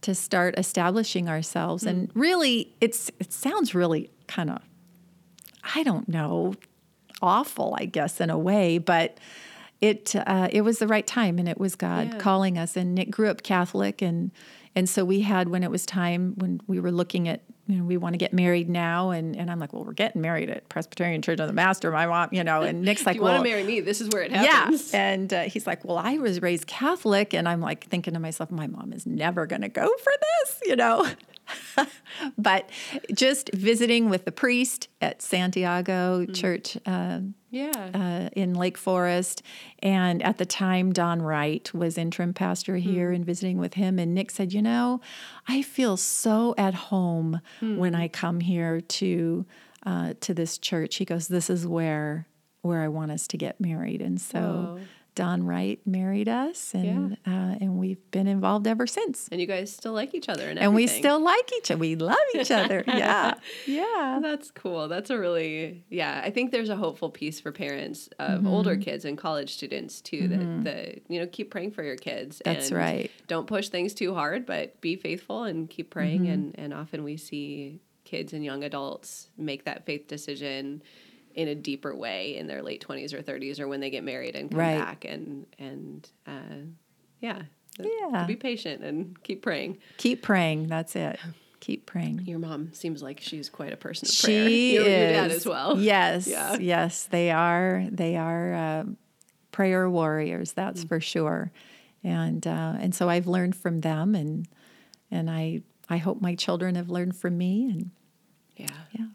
to 0.00 0.14
start 0.14 0.54
establishing 0.56 1.28
ourselves. 1.28 1.84
And 1.84 2.08
really 2.14 2.72
it's 2.80 3.10
it 3.18 3.32
sounds 3.32 3.74
really 3.74 4.10
kind 4.28 4.48
of 4.48 4.62
I 5.74 5.82
don't 5.82 6.08
know, 6.08 6.54
awful, 7.20 7.76
I 7.78 7.84
guess, 7.84 8.20
in 8.20 8.30
a 8.30 8.38
way, 8.38 8.78
but 8.78 9.18
it 9.80 10.14
uh, 10.16 10.48
it 10.50 10.62
was 10.62 10.78
the 10.78 10.86
right 10.86 11.06
time, 11.06 11.38
and 11.38 11.48
it 11.48 11.58
was 11.58 11.74
God 11.74 12.14
Yeah. 12.14 12.18
calling 12.18 12.56
us. 12.56 12.76
And 12.76 12.94
Nick 12.94 13.10
grew 13.10 13.28
up 13.28 13.42
Catholic, 13.42 14.00
and 14.00 14.30
and 14.74 14.88
so 14.88 15.04
we 15.04 15.20
had 15.20 15.48
when 15.48 15.62
it 15.62 15.70
was 15.70 15.84
time 15.84 16.34
when 16.36 16.60
we 16.66 16.80
were 16.80 16.92
looking 16.92 17.28
at 17.28 17.42
you 17.68 17.76
know 17.76 17.84
we 17.84 17.96
want 17.96 18.14
to 18.14 18.18
get 18.18 18.32
married 18.32 18.68
now, 18.68 19.10
and 19.10 19.36
and 19.36 19.50
I'm 19.50 19.60
like, 19.60 19.72
well, 19.72 19.84
we're 19.84 19.92
getting 19.92 20.20
married 20.20 20.50
at 20.50 20.68
Presbyterian 20.68 21.22
Church 21.22 21.38
of 21.38 21.46
the 21.46 21.52
Master, 21.52 21.90
my 21.92 22.06
mom, 22.06 22.30
you 22.32 22.42
know, 22.42 22.62
and 22.62 22.82
Nick's 22.82 23.06
like, 23.06 23.16
you 23.16 23.22
well, 23.22 23.34
want 23.34 23.44
to 23.44 23.50
marry 23.50 23.64
me 23.64 23.80
this 23.80 24.00
is 24.00 24.08
where 24.10 24.22
it 24.22 24.32
happens. 24.32 24.92
yeah. 24.92 24.98
And 25.08 25.32
uh, 25.32 25.42
he's 25.42 25.66
like, 25.66 25.84
Well, 25.84 25.98
I 25.98 26.18
was 26.18 26.42
raised 26.42 26.66
Catholic. 26.66 27.32
And 27.34 27.48
I'm 27.48 27.60
like 27.60 27.86
thinking 27.86 28.14
to 28.14 28.20
myself, 28.20 28.50
My 28.50 28.66
mom 28.66 28.92
is 28.92 29.06
never 29.06 29.46
going 29.46 29.62
to 29.62 29.68
go 29.68 29.86
for 29.86 30.12
this, 30.20 30.60
you 30.66 30.76
know? 30.76 31.06
but 32.38 32.68
just 33.14 33.50
visiting 33.54 34.10
with 34.10 34.24
the 34.24 34.32
priest 34.32 34.88
at 35.00 35.22
Santiago 35.22 36.26
Church 36.26 36.76
uh, 36.84 37.20
yeah 37.50 37.90
uh, 37.94 38.28
in 38.32 38.54
Lake 38.54 38.78
Forest. 38.78 39.42
And 39.80 40.22
at 40.22 40.38
the 40.38 40.46
time, 40.46 40.92
Don 40.92 41.22
Wright 41.22 41.72
was 41.74 41.98
interim 41.98 42.34
pastor 42.34 42.76
here 42.76 43.10
and 43.12 43.24
visiting 43.24 43.58
with 43.58 43.74
him. 43.74 43.98
And 43.98 44.14
Nick 44.14 44.30
said, 44.30 44.52
You 44.52 44.62
know, 44.62 45.00
I 45.46 45.62
feel 45.62 45.96
so 45.96 46.54
at 46.58 46.74
home 46.74 47.40
when 47.60 47.94
I 47.94 48.08
come 48.08 48.40
here 48.40 48.80
to. 48.80 49.46
Uh, 49.86 50.12
to 50.20 50.34
this 50.34 50.58
church, 50.58 50.96
he 50.96 51.04
goes. 51.04 51.28
This 51.28 51.48
is 51.48 51.64
where 51.64 52.26
where 52.62 52.82
I 52.82 52.88
want 52.88 53.12
us 53.12 53.28
to 53.28 53.36
get 53.38 53.60
married, 53.60 54.02
and 54.02 54.20
so 54.20 54.40
Whoa. 54.40 54.80
Don 55.18 55.42
Wright 55.44 55.80
married 55.84 56.28
us, 56.28 56.72
and 56.74 57.14
uh, 57.26 57.58
and 57.60 57.76
we've 57.76 57.98
been 58.12 58.28
involved 58.28 58.68
ever 58.68 58.86
since. 58.86 59.28
and 59.32 59.40
you 59.40 59.48
guys 59.48 59.72
still 59.72 59.92
like 59.92 60.14
each 60.14 60.28
other 60.28 60.48
and 60.48 60.60
And 60.60 60.76
we 60.76 60.86
still 60.86 61.18
like 61.18 61.50
each 61.56 61.72
other. 61.72 61.80
We 61.80 61.96
love 61.96 62.16
each 62.36 62.52
other. 62.52 62.84
Yeah, 62.98 63.34
yeah. 63.66 64.20
That's 64.22 64.52
cool. 64.52 64.86
That's 64.86 65.10
a 65.10 65.18
really 65.18 65.84
yeah. 65.90 66.20
I 66.24 66.30
think 66.30 66.52
there's 66.52 66.68
a 66.68 66.76
hopeful 66.76 67.10
piece 67.10 67.40
for 67.40 67.50
parents 67.50 68.08
of 68.20 68.38
Mm-hmm. 68.38 68.46
older 68.46 68.76
kids 68.76 69.04
and 69.04 69.18
college 69.18 69.54
students 69.54 70.00
too. 70.00 70.28
That 70.28 70.64
the 70.64 71.00
you 71.12 71.18
know 71.18 71.26
keep 71.26 71.50
praying 71.50 71.72
for 71.72 71.82
your 71.82 71.96
kids. 71.96 72.40
That's 72.44 72.68
and 72.68 72.76
right. 72.76 73.10
Don't 73.26 73.48
push 73.48 73.70
things 73.70 73.94
too 73.94 74.14
hard, 74.14 74.46
but 74.46 74.80
be 74.80 74.94
faithful 74.94 75.42
and 75.42 75.68
keep 75.68 75.90
praying. 75.90 76.22
Mm-hmm. 76.22 76.32
And 76.32 76.54
and 76.58 76.74
often 76.74 77.02
we 77.02 77.16
see 77.16 77.80
kids 78.04 78.32
and 78.32 78.44
young 78.44 78.62
adults 78.62 79.30
make 79.36 79.64
that 79.64 79.84
faith 79.84 80.06
decision 80.06 80.80
in 81.38 81.48
a 81.48 81.54
deeper 81.54 81.94
way 81.94 82.36
in 82.36 82.46
their 82.46 82.62
late 82.62 82.80
twenties 82.80 83.14
or 83.14 83.22
thirties 83.22 83.60
or 83.60 83.66
when 83.68 83.80
they 83.80 83.90
get 83.90 84.02
married 84.04 84.34
and 84.36 84.50
come 84.50 84.58
Right. 84.60 84.78
back 84.78 85.04
and 85.04 85.46
and 85.58 86.08
uh, 86.26 86.56
yeah 87.20 87.42
Yeah. 87.78 88.24
Be 88.26 88.34
patient 88.36 88.82
and 88.82 89.22
keep 89.22 89.40
praying. 89.42 89.78
Keep 89.98 90.22
praying. 90.22 90.66
That's 90.66 90.96
it. 90.96 91.18
Keep 91.60 91.86
praying. 91.86 92.22
Your 92.26 92.38
mom 92.40 92.72
seems 92.72 93.02
like 93.02 93.20
she's 93.20 93.48
quite 93.48 93.72
a 93.72 93.76
person 93.76 94.08
of 94.08 94.14
prayer. 94.24 94.48
She 94.48 94.74
your, 94.74 94.82
is. 94.84 94.88
your 94.88 95.12
dad 95.12 95.30
as 95.30 95.46
well. 95.46 95.78
Yes. 95.78 96.26
Yeah. 96.26 96.56
Yes, 96.58 97.04
they 97.06 97.30
are. 97.30 97.84
They 97.90 98.16
are 98.16 98.54
uh, 98.54 98.84
prayer 99.52 99.88
warriors. 99.88 100.52
That's 100.52 100.84
Mm. 100.84 100.88
for 100.88 101.00
sure. 101.00 101.52
And 102.04 102.46
uh, 102.46 102.74
and 102.82 102.94
so 102.94 103.08
I've 103.08 103.26
learned 103.28 103.54
from 103.56 103.80
them, 103.80 104.14
and 104.14 104.46
and 105.10 105.28
I 105.30 105.62
I 105.88 105.96
hope 105.98 106.20
my 106.20 106.34
children 106.36 106.74
have 106.76 106.90
learned 106.90 107.16
from 107.16 107.36
me. 107.38 107.70
And 107.70 107.90
Yeah. 108.56 108.66
yeah. 108.98 109.06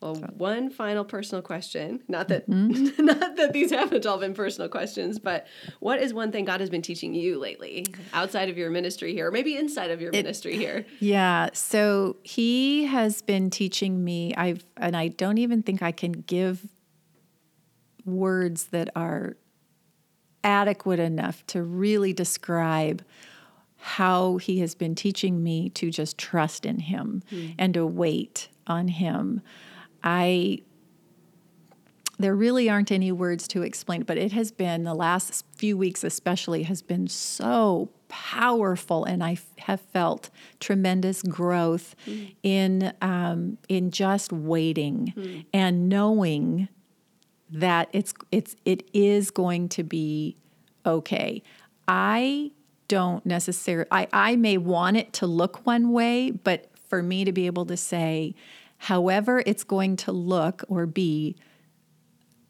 Well, 0.00 0.14
one 0.14 0.70
final 0.70 1.04
personal 1.04 1.42
question. 1.42 2.02
Not 2.08 2.28
that 2.28 2.48
Mm-hmm. 2.48 3.04
not 3.04 3.36
that 3.36 3.52
these 3.52 3.70
haven't 3.70 4.06
all 4.06 4.18
been 4.18 4.32
personal 4.34 4.68
questions, 4.68 5.18
but 5.18 5.46
what 5.78 6.00
is 6.00 6.14
one 6.14 6.32
thing 6.32 6.46
God 6.46 6.60
has 6.60 6.70
been 6.70 6.82
teaching 6.82 7.14
you 7.14 7.38
lately 7.38 7.86
outside 8.12 8.48
of 8.48 8.56
your 8.56 8.70
ministry 8.70 9.12
here, 9.12 9.28
or 9.28 9.30
maybe 9.30 9.56
inside 9.56 9.90
of 9.90 10.00
your 10.00 10.10
ministry 10.12 10.56
here? 10.56 10.86
Yeah. 11.00 11.50
So 11.52 12.16
he 12.22 12.84
has 12.84 13.22
been 13.22 13.50
teaching 13.50 14.02
me. 14.04 14.34
I've 14.34 14.64
and 14.76 14.96
I 14.96 15.08
don't 15.08 15.38
even 15.38 15.62
think 15.62 15.82
I 15.82 15.92
can 15.92 16.12
give 16.12 16.66
words 18.04 18.64
that 18.66 18.90
are 18.96 19.36
adequate 20.42 20.98
enough 20.98 21.46
to 21.48 21.62
really 21.62 22.12
describe 22.12 23.04
how 23.76 24.36
he 24.36 24.58
has 24.60 24.74
been 24.74 24.94
teaching 24.94 25.42
me 25.42 25.70
to 25.70 25.90
just 25.90 26.18
trust 26.18 26.66
in 26.66 26.78
him 26.80 27.22
and 27.58 27.74
to 27.74 27.86
wait 27.86 28.48
on 28.66 28.88
him. 28.88 29.40
I 30.02 30.62
there 32.20 32.34
really 32.34 32.68
aren't 32.68 32.92
any 32.92 33.10
words 33.10 33.48
to 33.48 33.62
explain, 33.62 34.02
but 34.02 34.18
it 34.18 34.32
has 34.32 34.52
been 34.52 34.84
the 34.84 34.92
last 34.94 35.42
few 35.56 35.78
weeks, 35.78 36.04
especially, 36.04 36.64
has 36.64 36.82
been 36.82 37.08
so 37.08 37.88
powerful, 38.08 39.04
and 39.04 39.24
I 39.24 39.32
f- 39.32 39.46
have 39.60 39.80
felt 39.80 40.28
tremendous 40.58 41.22
growth 41.22 41.94
in 42.42 42.92
um, 43.00 43.56
in 43.68 43.90
just 43.90 44.32
waiting 44.32 45.46
and 45.54 45.88
knowing 45.88 46.68
that 47.48 47.88
it's 47.92 48.12
it's 48.30 48.54
it 48.66 48.88
is 48.92 49.30
going 49.30 49.70
to 49.70 49.82
be 49.82 50.36
okay. 50.84 51.42
I 51.88 52.50
don't 52.88 53.24
necessarily 53.24 53.88
I, 53.90 54.08
I 54.12 54.36
may 54.36 54.58
want 54.58 54.98
it 54.98 55.12
to 55.14 55.26
look 55.26 55.64
one 55.64 55.92
way, 55.92 56.32
but 56.32 56.66
for 56.88 57.02
me 57.02 57.24
to 57.24 57.32
be 57.32 57.46
able 57.46 57.64
to 57.66 57.76
say, 57.76 58.34
however 58.84 59.42
it's 59.44 59.62
going 59.62 59.94
to 59.94 60.10
look 60.10 60.64
or 60.68 60.86
be, 60.86 61.36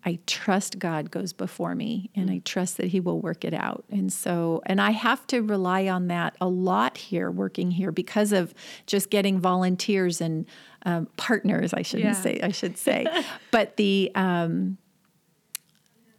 I 0.04 0.20
trust 0.28 0.78
God 0.78 1.10
goes 1.10 1.32
before 1.32 1.74
me 1.74 2.08
and 2.14 2.30
I 2.30 2.38
trust 2.44 2.76
that 2.76 2.86
He 2.86 3.00
will 3.00 3.20
work 3.20 3.44
it 3.44 3.52
out. 3.52 3.84
And 3.90 4.12
so, 4.12 4.62
and 4.64 4.80
I 4.80 4.92
have 4.92 5.26
to 5.26 5.40
rely 5.42 5.88
on 5.88 6.06
that 6.06 6.36
a 6.40 6.46
lot 6.46 6.96
here, 6.96 7.32
working 7.32 7.72
here, 7.72 7.90
because 7.90 8.30
of 8.32 8.54
just 8.86 9.10
getting 9.10 9.40
volunteers 9.40 10.20
and 10.20 10.46
um, 10.86 11.08
partners, 11.16 11.74
I 11.74 11.82
shouldn't 11.82 12.14
Yeah. 12.14 12.22
say, 12.22 12.40
I 12.40 12.52
should 12.52 12.78
say. 12.78 13.06
but 13.50 13.76
the, 13.76 14.12
um, 14.14 14.78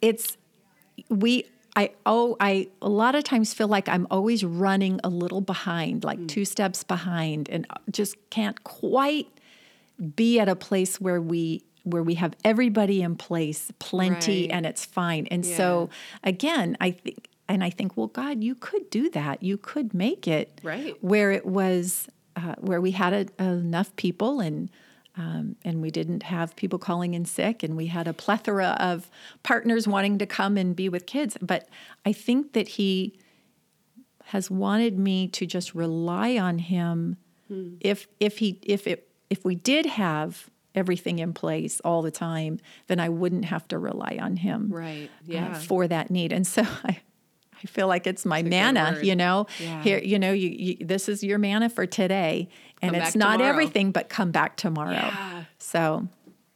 it's, 0.01 0.37
we, 1.09 1.45
I 1.73 1.91
oh 2.05 2.35
I 2.41 2.67
a 2.81 2.89
lot 2.89 3.15
of 3.15 3.23
times 3.23 3.53
feel 3.53 3.69
like 3.69 3.87
I'm 3.87 4.05
always 4.11 4.43
running 4.43 4.99
a 5.05 5.09
little 5.09 5.39
behind, 5.39 6.03
like 6.03 6.27
two 6.27 6.43
steps 6.43 6.83
behind, 6.83 7.47
and 7.49 7.65
just 7.89 8.17
can't 8.29 8.61
quite 8.65 9.29
be 10.15 10.39
at 10.39 10.49
a 10.49 10.55
place 10.55 10.99
where 10.99 11.21
we 11.21 11.63
where 11.83 12.03
we 12.03 12.13
have 12.13 12.35
everybody 12.43 13.01
in 13.01 13.15
place, 13.15 13.71
plenty, 13.79 14.41
Right. 14.41 14.51
and 14.51 14.65
it's 14.67 14.85
fine. 14.85 15.25
And 15.31 15.43
so 15.43 15.89
again, 16.23 16.77
I 16.79 16.91
think 16.91 17.27
and 17.49 17.63
I 17.63 17.69
think, 17.69 17.97
well, 17.97 18.07
God, 18.07 18.43
you 18.43 18.55
could 18.55 18.89
do 18.89 19.09
that. 19.09 19.43
You 19.43 19.57
could 19.57 19.93
make 19.93 20.27
it 20.27 20.61
Right. 20.63 20.95
where 21.01 21.31
it 21.31 21.45
was 21.45 22.07
uh, 22.35 22.55
where 22.59 22.79
we 22.79 22.91
had 22.91 23.13
a, 23.39 23.43
enough 23.43 23.95
people 23.95 24.39
and 24.39 24.69
um, 25.17 25.57
and 25.65 25.81
we 25.81 25.91
didn't 25.91 26.23
have 26.23 26.55
people 26.55 26.79
calling 26.79 27.13
in 27.13 27.25
sick 27.25 27.63
and 27.63 27.75
we 27.75 27.87
had 27.87 28.07
a 28.07 28.13
plethora 28.13 28.77
of 28.79 29.09
partners 29.43 29.85
wanting 29.87 30.17
to 30.19 30.25
come 30.25 30.55
and 30.55 30.73
be 30.73 30.87
with 30.87 31.05
kids 31.05 31.37
but 31.41 31.67
i 32.05 32.13
think 32.13 32.53
that 32.53 32.69
he 32.69 33.19
has 34.27 34.49
wanted 34.49 34.97
me 34.97 35.27
to 35.27 35.45
just 35.45 35.75
rely 35.75 36.37
on 36.37 36.59
him 36.59 37.17
if 37.81 38.07
if 38.21 38.37
he 38.37 38.57
if 38.63 38.87
it 38.87 39.10
if 39.31 39.43
we 39.43 39.55
did 39.55 39.85
have 39.85 40.49
everything 40.75 41.19
in 41.19 41.33
place 41.33 41.81
all 41.83 42.01
the 42.01 42.11
time 42.11 42.53
then 42.87 42.99
i 42.99 43.09
wouldn't 43.09 43.45
have 43.45 43.67
to 43.67 43.77
rely 43.77 44.17
on 44.21 44.35
him 44.37 44.69
Right. 44.71 45.09
uh, 45.21 45.25
Yeah. 45.25 45.53
for 45.55 45.87
that 45.87 46.09
need. 46.11 46.31
And 46.31 46.45
so 46.47 46.61
I, 46.91 46.93
I 47.63 47.67
feel 47.67 47.87
like 47.87 48.07
it's 48.07 48.25
my 48.25 48.41
manna, 48.41 48.97
you 49.03 49.15
know. 49.15 49.45
Yeah. 49.59 49.83
Here, 49.83 49.99
you 49.99 50.17
know, 50.17 50.31
you, 50.31 50.49
you 50.49 50.85
this 50.93 51.07
is 51.09 51.23
your 51.23 51.37
manna 51.37 51.69
for 51.69 51.85
today, 51.85 52.49
and 52.81 52.93
Come 52.93 53.01
it's 53.01 53.15
not 53.15 53.33
tomorrow. 53.33 53.49
everything, 53.51 53.91
but 53.91 54.09
come 54.09 54.31
back 54.31 54.57
tomorrow. 54.57 54.93
Yeah. 54.93 55.43
So 55.59 56.07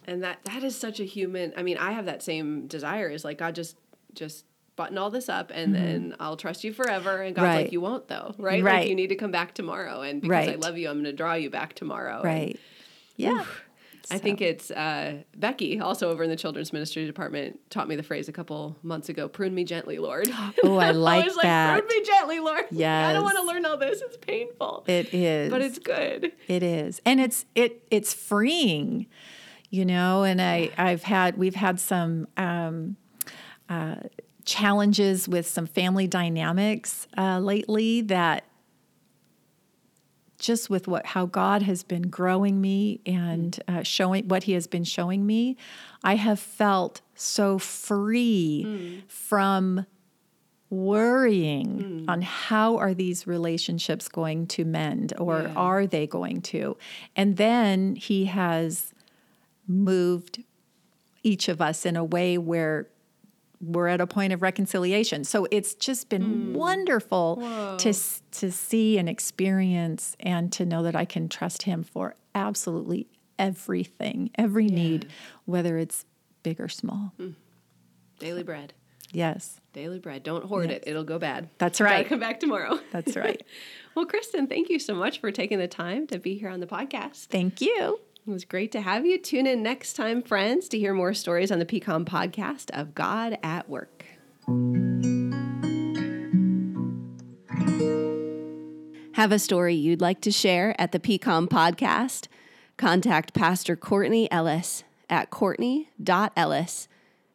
And 0.07 0.23
that 0.23 0.39
that 0.45 0.63
is 0.63 0.75
such 0.85 0.99
a 0.99 1.03
human. 1.05 1.53
I 1.57 1.61
mean, 1.61 1.77
I 1.77 1.91
have 1.91 2.05
that 2.05 2.23
same 2.23 2.65
desire. 2.67 3.07
Is 3.09 3.23
like 3.23 3.37
God 3.37 3.53
just 3.53 3.75
just 4.15 4.45
button 4.75 4.97
all 4.97 5.09
this 5.09 5.29
up, 5.29 5.51
and 5.53 5.73
then 5.73 6.15
I'll 6.19 6.37
trust 6.37 6.63
you 6.63 6.73
forever. 6.73 7.21
And 7.21 7.35
God's 7.35 7.45
Mm-hmm. 7.45 7.55
Right. 7.55 7.63
like, 7.65 7.71
you 7.71 7.81
won't 7.81 8.07
though, 8.07 8.33
right? 8.37 8.63
Right. 8.63 8.79
Like 8.81 8.89
you 8.89 8.95
need 8.95 9.07
to 9.07 9.15
come 9.15 9.31
back 9.31 9.53
tomorrow, 9.53 10.01
and 10.01 10.21
because 10.21 10.47
I 10.49 10.55
love 10.55 10.77
you, 10.77 10.87
I'm 10.89 10.95
going 10.95 11.05
to 11.05 11.13
draw 11.13 11.33
you 11.33 11.49
back 11.49 11.73
tomorrow. 11.73 12.17
And 12.17 12.25
right, 12.25 12.59
yeah. 13.15 13.45
I 14.11 14.19
think 14.19 14.39
it's 14.39 14.69
uh, 14.69 15.23
Becky, 15.35 15.79
also 15.79 16.11
over 16.11 16.23
in 16.23 16.29
the 16.29 16.35
children's 16.35 16.71
ministry 16.71 17.07
department, 17.07 17.59
taught 17.71 17.87
me 17.87 17.95
the 17.95 18.03
phrase 18.03 18.29
a 18.29 18.31
couple 18.31 18.75
months 18.83 19.09
ago: 19.09 19.27
"Prune 19.27 19.55
me 19.55 19.63
gently, 19.63 19.97
Lord." 19.97 20.27
Oh, 20.63 20.77
I 20.77 20.91
like 20.91 21.25
was 21.25 21.35
that. 21.37 21.73
like, 21.73 21.87
"Prune 21.87 21.99
me 22.01 22.05
gently, 22.05 22.39
Lord." 22.39 22.65
Yeah. 22.69 23.07
I 23.09 23.13
don't 23.13 23.23
want 23.23 23.37
to 23.37 23.43
learn 23.43 23.65
all 23.65 23.77
this; 23.77 24.01
it's 24.01 24.17
painful. 24.17 24.83
It 24.87 25.11
is, 25.11 25.49
but 25.49 25.61
it's 25.63 25.79
good. 25.79 26.33
It 26.47 26.61
is, 26.61 27.01
and 27.03 27.19
it's 27.19 27.45
it 27.55 27.81
it's 27.89 28.13
freeing, 28.13 29.07
you 29.71 29.85
know. 29.85 30.21
And 30.23 30.39
I 30.39 30.69
I've 30.77 31.01
had 31.01 31.35
we've 31.37 31.55
had 31.55 31.79
some 31.79 32.27
um, 32.37 32.97
uh, 33.69 33.95
challenges 34.45 35.27
with 35.27 35.47
some 35.47 35.65
family 35.65 36.07
dynamics 36.07 37.07
uh, 37.17 37.39
lately 37.39 38.01
that 38.01 38.43
just 40.37 40.69
with 40.69 40.87
what 40.87 41.05
how 41.07 41.25
God 41.25 41.61
has 41.63 41.83
been 41.83 42.03
growing 42.09 42.61
me 42.61 42.99
and 43.05 43.57
uh, 43.67 43.83
showing 43.83 44.27
what 44.27 44.43
He 44.43 44.51
has 44.53 44.67
been 44.67 44.83
showing 44.83 45.25
me, 45.25 45.57
I 46.03 46.15
have 46.15 46.39
felt 46.39 47.01
so 47.15 47.57
free 47.57 49.03
from 49.07 49.85
worrying 50.69 52.05
on 52.07 52.21
how 52.21 52.77
are 52.77 52.93
these 52.93 53.25
relationships 53.25 54.07
going 54.09 54.45
to 54.47 54.65
mend 54.65 55.13
or 55.17 55.43
Yeah. 55.43 55.53
are 55.55 55.87
they 55.87 56.05
going 56.05 56.41
to? 56.41 56.75
And 57.15 57.37
then 57.37 57.95
he 57.95 58.25
has 58.25 58.93
moved 59.67 60.43
each 61.23 61.47
of 61.47 61.61
us 61.61 61.85
in 61.85 61.95
a 61.95 62.03
way 62.03 62.37
where 62.37 62.87
we're 63.61 63.87
at 63.87 64.01
a 64.01 64.07
point 64.07 64.33
of 64.33 64.41
reconciliation 64.41 65.23
so 65.23 65.47
it's 65.51 65.73
just 65.75 66.09
been 66.09 66.21
hmm. 66.21 66.53
wonderful 66.53 67.37
to 67.77 67.93
to 68.31 68.51
see 68.51 68.97
and 68.97 69.07
experience 69.09 70.15
and 70.19 70.51
to 70.51 70.65
know 70.65 70.83
that 70.83 70.95
I 70.95 71.05
can 71.05 71.29
trust 71.29 71.63
him 71.63 71.83
for 71.83 72.15
absolutely 72.33 73.07
everything 73.39 74.29
every 74.35 74.67
need 74.67 75.07
whether 75.45 75.77
it's 75.77 76.05
big 76.43 76.59
or 76.59 76.69
small 76.69 77.13
hmm. 77.17 77.31
Daily 78.19 78.43
bread. 78.43 78.73
yes 79.11 79.59
Daily 79.73 79.99
bread. 79.99 80.23
Don't 80.23 80.45
hoard 80.45 80.69
Yes. 80.69 80.77
it; 80.77 80.83
it'll 80.87 81.03
go 81.03 81.19
bad. 81.19 81.49
That's 81.57 81.79
Gotta 81.79 81.93
right. 81.95 82.07
come 82.07 82.19
back 82.21 82.39
tomorrow. 82.39 82.79
that's 82.93 83.15
right 83.17 83.41
well, 83.95 84.05
Kristen, 84.05 84.47
thank 84.47 84.69
you 84.69 84.77
so 84.77 84.93
much 84.93 85.19
for 85.19 85.31
taking 85.31 85.57
the 85.57 85.67
time 85.67 86.05
to 86.07 86.19
be 86.19 86.37
here 86.37 86.49
on 86.49 86.59
the 86.59 86.67
podcast. 86.67 87.27
thank 87.27 87.61
you 87.61 87.99
It 88.27 88.31
was 88.31 88.43
great 88.43 88.71
to 88.71 88.81
have 88.81 89.05
you. 89.05 89.19
Tune 89.19 89.45
in 89.45 89.61
next 89.61 89.93
time, 89.93 90.23
friends, 90.23 90.67
to 90.69 90.79
hear 90.79 90.95
more 90.95 91.13
stories 91.13 91.51
on 91.51 91.59
the 91.59 91.65
PCOM 91.65 92.05
podcast 92.05 92.71
of 92.71 92.95
God 92.95 93.37
at 93.43 93.69
Work. 93.69 94.05
Have 99.13 99.31
a 99.31 99.37
story 99.37 99.75
you'd 99.75 100.01
like 100.01 100.21
to 100.21 100.31
share 100.31 100.79
at 100.81 100.91
the 100.91 100.99
PCOM 100.99 101.47
podcast? 101.47 102.27
Contact 102.77 103.35
Pastor 103.35 103.75
Courtney 103.75 104.29
Ellis 104.31 104.83
at 105.07 105.29
courtney.ellis 105.29 106.87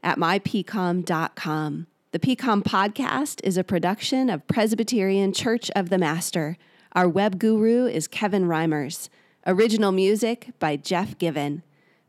at 0.02 0.18
mypcom.com. 0.18 1.86
The 2.10 2.18
PCOM 2.18 2.62
podcast 2.64 3.40
is 3.44 3.56
a 3.56 3.62
production 3.62 4.28
of 4.28 4.46
Presbyterian 4.48 5.32
Church 5.32 5.70
of 5.76 5.88
the 5.88 5.98
Master. 5.98 6.58
Our 6.94 7.08
web 7.08 7.38
guru 7.38 7.86
is 7.86 8.08
Kevin 8.08 8.46
Reimers. 8.46 9.08
Original 9.46 9.90
music 9.90 10.52
by 10.58 10.76
Jeff 10.76 11.16
Given. 11.16 11.62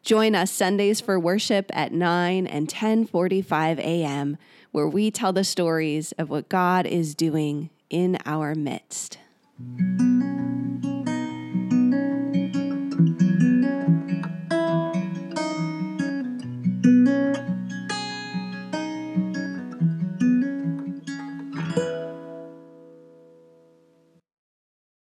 Join 0.03 0.35
us 0.35 0.51
Sundays 0.51 0.99
for 0.99 1.17
worship 1.17 1.71
at 1.73 1.93
9 1.93 2.45
and 2.45 2.67
10:45 2.67 3.79
a.m. 3.79 4.37
where 4.71 4.87
we 4.87 5.11
tell 5.11 5.31
the 5.31 5.45
stories 5.45 6.11
of 6.13 6.29
what 6.29 6.49
God 6.49 6.85
is 6.85 7.15
doing 7.15 7.69
in 7.89 8.17
our 8.25 8.53
midst. 8.53 9.17